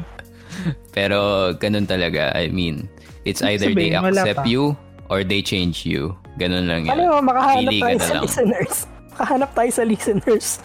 Pero 0.95 1.53
ganun 1.59 1.85
talaga. 1.85 2.33
I 2.33 2.49
mean, 2.49 2.89
it's 3.27 3.43
either 3.43 3.75
Sabihin, 3.75 3.99
they 3.99 4.23
accept 4.23 4.47
you 4.47 4.79
or 5.11 5.27
they 5.27 5.43
change 5.43 5.85
you. 5.85 6.15
Ganun 6.39 6.69
lang 6.69 6.87
yan. 6.87 7.01
Ano, 7.01 7.21
makahanap 7.25 7.73
Pili 7.73 7.81
tayo 7.83 7.99
sa 8.01 8.15
listeners. 8.23 8.87
Makahanap 9.17 9.51
tayo 9.57 9.71
sa 9.73 9.83
listeners. 9.89 10.61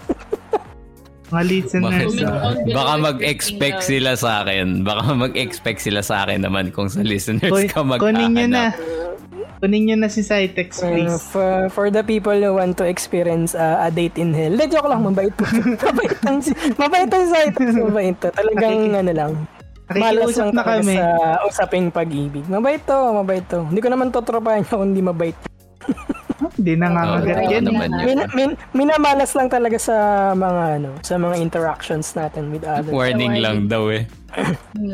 Mga 1.32 1.43
listeners. 1.47 2.12
Baka, 2.20 2.28
uh, 2.28 2.76
baka 2.76 2.93
mag-expect 2.99 3.80
sila 3.88 4.12
sa 4.20 4.43
akin. 4.43 4.84
Baka 4.84 5.16
mag-expect 5.16 5.80
sila 5.80 6.04
sa 6.04 6.28
akin 6.28 6.43
naman 6.43 6.76
kung 6.76 6.91
sa 6.91 6.99
listeners 6.99 7.47
Kun, 7.47 7.72
ka 7.72 7.80
mag 7.88 8.04
Kunin 8.04 8.36
nyo 8.36 8.47
na. 8.52 8.76
Kunin 9.64 9.88
nyo 9.88 9.95
na 10.04 10.12
si 10.12 10.28
Cytex, 10.28 10.84
please. 10.84 11.08
Uh, 11.08 11.24
for, 11.32 11.52
for 11.72 11.88
the 11.88 12.04
people 12.04 12.36
who 12.36 12.60
want 12.60 12.76
to 12.76 12.84
experience 12.84 13.56
uh, 13.56 13.80
a 13.80 13.88
date 13.88 14.20
in 14.20 14.36
hell. 14.36 14.52
De, 14.52 14.68
joke 14.68 14.91
lang, 14.91 15.08
mabait 15.08 15.32
po. 15.32 15.47
mabait 15.88 16.20
ang, 16.28 16.43
mabait 16.76 17.08
ang 17.08 17.26
Cytex. 17.32 17.68
Mabait 17.80 18.16
to. 18.20 18.28
Talagang 18.36 18.91
ano 18.91 19.12
lang. 19.16 19.32
Malas 19.95 20.36
lang 20.36 20.52
na 20.52 20.64
kami. 20.64 20.99
sa 20.99 21.08
usaping 21.47 21.88
pag-ibig. 21.91 22.43
Mabait 22.52 22.84
to, 22.84 22.95
mabait 23.16 23.43
to. 23.47 23.64
Hindi 23.72 23.80
ko 23.80 23.88
naman 23.88 24.12
totropahan 24.12 24.68
niya 24.68 24.76
kung 24.76 24.91
hindi 24.91 25.04
mabait. 25.04 25.38
Hindi 26.58 26.74
na 26.80 26.88
nga 26.94 27.02
oh, 27.06 27.22
yan. 27.22 27.64
Min, 28.06 28.20
min, 28.34 28.50
minamalas 28.74 29.32
lang 29.38 29.48
talaga 29.52 29.78
sa 29.78 29.96
mga 30.34 30.64
ano, 30.82 30.89
sa 31.06 31.16
mga 31.20 31.36
interactions 31.38 32.14
natin 32.18 32.50
with 32.50 32.66
others. 32.66 32.89
Warning 32.89 33.38
so, 33.38 33.44
lang 33.44 33.58
daw 33.70 33.84
eh. 33.94 34.10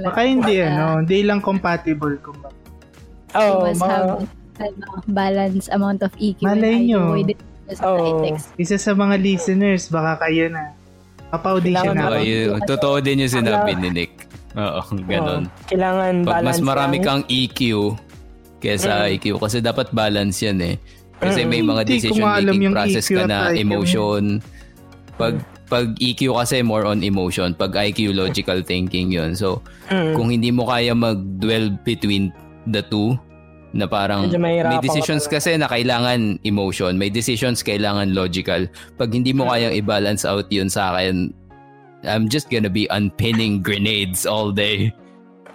Baka 0.04 0.20
hindi 0.26 0.60
ano, 0.60 1.00
hindi 1.04 1.24
lang 1.24 1.40
compatible 1.40 2.18
kumbaga. 2.20 2.56
Oh, 3.36 3.68
must 3.68 3.84
ma- 3.84 3.92
have 3.92 4.28
balance 5.08 5.70
amount 5.70 6.02
of 6.02 6.12
EQ. 6.18 6.42
Malay 6.42 6.90
nyo. 6.90 7.14
Oh, 7.84 8.24
isa 8.56 8.80
sa 8.80 8.96
mga 8.96 9.20
listeners, 9.20 9.92
baka 9.92 10.28
kayo 10.28 10.48
na. 10.48 10.72
Papa-audition 11.28 11.92
na. 11.92 12.16
Oh, 12.16 12.64
totoo 12.64 13.04
din 13.04 13.28
yung 13.28 13.34
sinabi 13.44 13.76
ni 13.76 13.92
Nick. 13.92 14.28
Oo, 14.58 14.82
ganun. 15.06 15.46
Oh, 15.46 15.66
kailangan 15.70 16.14
Pag 16.24 16.34
balance 16.42 16.48
mas 16.48 16.60
marami 16.64 16.98
lang. 16.98 17.06
kang 17.06 17.24
EQ 17.30 17.60
kesa 18.58 19.06
mm. 19.06 19.22
IQ 19.22 19.26
kasi 19.38 19.62
dapat 19.62 19.94
balance 19.94 20.42
yan 20.42 20.58
eh. 20.66 20.76
Kasi 21.18 21.46
may 21.50 21.66
mga 21.66 21.82
decision 21.88 22.24
making 22.46 22.74
process 22.74 23.06
EQ 23.10 23.16
ka 23.18 23.24
na 23.26 23.40
emotion. 23.58 24.42
Pag 25.18 25.42
pag 25.68 25.92
EQ 26.00 26.38
kasi 26.40 26.64
more 26.64 26.88
on 26.88 27.04
emotion, 27.04 27.52
pag 27.52 27.76
IQ 27.76 28.16
logical 28.16 28.64
thinking 28.64 29.12
'yon. 29.12 29.36
So, 29.36 29.60
mm. 29.92 30.16
kung 30.16 30.32
hindi 30.32 30.50
mo 30.50 30.70
kaya 30.70 30.96
mag-dwell 30.96 31.76
between 31.84 32.32
the 32.72 32.86
two 32.88 33.20
na 33.76 33.84
parang 33.84 34.32
may 34.40 34.64
decisions 34.80 35.28
kasi 35.28 35.60
na 35.60 35.68
kailangan 35.68 36.40
emotion, 36.48 36.96
may 36.96 37.12
decisions 37.12 37.60
kailangan 37.60 38.16
logical. 38.16 38.64
Pag 38.96 39.12
hindi 39.12 39.36
mo 39.36 39.46
mm. 39.46 39.50
kayang 39.52 39.74
i-balance 39.76 40.24
out 40.24 40.48
'yun 40.48 40.72
sa 40.72 40.96
akin, 40.96 41.36
I'm 42.08 42.32
just 42.32 42.48
gonna 42.48 42.72
be 42.72 42.88
unpinning 42.88 43.60
grenades 43.60 44.24
all 44.24 44.56
day. 44.56 44.96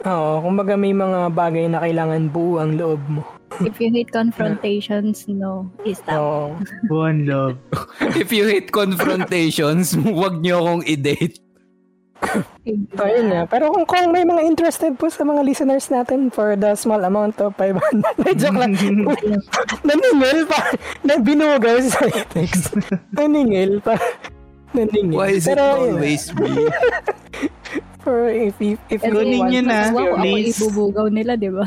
Oo, 0.03 0.43
kumbaga 0.43 0.75
may 0.75 0.91
mga 0.91 1.31
bagay 1.31 1.71
na 1.71 1.79
kailangan 1.79 2.29
buo 2.29 2.59
ang 2.59 2.75
loob 2.75 3.01
mo. 3.07 3.23
If 3.61 3.77
you 3.77 3.93
hate 3.93 4.09
confrontations, 4.09 5.29
no, 5.29 5.69
stop. 5.93 6.57
Buo 6.89 7.05
ang 7.05 7.29
loob. 7.29 7.61
If 8.17 8.33
you 8.33 8.49
hate 8.49 8.73
confrontations, 8.73 9.93
wag 9.99 10.41
niyo 10.41 10.65
akong 10.65 10.83
i-date. 10.89 11.43
so, 12.97 13.05
yun 13.05 13.27
na. 13.29 13.45
Pero 13.51 13.75
kung, 13.75 13.85
kung 13.85 14.15
may 14.15 14.23
mga 14.23 14.43
interested 14.47 14.95
po 14.97 15.11
sa 15.11 15.27
mga 15.27 15.43
listeners 15.43 15.91
natin 15.91 16.31
for 16.31 16.55
the 16.55 16.75
small 16.79 17.03
amount 17.03 17.37
of 17.43 17.55
500, 17.59 18.39
joke 18.41 18.59
lang. 18.59 18.73
naningil 19.89 20.47
pa. 20.47 20.61
Na 21.03 21.19
binugaw 21.19 21.77
sa 21.83 22.07
text. 22.31 22.79
naningil 23.19 23.83
pa. 23.83 23.99
Naningil. 24.73 25.19
Why 25.19 25.37
is 25.37 25.45
Pero, 25.45 25.61
it 25.61 25.99
always 25.99 26.23
me? 26.39 26.71
For 28.03 28.27
if, 28.35 28.59
if, 28.59 28.79
if 28.91 29.01
you 29.07 29.15
want 29.15 29.55
to 29.55 29.63
na, 29.63 29.95
please. 30.19 30.59
Ako 30.59 30.67
ibubugaw 30.75 31.07
nila, 31.07 31.39
di 31.39 31.55
ba? 31.55 31.63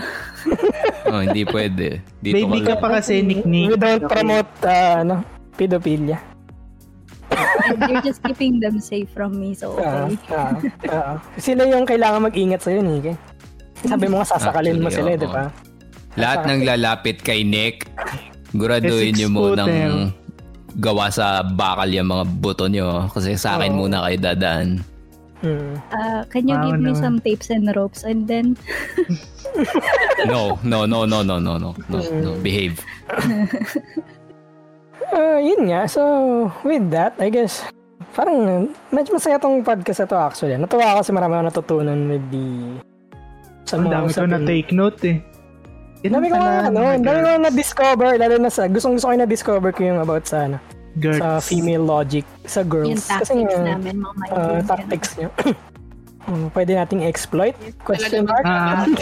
oh, 1.08 1.24
hindi 1.24 1.48
pwede. 1.48 2.04
Dito 2.20 2.44
Baby 2.44 2.60
ka, 2.68 2.76
pa 2.76 3.00
kasi, 3.00 3.24
Nick 3.24 3.48
Nick. 3.48 3.72
We 3.72 3.80
don't 3.80 4.04
promote, 4.04 4.52
uh, 4.68 5.00
ano, 5.00 5.16
pedophilia. 5.56 6.20
You're 7.88 8.04
just 8.04 8.20
keeping 8.20 8.60
them 8.60 8.84
safe 8.84 9.08
from 9.16 9.40
me, 9.40 9.56
so 9.56 9.80
okay. 9.80 10.20
Uh, 10.28 10.36
uh, 10.36 10.54
uh, 10.92 11.14
sila 11.40 11.64
yung 11.72 11.88
kailangan 11.88 12.28
mag-ingat 12.28 12.60
sa'yo, 12.60 12.84
Nick. 12.84 13.16
Sabi 13.88 14.12
mo 14.12 14.20
nga, 14.20 14.28
sasakalin 14.36 14.84
mo 14.84 14.92
sila, 14.92 15.16
di 15.16 15.28
ba? 15.28 15.48
Lahat 16.20 16.48
ng 16.48 16.68
lalapit 16.68 17.24
kay 17.24 17.48
Nick, 17.48 17.88
guraduhin 18.52 19.16
niyo 19.16 19.32
mo 19.32 19.56
ng 19.56 20.12
gawa 20.80 21.08
sa 21.08 21.44
bakal 21.44 21.88
yung 21.88 22.12
mga 22.12 22.26
buto 22.44 22.68
nyo 22.68 23.08
kasi 23.08 23.40
sa 23.40 23.56
akin 23.56 23.72
oh. 23.76 23.88
muna 23.88 24.04
kayo 24.04 24.18
dadaan. 24.20 24.84
Hmm. 25.44 25.76
Uh, 25.92 26.24
can 26.32 26.48
you 26.48 26.56
wow, 26.56 26.72
give 26.72 26.80
me 26.80 26.92
no. 26.96 27.00
some 27.00 27.20
tapes 27.20 27.52
and 27.52 27.68
ropes 27.76 28.08
and 28.08 28.28
then 28.28 28.56
no, 30.26 30.60
no, 30.64 30.86
no, 30.86 31.06
no, 31.06 31.22
no, 31.22 31.40
no, 31.40 31.58
no, 31.58 31.76
no, 31.90 32.00
no, 32.00 32.32
behave. 32.40 32.80
uh, 35.14 35.40
yun 35.40 35.68
nga. 35.72 35.88
So, 35.88 36.02
with 36.64 36.88
that, 36.92 37.16
I 37.20 37.30
guess, 37.30 37.64
parang 38.16 38.72
medyo 38.92 39.16
masaya 39.16 39.40
tong 39.40 39.64
podcast 39.64 40.04
na 40.04 40.08
to 40.08 40.18
actually. 40.18 40.56
Natuwa 40.56 40.96
ako 40.96 40.98
kasi 41.04 41.12
marami 41.12 41.34
ako 41.36 41.44
natutunan 41.52 42.00
with 42.08 42.26
the 42.32 42.48
Sa 43.66 43.82
mga 43.82 43.92
dami 43.92 44.08
ko 44.14 44.26
na 44.30 44.40
take 44.46 44.72
note 44.72 45.02
eh. 45.04 45.18
Dami 46.06 46.30
ko 46.30 46.38
na, 46.38 46.70
ano, 46.70 46.80
dami 47.02 47.20
ko 47.26 47.32
na 47.42 47.50
discover 47.50 48.14
lalo 48.22 48.36
na 48.38 48.52
sa, 48.54 48.70
gustong 48.70 48.96
gusto 48.96 49.10
ko 49.10 49.18
na 49.18 49.26
discover 49.26 49.74
ko 49.74 49.82
yung 49.90 50.00
about 50.06 50.30
sa, 50.30 50.46
ano, 50.46 50.62
Girls. 50.96 51.20
sa 51.20 51.44
female 51.44 51.84
logic, 51.84 52.24
sa 52.48 52.64
girls. 52.64 52.88
Yung 52.88 53.04
tactics 53.04 53.30
Kasi, 53.30 53.44
yung, 53.44 53.66
namin, 53.68 53.96
mga 54.00 54.24
uh, 54.32 54.60
tactics 54.64 55.10
niya. 55.20 55.30
um, 56.32 56.48
pwede 56.56 56.72
nating 56.80 57.04
exploit? 57.04 57.56
Question 57.84 58.24
mark? 58.24 58.44
Ah. 58.48 58.88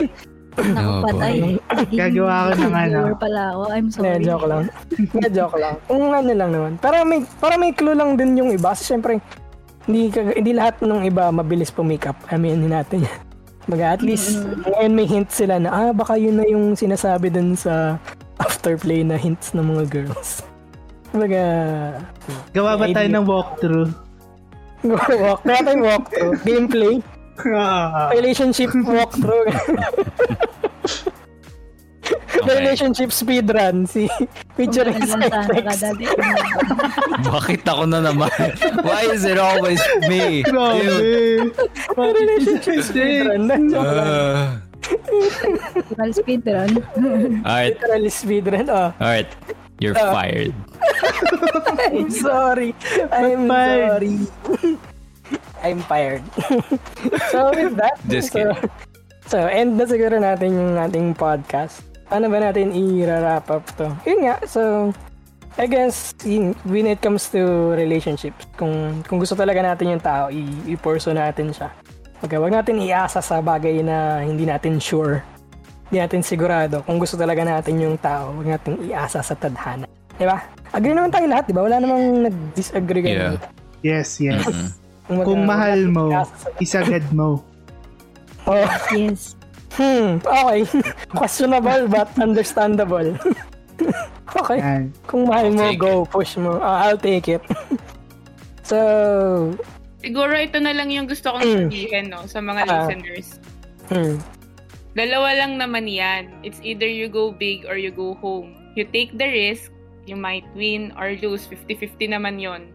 Nakapatay. 0.58 1.58
Gagawa 2.02 2.34
ko 2.50 2.52
ng 2.62 2.74
ano. 2.74 2.98
pala 3.18 3.42
ako. 3.54 3.62
I'm 3.74 3.90
sorry. 3.90 4.06
Yeah, 4.06 4.20
joke 4.22 4.46
lang. 4.46 4.64
yeah, 5.18 5.32
joke 5.34 5.58
lang. 5.58 5.76
Kung 5.90 6.14
ano 6.14 6.32
lang 6.34 6.50
naman. 6.54 6.72
Para 6.78 7.02
may, 7.02 7.26
para 7.42 7.56
may 7.58 7.74
clue 7.74 7.98
lang 7.98 8.14
din 8.18 8.38
yung 8.38 8.50
iba. 8.54 8.74
Kasi 8.74 8.94
syempre, 8.94 9.18
hindi, 9.90 10.14
hindi 10.14 10.52
lahat 10.54 10.80
ng 10.86 11.10
iba 11.10 11.34
mabilis 11.34 11.74
pumikap. 11.74 12.16
Aminin 12.30 12.70
natin 12.70 13.04
yan. 13.08 13.20
Baga, 13.64 13.96
at 13.96 14.04
least, 14.04 14.36
mm-hmm. 14.36 14.76
ngayon 14.76 14.94
may 14.94 15.08
hint 15.08 15.30
sila 15.32 15.56
na, 15.56 15.70
ah, 15.72 15.92
baka 15.96 16.20
yun 16.20 16.36
na 16.36 16.44
yung 16.44 16.76
sinasabi 16.76 17.32
dun 17.32 17.56
sa 17.56 17.96
afterplay 18.46 19.08
na 19.08 19.16
hints 19.16 19.56
ng 19.56 19.64
mga 19.64 19.84
girls. 19.88 20.44
Baga, 21.14 21.46
Gawa 22.58 22.74
ba 22.74 22.90
tayo 22.90 23.06
ng 23.06 23.26
walkthrough? 23.30 23.90
walk, 24.84 25.46
kaya 25.46 25.62
tayo 25.62 25.80
walkthrough. 25.86 26.36
Gameplay. 26.50 27.00
Relationship 28.18 28.74
walkthrough. 28.90 29.46
Okay. 32.44 32.60
Relationship 32.60 33.14
speedrun 33.16 33.88
si 33.88 34.10
featuring 34.60 35.00
Cytex. 35.00 35.80
Bakit 37.32 37.64
ako 37.64 37.88
na 37.88 38.04
naman? 38.04 38.28
Why 38.84 39.08
is 39.08 39.24
it 39.24 39.40
always 39.40 39.80
me? 40.12 40.44
Grabe. 40.44 41.48
Relationship 41.96 42.84
speedrun. 42.84 43.48
Uh, 43.72 44.60
Literal 45.72 46.12
speedrun. 46.12 46.72
Alright. 47.48 47.80
Literal 47.80 48.04
speedrun, 48.12 48.66
oh. 48.68 48.92
Alright. 49.00 49.30
You're 49.84 50.00
uh, 50.00 50.16
fired. 50.16 50.56
I'm 51.92 52.08
sorry. 52.08 52.72
I'm 53.12 53.52
sorry. 53.52 54.16
I'm 55.60 55.80
fired. 55.84 56.24
so 57.36 57.52
with 57.52 57.76
that, 57.76 58.00
Just 58.08 58.32
so, 58.32 58.56
so 59.28 59.44
end 59.52 59.76
na 59.76 59.84
siguro 59.84 60.16
natin 60.24 60.56
yung 60.56 60.80
ating 60.80 61.20
podcast 61.20 61.84
paano 62.14 62.30
ba 62.30 62.38
natin 62.38 62.70
i-wrap 62.70 63.50
up 63.50 63.66
to? 63.74 63.90
Yun 64.06 64.30
nga, 64.30 64.38
so, 64.46 64.94
I 65.58 65.66
guess, 65.66 66.14
in, 66.22 66.54
when 66.70 66.86
it 66.86 67.02
comes 67.02 67.26
to 67.34 67.74
relationships, 67.74 68.46
kung, 68.54 69.02
kung 69.02 69.18
gusto 69.18 69.34
talaga 69.34 69.66
natin 69.66 69.98
yung 69.98 70.04
tao, 70.04 70.30
i-pursue 70.70 71.18
natin 71.18 71.50
siya. 71.50 71.74
Okay, 72.22 72.38
wag 72.38 72.54
natin 72.54 72.86
iasa 72.86 73.18
sa 73.18 73.42
bagay 73.42 73.82
na 73.82 74.22
hindi 74.22 74.46
natin 74.46 74.78
sure. 74.78 75.26
Hindi 75.94 76.10
natin 76.10 76.26
sigurado. 76.26 76.82
Kung 76.90 76.98
gusto 76.98 77.14
talaga 77.14 77.46
natin 77.46 77.78
yung 77.78 78.02
tao, 78.02 78.34
wag 78.42 78.58
natin 78.58 78.82
iasa 78.90 79.22
sa 79.22 79.38
tadhana. 79.38 79.86
Di 80.18 80.26
ba? 80.26 80.42
Agree 80.74 80.90
naman 80.90 81.14
tayo 81.14 81.30
lahat, 81.30 81.46
di 81.46 81.54
ba? 81.54 81.62
Wala 81.70 81.78
namang 81.78 82.26
nag-disagree 82.26 83.14
yeah. 83.14 83.38
Yes, 83.86 84.18
yes. 84.18 84.42
Mm-hmm. 84.42 84.70
Kung, 85.06 85.20
kung 85.22 85.42
mahal 85.46 85.86
mo, 85.94 86.10
isagad 86.58 87.06
mo. 87.14 87.46
Oh. 88.50 88.58
Yes. 88.90 89.38
Hmm, 89.78 90.18
okay. 90.18 90.66
Questionable 91.14 91.86
but 91.86 92.10
understandable. 92.18 93.14
okay. 94.42 94.58
Yan. 94.66 94.90
Kung 95.06 95.30
mahal 95.30 95.54
mo, 95.54 95.78
go, 95.78 95.94
it. 96.02 96.10
push 96.10 96.42
mo. 96.42 96.58
Uh, 96.58 96.90
I'll 96.90 96.98
take 96.98 97.30
it. 97.30 97.46
so, 98.66 98.82
Siguro 100.02 100.34
ito 100.42 100.58
na 100.58 100.74
lang 100.74 100.90
yung 100.90 101.06
gusto 101.06 101.38
kong 101.38 101.46
mm. 101.46 101.54
sabihin 101.70 102.06
no, 102.10 102.26
sa 102.26 102.42
mga 102.42 102.62
uh, 102.66 102.72
listeners. 102.82 103.28
Hmm. 103.94 104.18
Dalawa 104.94 105.34
lang 105.34 105.58
naman 105.58 105.90
yan. 105.90 106.30
It's 106.46 106.62
either 106.62 106.86
you 106.86 107.10
go 107.10 107.34
big 107.34 107.66
or 107.66 107.78
you 107.82 107.90
go 107.90 108.14
home. 108.22 108.54
You 108.78 108.86
take 108.86 109.18
the 109.18 109.26
risk, 109.26 109.74
you 110.06 110.14
might 110.14 110.46
win 110.54 110.94
or 110.98 111.18
lose. 111.18 111.50
50-50 111.50 112.14
naman 112.14 112.38
yon. 112.38 112.70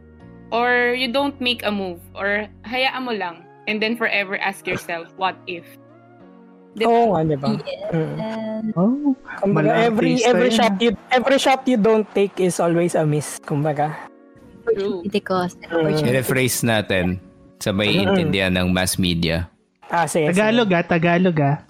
Or 0.51 0.95
you 0.99 1.11
don't 1.11 1.39
make 1.39 1.63
a 1.63 1.71
move. 1.71 2.03
Or 2.19 2.51
hayaan 2.67 3.07
mo 3.07 3.15
lang. 3.15 3.47
And 3.71 3.79
then 3.79 3.95
forever 3.95 4.35
ask 4.41 4.67
yourself, 4.67 5.13
what 5.15 5.39
if? 5.47 5.63
Diba? 6.75 6.89
Oo 6.91 7.07
nga, 7.15 7.21
di 7.27 7.37
ba? 7.37 7.49
Yes. 7.67 7.91
Mm. 7.91 8.17
Oh, 8.79 9.15
kumbaga, 9.41 9.71
every 9.77 10.21
every 10.23 10.51
shot 10.53 10.77
you 10.79 10.93
every 11.11 11.39
shot 11.41 11.67
you 11.67 11.79
don't 11.81 12.07
take 12.15 12.37
is 12.39 12.63
always 12.63 12.95
a 12.95 13.03
miss, 13.03 13.41
kumbaga. 13.43 13.93
Opportunity 14.63 15.21
cost. 15.21 15.59
I-rephrase 15.69 16.63
natin 16.69 17.19
sa 17.59 17.75
may 17.75 17.93
intindihan 17.99 18.55
ng 18.55 18.71
mass 18.71 19.01
media. 19.01 19.49
Ah, 19.89 20.05
sige. 20.05 20.31
Tagalog 20.31 20.69
ah, 20.71 20.85
Tagalog 20.85 21.37
ah. 21.41 21.68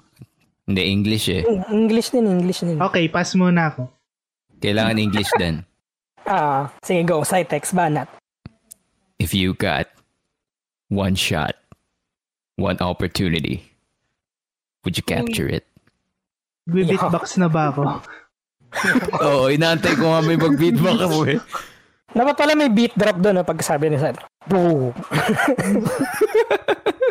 Hindi, 0.68 0.82
English 0.84 1.26
eh. 1.32 1.42
English 1.72 2.12
din, 2.12 2.28
English 2.28 2.60
din. 2.60 2.76
Okay, 2.76 3.08
pass 3.08 3.32
muna 3.32 3.72
ako. 3.72 3.88
Kailangan 4.60 5.00
English 5.00 5.32
din. 5.40 5.64
Ah, 6.28 6.68
sige, 6.84 7.08
go. 7.08 7.24
Cytex, 7.24 7.72
banat. 7.72 8.04
If 9.16 9.32
you 9.32 9.56
got 9.56 9.88
one 10.92 11.16
shot, 11.16 11.56
one 12.60 12.76
opportunity, 12.84 13.64
Would 14.88 14.96
you 14.96 15.04
capture 15.04 15.44
it? 15.44 15.68
Beatbox 16.64 17.36
na 17.36 17.52
ba 17.52 17.68
ako? 17.68 17.82
Oo, 19.24 19.52
inaantay 19.52 19.92
ko 20.00 20.16
nga 20.16 20.24
may 20.24 20.40
mag-beatbox 20.40 20.96
ako 21.04 21.18
eh. 21.28 21.40
Dapat 22.16 22.34
pala 22.40 22.56
may 22.56 22.72
beat 22.72 22.96
drop 22.96 23.20
doon 23.20 23.44
pag 23.44 23.60
sabi 23.60 23.92
ni 23.92 24.00
Sir. 24.00 24.16
Boom! 24.48 24.96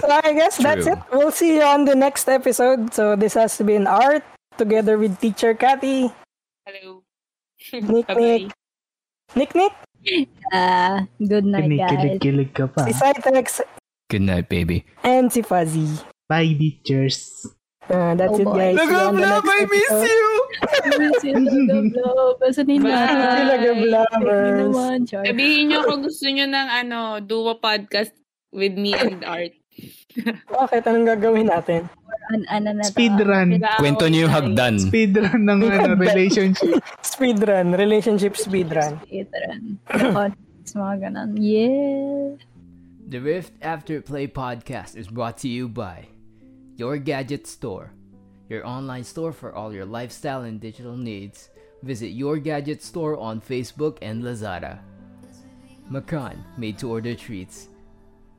so 0.08 0.22
I 0.24 0.32
guess 0.34 0.55
True. 0.55 0.64
that's 0.64 0.88
it. 0.88 0.99
We'll 1.12 1.36
see 1.36 1.60
you 1.60 1.64
on 1.68 1.84
the 1.84 1.95
next 1.95 2.28
episode. 2.32 2.93
So 2.93 3.16
this 3.16 3.36
has 3.36 3.60
been 3.60 3.88
Art 3.88 4.24
together 4.58 4.97
with 4.97 5.20
Teacher 5.20 5.53
Cathy. 5.53 6.12
Hello. 6.64 7.03
Nick 7.74 8.08
Nick. 8.16 8.43
Nick 9.36 9.51
Nick? 9.55 9.74
Uh, 10.53 11.03
good 11.20 11.43
night 11.43 11.68
guys. 11.68 11.91
Kinikilig 11.91 12.55
ka 12.55 12.72
pa. 12.72 12.88
Si 12.88 12.95
Cytex. 12.95 13.60
Good 14.08 14.24
night 14.24 14.47
baby. 14.47 14.88
And 15.03 15.28
si 15.28 15.43
Fuzzy. 15.43 15.99
Bye 16.32 16.55
teachers. 16.55 17.43
Uh, 17.88 18.16
that's 18.20 18.36
oh, 18.36 18.43
it, 18.43 18.51
guys. 18.51 18.76
Nagablab, 18.76 19.47
I 19.47 19.64
miss 19.64 19.95
you! 19.95 20.28
I 20.60 20.89
miss 20.99 21.24
you, 21.24 21.36
Nagablab. 21.39 22.36
Basta 22.36 22.64
nila. 22.68 22.91
Nagablabers. 23.47 24.76
Sabihin 25.08 25.72
nyo 25.72 25.88
kung 25.88 26.03
gusto 26.03 26.28
nyo 26.28 26.51
ng 26.51 26.68
ano, 26.68 27.24
duo 27.24 27.55
podcast 27.64 28.12
with 28.51 28.76
me 28.76 28.91
and 28.91 29.24
Art. 29.24 29.55
Bakit? 30.57 30.82
Anong 30.89 31.07
gagawin 31.07 31.47
natin? 31.49 31.86
An 32.28 32.43
ano 32.51 32.69
na 32.75 32.84
Speedrun. 32.84 33.61
Kwento 33.80 34.09
nyo 34.09 34.28
yung 34.28 34.34
hagdan. 34.34 34.75
Speedrun 34.82 35.47
ng 35.47 35.59
ano, 35.63 35.95
relationship. 35.95 36.84
speedrun. 37.15 37.71
Relationship 37.78 38.34
speedrun. 38.36 38.99
Speedrun. 39.07 39.80
mga 40.75 40.95
ganun. 41.07 41.32
Yeah. 41.39 42.36
The 43.07 43.23
Rift 43.23 43.55
After 43.63 44.03
Play 44.03 44.28
podcast 44.28 44.99
is 44.99 45.07
brought 45.07 45.39
to 45.41 45.47
you 45.47 45.71
by 45.71 46.11
Your 46.75 46.99
Gadget 46.99 47.47
Store, 47.47 47.95
your 48.51 48.67
online 48.67 49.07
store 49.07 49.32
for 49.32 49.55
all 49.55 49.71
your 49.71 49.88
lifestyle 49.88 50.43
and 50.43 50.59
digital 50.59 50.99
needs. 50.99 51.47
Visit 51.84 52.11
Your 52.11 52.36
Gadget 52.38 52.84
Store 52.84 53.15
on 53.15 53.39
Facebook 53.39 53.97
and 54.01 54.23
Lazada. 54.23 54.84
Macan, 55.88 56.43
made 56.57 56.78
to 56.84 56.91
order 56.91 57.15
treats. 57.15 57.69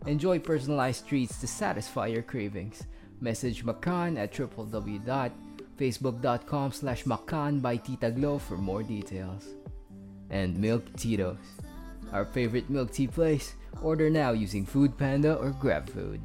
Enjoy 0.07 0.39
personalized 0.39 1.07
treats 1.07 1.39
to 1.41 1.47
satisfy 1.47 2.07
your 2.07 2.23
cravings. 2.23 2.85
Message 3.21 3.65
Macan 3.65 4.17
at 4.17 4.33
www.facebook.com 4.33 6.73
slash 6.73 7.05
Macan 7.05 7.61
by 7.61 7.77
Tita 7.77 8.11
Glow 8.11 8.39
for 8.39 8.57
more 8.57 8.83
details. 8.83 9.45
And 10.31 10.59
Milk 10.59 10.97
Tito's, 10.97 11.37
our 12.13 12.25
favorite 12.25 12.71
milk 12.71 12.93
tea 12.93 13.09
place. 13.09 13.53
Order 13.83 14.09
now 14.11 14.33
using 14.33 14.67
Food 14.67 14.97
Panda 14.97 15.37
or 15.37 15.51
GrabFood. 15.51 16.21